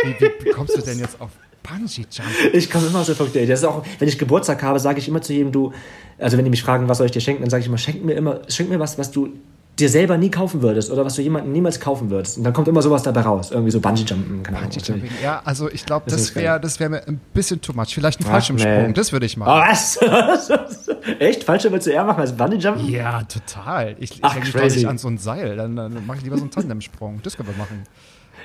Wie, 0.05 0.15
wie, 0.45 0.51
kommst 0.51 0.77
du 0.77 0.81
denn 0.81 0.99
jetzt 1.01 1.21
auf 1.21 1.31
Bungee-Jump? 1.65 2.55
Ich 2.55 2.71
komme 2.71 2.87
immer 2.87 3.01
aus 3.01 3.07
der 3.07 3.17
verrückte. 3.17 3.45
Das 3.47 3.61
ist 3.61 3.65
auch, 3.65 3.85
wenn 3.99 4.07
ich 4.09 4.17
Geburtstag 4.19 4.63
habe, 4.63 4.79
sage 4.79 5.01
ich 5.01 5.09
immer 5.09 5.21
zu 5.23 5.33
jedem, 5.33 5.51
du, 5.51 5.73
also 6.19 6.37
wenn 6.39 6.45
die 6.45 6.51
mich 6.53 6.63
fragen, 6.63 6.89
was 6.89 6.99
soll 6.99 7.07
ich 7.07 7.13
dir 7.13 7.21
schenken, 7.21 7.43
dann 7.43 7.51
sage 7.51 7.63
ich 7.63 7.67
immer, 7.67 7.79
schenk 7.79 8.05
mir 8.05 8.13
immer, 8.15 8.41
schenk 8.49 8.69
mir 8.71 8.79
was, 8.79 8.97
was 8.99 9.11
du 9.11 9.31
dir 9.79 9.89
selber 9.89 10.17
nie 10.17 10.31
kaufen 10.31 10.63
würdest 10.63 10.91
oder 10.91 11.05
was 11.05 11.15
du 11.15 11.23
jemandem 11.23 11.53
niemals 11.53 11.79
kaufen 11.81 12.11
würdest. 12.11 12.39
Und 12.39 12.45
dann 12.45 12.53
kommt 12.53 12.69
immer 12.69 12.83
sowas 12.83 13.03
dabei 13.03 13.21
raus. 13.21 13.51
Irgendwie 13.51 13.71
so 13.71 13.81
Bungee-Jumpen. 13.81 14.43
Bungee-Jumping. 14.43 15.11
Ja, 15.23 15.41
also 15.45 15.71
ich 15.71 15.87
glaube, 15.87 16.11
Das 16.11 16.33
das 16.33 16.35
wäre 16.35 16.61
wär 16.79 16.89
mir 16.89 17.07
ein 17.07 17.21
bisschen 17.33 17.61
too 17.61 17.73
much. 17.73 17.95
Vielleicht 17.95 18.21
ein 18.21 18.25
Fallschirmsprung, 18.25 18.87
nee. 18.89 18.93
das 18.93 19.13
würde 19.13 19.27
ich 19.27 19.37
Oh, 19.37 19.41
mal. 19.41 19.69
was? 19.71 19.99
Echt? 21.19 21.45
Falsche 21.45 21.71
willst 21.73 21.87
du 21.87 21.91
eher 21.91 22.05
machen 22.05 22.21
als 22.21 22.33
Bungee-Jumpen? 22.37 22.89
Ja, 22.89 23.23
total. 23.23 23.97
Ich, 23.99 24.23
ich 24.23 24.35
hänge 24.35 24.45
mich 24.45 24.75
nicht 24.77 24.87
an 24.89 24.99
so 24.99 25.09
ein 25.09 25.19
Seil. 25.19 25.57
Dann, 25.57 25.77
dann 25.77 26.07
mache 26.07 26.19
ich 26.19 26.25
lieber 26.25 26.37
so 26.37 26.43
einen 26.43 26.51
Tandemsprung. 26.51 27.21
Das 27.23 27.37
können 27.37 27.49
wir 27.49 27.57
machen. 27.57 27.85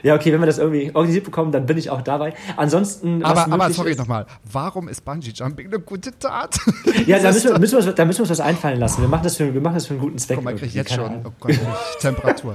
Ja, 0.03 0.15
okay, 0.15 0.31
wenn 0.33 0.41
wir 0.41 0.45
das 0.45 0.57
irgendwie 0.57 0.91
organisiert 0.93 1.23
bekommen, 1.25 1.51
dann 1.51 1.65
bin 1.65 1.77
ich 1.77 1.89
auch 1.89 2.01
dabei. 2.01 2.33
Ansonsten, 2.57 3.23
Aber, 3.23 3.51
aber 3.51 3.71
sorry 3.71 3.95
nochmal. 3.95 4.25
Warum 4.51 4.87
ist 4.89 5.03
Bungee-Jumping 5.05 5.67
eine 5.67 5.79
gute 5.79 6.17
Tat? 6.19 6.59
Ja, 7.07 7.19
da 7.19 7.31
müssen, 7.31 7.49
wir, 7.51 7.59
müssen 7.59 7.77
wir, 7.79 7.85
uns- 7.87 7.95
da 7.95 8.05
müssen 8.05 8.19
wir 8.19 8.23
uns 8.23 8.29
was 8.29 8.39
einfallen 8.39 8.79
lassen. 8.79 9.01
Wir 9.01 9.07
machen 9.09 9.23
das 9.23 9.35
für, 9.37 9.53
wir 9.53 9.59
machen 9.61 9.73
das 9.75 9.87
für 9.87 9.93
einen 9.93 10.01
guten 10.01 10.17
Zweck. 10.17 10.35
Guck 10.37 10.45
mal, 10.45 10.53
ich 10.53 10.59
krieg 10.61 10.75
irgendwie, 10.75 10.77
jetzt 10.79 10.93
schon. 10.93 11.25
Oh 11.25 11.31
Gott, 11.39 11.51
ich- 11.51 11.99
Temperatur. 12.01 12.53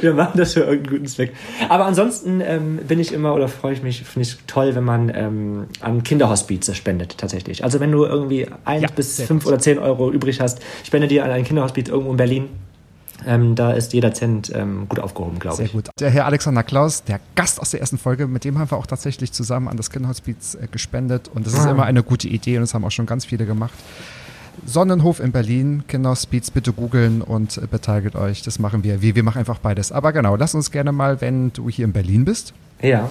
Wir 0.00 0.14
machen 0.14 0.32
das 0.38 0.52
für 0.54 0.60
irgendeinen 0.60 0.96
guten 0.96 1.06
Zweck. 1.06 1.32
Aber 1.68 1.86
ansonsten 1.86 2.40
ähm, 2.40 2.76
bin 2.86 2.98
ich 3.00 3.12
immer 3.12 3.34
oder 3.34 3.48
freue 3.48 3.72
ich 3.72 3.82
mich, 3.82 4.02
finde 4.04 4.28
ich 4.28 4.36
toll, 4.46 4.74
wenn 4.74 4.84
man 4.84 5.10
ähm, 5.14 5.66
an 5.80 6.02
Kinderhospize 6.02 6.74
spendet, 6.74 7.18
tatsächlich. 7.18 7.64
Also 7.64 7.80
wenn 7.80 7.90
du 7.92 8.04
irgendwie 8.04 8.46
eins 8.64 8.82
Ja, 8.82 8.88
bis 8.94 9.20
fünf 9.22 9.44
gut. 9.44 9.52
oder 9.52 9.58
zehn 9.60 9.78
Euro 9.78 10.10
übrig 10.10 10.40
hast, 10.40 10.60
spende 10.84 11.08
dir 11.08 11.24
an 11.24 11.30
ein 11.30 11.44
Kinderhospiz 11.44 11.88
irgendwo 11.88 12.10
in 12.12 12.16
Berlin. 12.16 12.48
Ähm, 13.26 13.54
da 13.54 13.72
ist 13.72 13.92
jeder 13.92 14.12
Cent 14.14 14.50
ähm, 14.54 14.88
gut 14.88 14.98
aufgehoben, 14.98 15.38
glaube 15.38 15.56
Sehr 15.56 15.66
ich. 15.66 15.72
gut. 15.72 15.90
Der 15.98 16.10
Herr 16.10 16.26
Alexander 16.26 16.62
Klaus, 16.62 17.04
der 17.04 17.20
Gast 17.34 17.60
aus 17.60 17.70
der 17.70 17.80
ersten 17.80 17.98
Folge, 17.98 18.26
mit 18.26 18.44
dem 18.44 18.58
haben 18.58 18.70
wir 18.70 18.78
auch 18.78 18.86
tatsächlich 18.86 19.32
zusammen 19.32 19.68
an 19.68 19.76
das 19.76 19.90
Kinderhospiz 19.90 20.54
äh, 20.54 20.66
gespendet. 20.70 21.28
Und 21.34 21.46
das 21.46 21.54
ist 21.54 21.60
Ah. 21.66 21.70
immer 21.70 21.84
eine 21.84 22.02
gute 22.02 22.28
Idee 22.28 22.56
und 22.56 22.62
das 22.62 22.74
haben 22.74 22.84
auch 22.84 22.90
schon 22.90 23.06
ganz 23.06 23.24
viele 23.26 23.46
gemacht. 23.46 23.72
Sonnenhof 24.66 25.20
in 25.20 25.32
Berlin, 25.32 25.84
Kinderhospiz, 25.88 26.50
bitte 26.50 26.72
googeln 26.72 27.22
und 27.22 27.56
äh, 27.58 27.66
beteiligt 27.70 28.16
euch. 28.16 28.42
Das 28.42 28.58
machen 28.58 28.84
wir. 28.84 29.00
Wir, 29.00 29.14
wir 29.14 29.22
machen 29.22 29.38
einfach 29.38 29.58
beides. 29.58 29.92
Aber 29.92 30.12
genau, 30.12 30.36
lass 30.36 30.54
uns 30.54 30.70
gerne 30.70 30.92
mal, 30.92 31.20
wenn 31.20 31.52
du 31.52 31.68
hier 31.70 31.84
in 31.84 31.92
Berlin 31.92 32.24
bist. 32.24 32.52
Ja. 32.82 33.10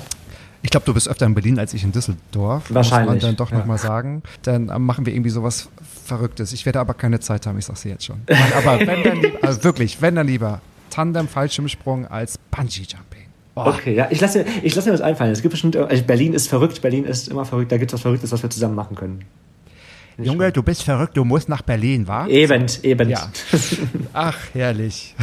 Ich 0.61 0.71
glaube, 0.71 0.85
du 0.85 0.93
bist 0.93 1.07
öfter 1.07 1.25
in 1.25 1.33
Berlin 1.35 1.57
als 1.57 1.73
ich 1.73 1.83
in 1.85 1.91
Düsseldorf. 1.93 2.65
Wahrscheinlich, 2.69 3.13
Muss 3.15 3.23
man 3.23 3.29
dann 3.29 3.35
doch 3.37 3.51
ja. 3.51 3.57
nochmal 3.59 3.77
sagen. 3.77 4.21
Dann 4.43 4.69
ähm, 4.69 4.85
machen 4.85 5.05
wir 5.05 5.13
irgendwie 5.13 5.29
sowas 5.29 5.69
Verrücktes. 6.09 6.51
Ich 6.51 6.65
werde 6.65 6.79
aber 6.79 6.93
keine 6.93 7.19
Zeit 7.21 7.47
haben, 7.47 7.57
ich 7.57 7.65
sag's 7.65 7.81
dir 7.83 7.89
jetzt 7.91 8.05
schon. 8.05 8.21
Nein, 8.27 8.51
aber 8.57 8.79
wenn 8.79 9.03
dann 9.03 9.21
lieber, 9.21 9.37
also 9.43 9.63
wirklich, 9.63 10.01
wenn 10.01 10.15
dann 10.15 10.27
lieber 10.27 10.61
Tandem, 10.89 11.27
Fallschirmsprung 11.27 12.05
als 12.07 12.37
Bungee-Jumping. 12.51 13.27
Oh, 13.55 13.63
Okay, 13.67 13.95
ja, 13.95 14.07
ich 14.09 14.19
lasse, 14.19 14.45
ich 14.63 14.75
lasse 14.75 14.89
mir 14.89 14.93
was 14.93 15.01
einfallen. 15.01 15.31
Es 15.31 15.41
gibt 15.41 15.51
bestimmt, 15.51 15.75
also 15.75 16.03
Berlin 16.03 16.33
ist 16.33 16.47
verrückt, 16.49 16.81
Berlin 16.81 17.05
ist 17.05 17.27
immer 17.29 17.45
verrückt, 17.45 17.71
da 17.71 17.77
gibt 17.77 17.91
es 17.91 17.93
was 17.93 18.01
Verrücktes, 18.01 18.31
was 18.31 18.43
wir 18.43 18.49
zusammen 18.49 18.75
machen 18.75 18.95
können. 18.95 19.25
Junge, 20.21 20.51
du 20.51 20.63
bist 20.63 20.83
verrückt, 20.83 21.15
du 21.15 21.23
musst 21.23 21.49
nach 21.49 21.61
Berlin, 21.61 22.07
wa? 22.07 22.27
Eben, 22.27 22.65
eben. 22.83 23.09
Ja. 23.09 23.29
Ach, 24.13 24.37
herrlich. 24.53 25.15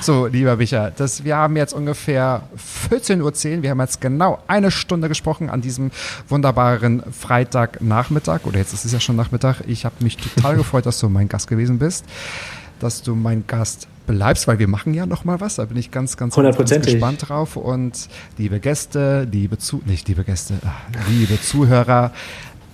so, 0.00 0.26
lieber 0.26 0.56
Micha, 0.56 0.90
das, 0.90 1.24
wir 1.24 1.36
haben 1.36 1.56
jetzt 1.56 1.72
ungefähr 1.72 2.42
14.10 2.90 3.20
Uhr. 3.56 3.62
Wir 3.62 3.70
haben 3.70 3.80
jetzt 3.80 4.00
genau 4.00 4.42
eine 4.46 4.70
Stunde 4.70 5.08
gesprochen 5.08 5.50
an 5.50 5.60
diesem 5.60 5.90
wunderbaren 6.28 7.02
Freitagnachmittag. 7.12 8.44
Oder 8.44 8.58
jetzt 8.58 8.72
ist 8.72 8.84
es 8.84 8.92
ja 8.92 9.00
schon 9.00 9.16
Nachmittag. 9.16 9.62
Ich 9.66 9.84
habe 9.84 9.96
mich 10.00 10.16
total 10.16 10.56
gefreut, 10.56 10.86
dass 10.86 11.00
du 11.00 11.08
mein 11.08 11.28
Gast 11.28 11.48
gewesen 11.48 11.78
bist. 11.78 12.04
Dass 12.78 13.02
du 13.02 13.14
mein 13.14 13.46
Gast 13.46 13.88
bleibst, 14.06 14.46
weil 14.46 14.58
wir 14.58 14.68
machen 14.68 14.94
ja 14.94 15.06
noch 15.06 15.24
mal 15.24 15.40
was. 15.40 15.56
Da 15.56 15.64
bin 15.64 15.76
ich 15.76 15.90
ganz, 15.90 16.16
ganz, 16.16 16.34
ganz, 16.36 16.56
gespannt 16.56 17.28
drauf. 17.28 17.56
Und 17.56 18.08
liebe 18.38 18.60
Gäste, 18.60 19.26
liebe 19.30 19.58
Zu 19.58 19.82
nicht 19.84 20.08
liebe 20.08 20.24
Gäste, 20.24 20.54
ah, 20.64 20.74
liebe 21.08 21.40
Zuhörer, 21.40 22.12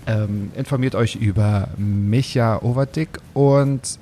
ähm, 0.07 0.51
informiert 0.57 0.95
euch 0.95 1.17
über 1.17 1.69
Micha 1.77 2.59
Overdick 2.63 3.19
und 3.35 3.99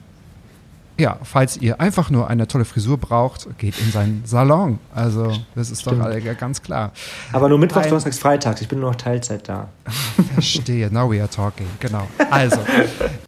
ja, 0.98 1.18
falls 1.22 1.56
ihr 1.56 1.80
einfach 1.80 2.10
nur 2.10 2.28
eine 2.28 2.46
tolle 2.46 2.66
Frisur 2.66 2.98
braucht, 2.98 3.56
geht 3.56 3.78
in 3.80 3.90
seinen 3.90 4.22
Salon. 4.26 4.78
Also, 4.94 5.32
das 5.54 5.70
ist 5.70 5.86
doch 5.86 5.92
Stimmt. 5.92 6.04
alle 6.04 6.20
ganz 6.34 6.60
klar. 6.60 6.92
Aber 7.32 7.48
nur 7.48 7.58
Mittwochs, 7.58 7.84
Ein- 7.84 7.88
Donnerstags, 7.88 8.18
Freitags. 8.18 8.60
Ich 8.60 8.68
bin 8.68 8.80
nur 8.80 8.90
noch 8.90 8.96
Teilzeit 8.98 9.48
da. 9.48 9.68
Verstehe, 10.34 10.92
now 10.92 11.10
we 11.10 11.18
are 11.18 11.30
talking, 11.30 11.66
genau. 11.78 12.06
Also, 12.30 12.58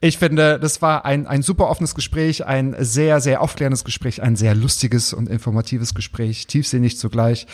ich 0.03 0.19
finde, 0.19 0.59
das 0.61 0.83
war 0.83 1.07
ein, 1.07 1.27
ein 1.27 1.41
super 1.41 1.71
offenes 1.71 1.95
Gespräch, 1.95 2.45
ein 2.45 2.77
sehr, 2.79 3.23
sehr 3.23 3.41
aufklärendes 3.41 3.85
Gespräch, 3.85 4.21
ein 4.21 4.37
sehr 4.37 4.55
lustiges 4.55 5.15
und 5.15 5.31
informatives 5.31 5.95
Gespräch, 5.95 6.47
tiefsinnig 6.47 6.99
zugleich. 6.99 7.47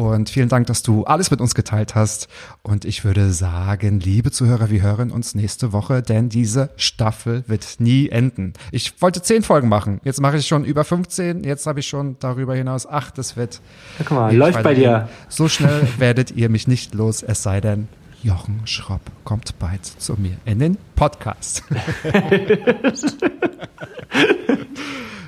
Und 0.00 0.30
vielen 0.30 0.48
Dank, 0.48 0.66
dass 0.66 0.82
du 0.82 1.04
alles 1.04 1.30
mit 1.30 1.42
uns 1.42 1.54
geteilt 1.54 1.94
hast. 1.94 2.28
Und 2.62 2.86
ich 2.86 3.04
würde 3.04 3.34
sagen, 3.34 4.00
liebe 4.00 4.30
Zuhörer, 4.30 4.70
wir 4.70 4.80
hören 4.80 5.10
uns 5.10 5.34
nächste 5.34 5.74
Woche, 5.74 6.00
denn 6.00 6.30
diese 6.30 6.70
Staffel 6.76 7.44
wird 7.48 7.66
nie 7.80 8.08
enden. 8.08 8.54
Ich 8.72 9.02
wollte 9.02 9.20
zehn 9.20 9.42
Folgen 9.42 9.68
machen. 9.68 10.00
Jetzt 10.02 10.18
mache 10.22 10.38
ich 10.38 10.46
schon 10.46 10.64
über 10.64 10.84
15. 10.84 11.44
Jetzt 11.44 11.66
habe 11.66 11.80
ich 11.80 11.86
schon 11.86 12.16
darüber 12.18 12.54
hinaus 12.54 12.86
acht. 12.86 13.18
Das 13.18 13.36
wird 13.36 13.60
Ja, 13.98 14.06
guck 14.08 14.16
mal, 14.16 14.34
läuft 14.34 14.62
bei 14.62 14.72
dir. 14.72 15.10
So 15.28 15.50
schnell 15.50 15.86
werdet 15.98 16.30
ihr 16.30 16.48
mich 16.48 16.66
nicht 16.66 16.94
los, 16.94 17.22
es 17.22 17.42
sei 17.42 17.60
denn, 17.60 17.86
Jochen 18.22 18.66
Schropp 18.66 19.00
kommt 19.24 19.58
bald 19.58 19.84
zu 19.84 20.14
mir 20.14 20.36
in 20.44 20.58
den 20.58 20.76
Podcast. 20.94 21.62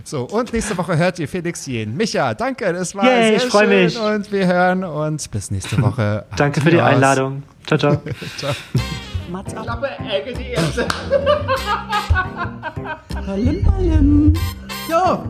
so, 0.05 0.25
und 0.25 0.53
nächste 0.53 0.77
Woche 0.77 0.97
hört 0.99 1.19
ihr 1.19 1.29
Felix 1.29 1.65
Jen. 1.67 1.97
Micha, 1.97 2.35
danke, 2.35 2.71
das 2.73 2.95
war 2.95 3.05
Yay, 3.05 3.23
sehr 3.23 3.37
ich 3.37 3.43
freu 3.45 3.61
schön 3.61 3.85
mich. 3.85 3.99
und 3.99 4.33
wir 4.33 4.47
hören 4.47 4.85
uns 4.85 5.29
bis 5.29 5.51
nächste 5.51 5.81
Woche. 5.81 6.27
Danke 6.37 6.61
für 6.61 6.71
die. 6.71 6.81
Einladung. 6.81 7.43
Ciao, 7.67 7.79
ciao. 7.79 8.03
Ciao. 8.37 8.53
Mats 9.31 9.55
ab. 9.55 9.63
Klappe, 9.65 9.89
Ecke, 10.11 10.35
die 10.35 10.51
erste. 10.51 10.87
Ballim, 13.27 13.63
ballim. 13.63 14.33
So, 14.89 15.25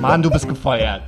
Mann, 0.00 0.22
du 0.22 0.30
bist 0.30 0.48
gefeuert 0.48 1.02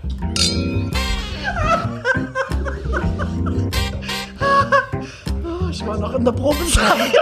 ich 5.82 5.86
mal 5.88 5.98
noch 5.98 6.14
in 6.14 6.24
der 6.24 6.32
Probe 6.32 6.56
Probezeit. 6.56 7.12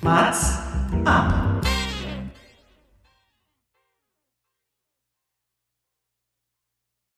Mats 0.00 0.58
ab. 1.04 1.65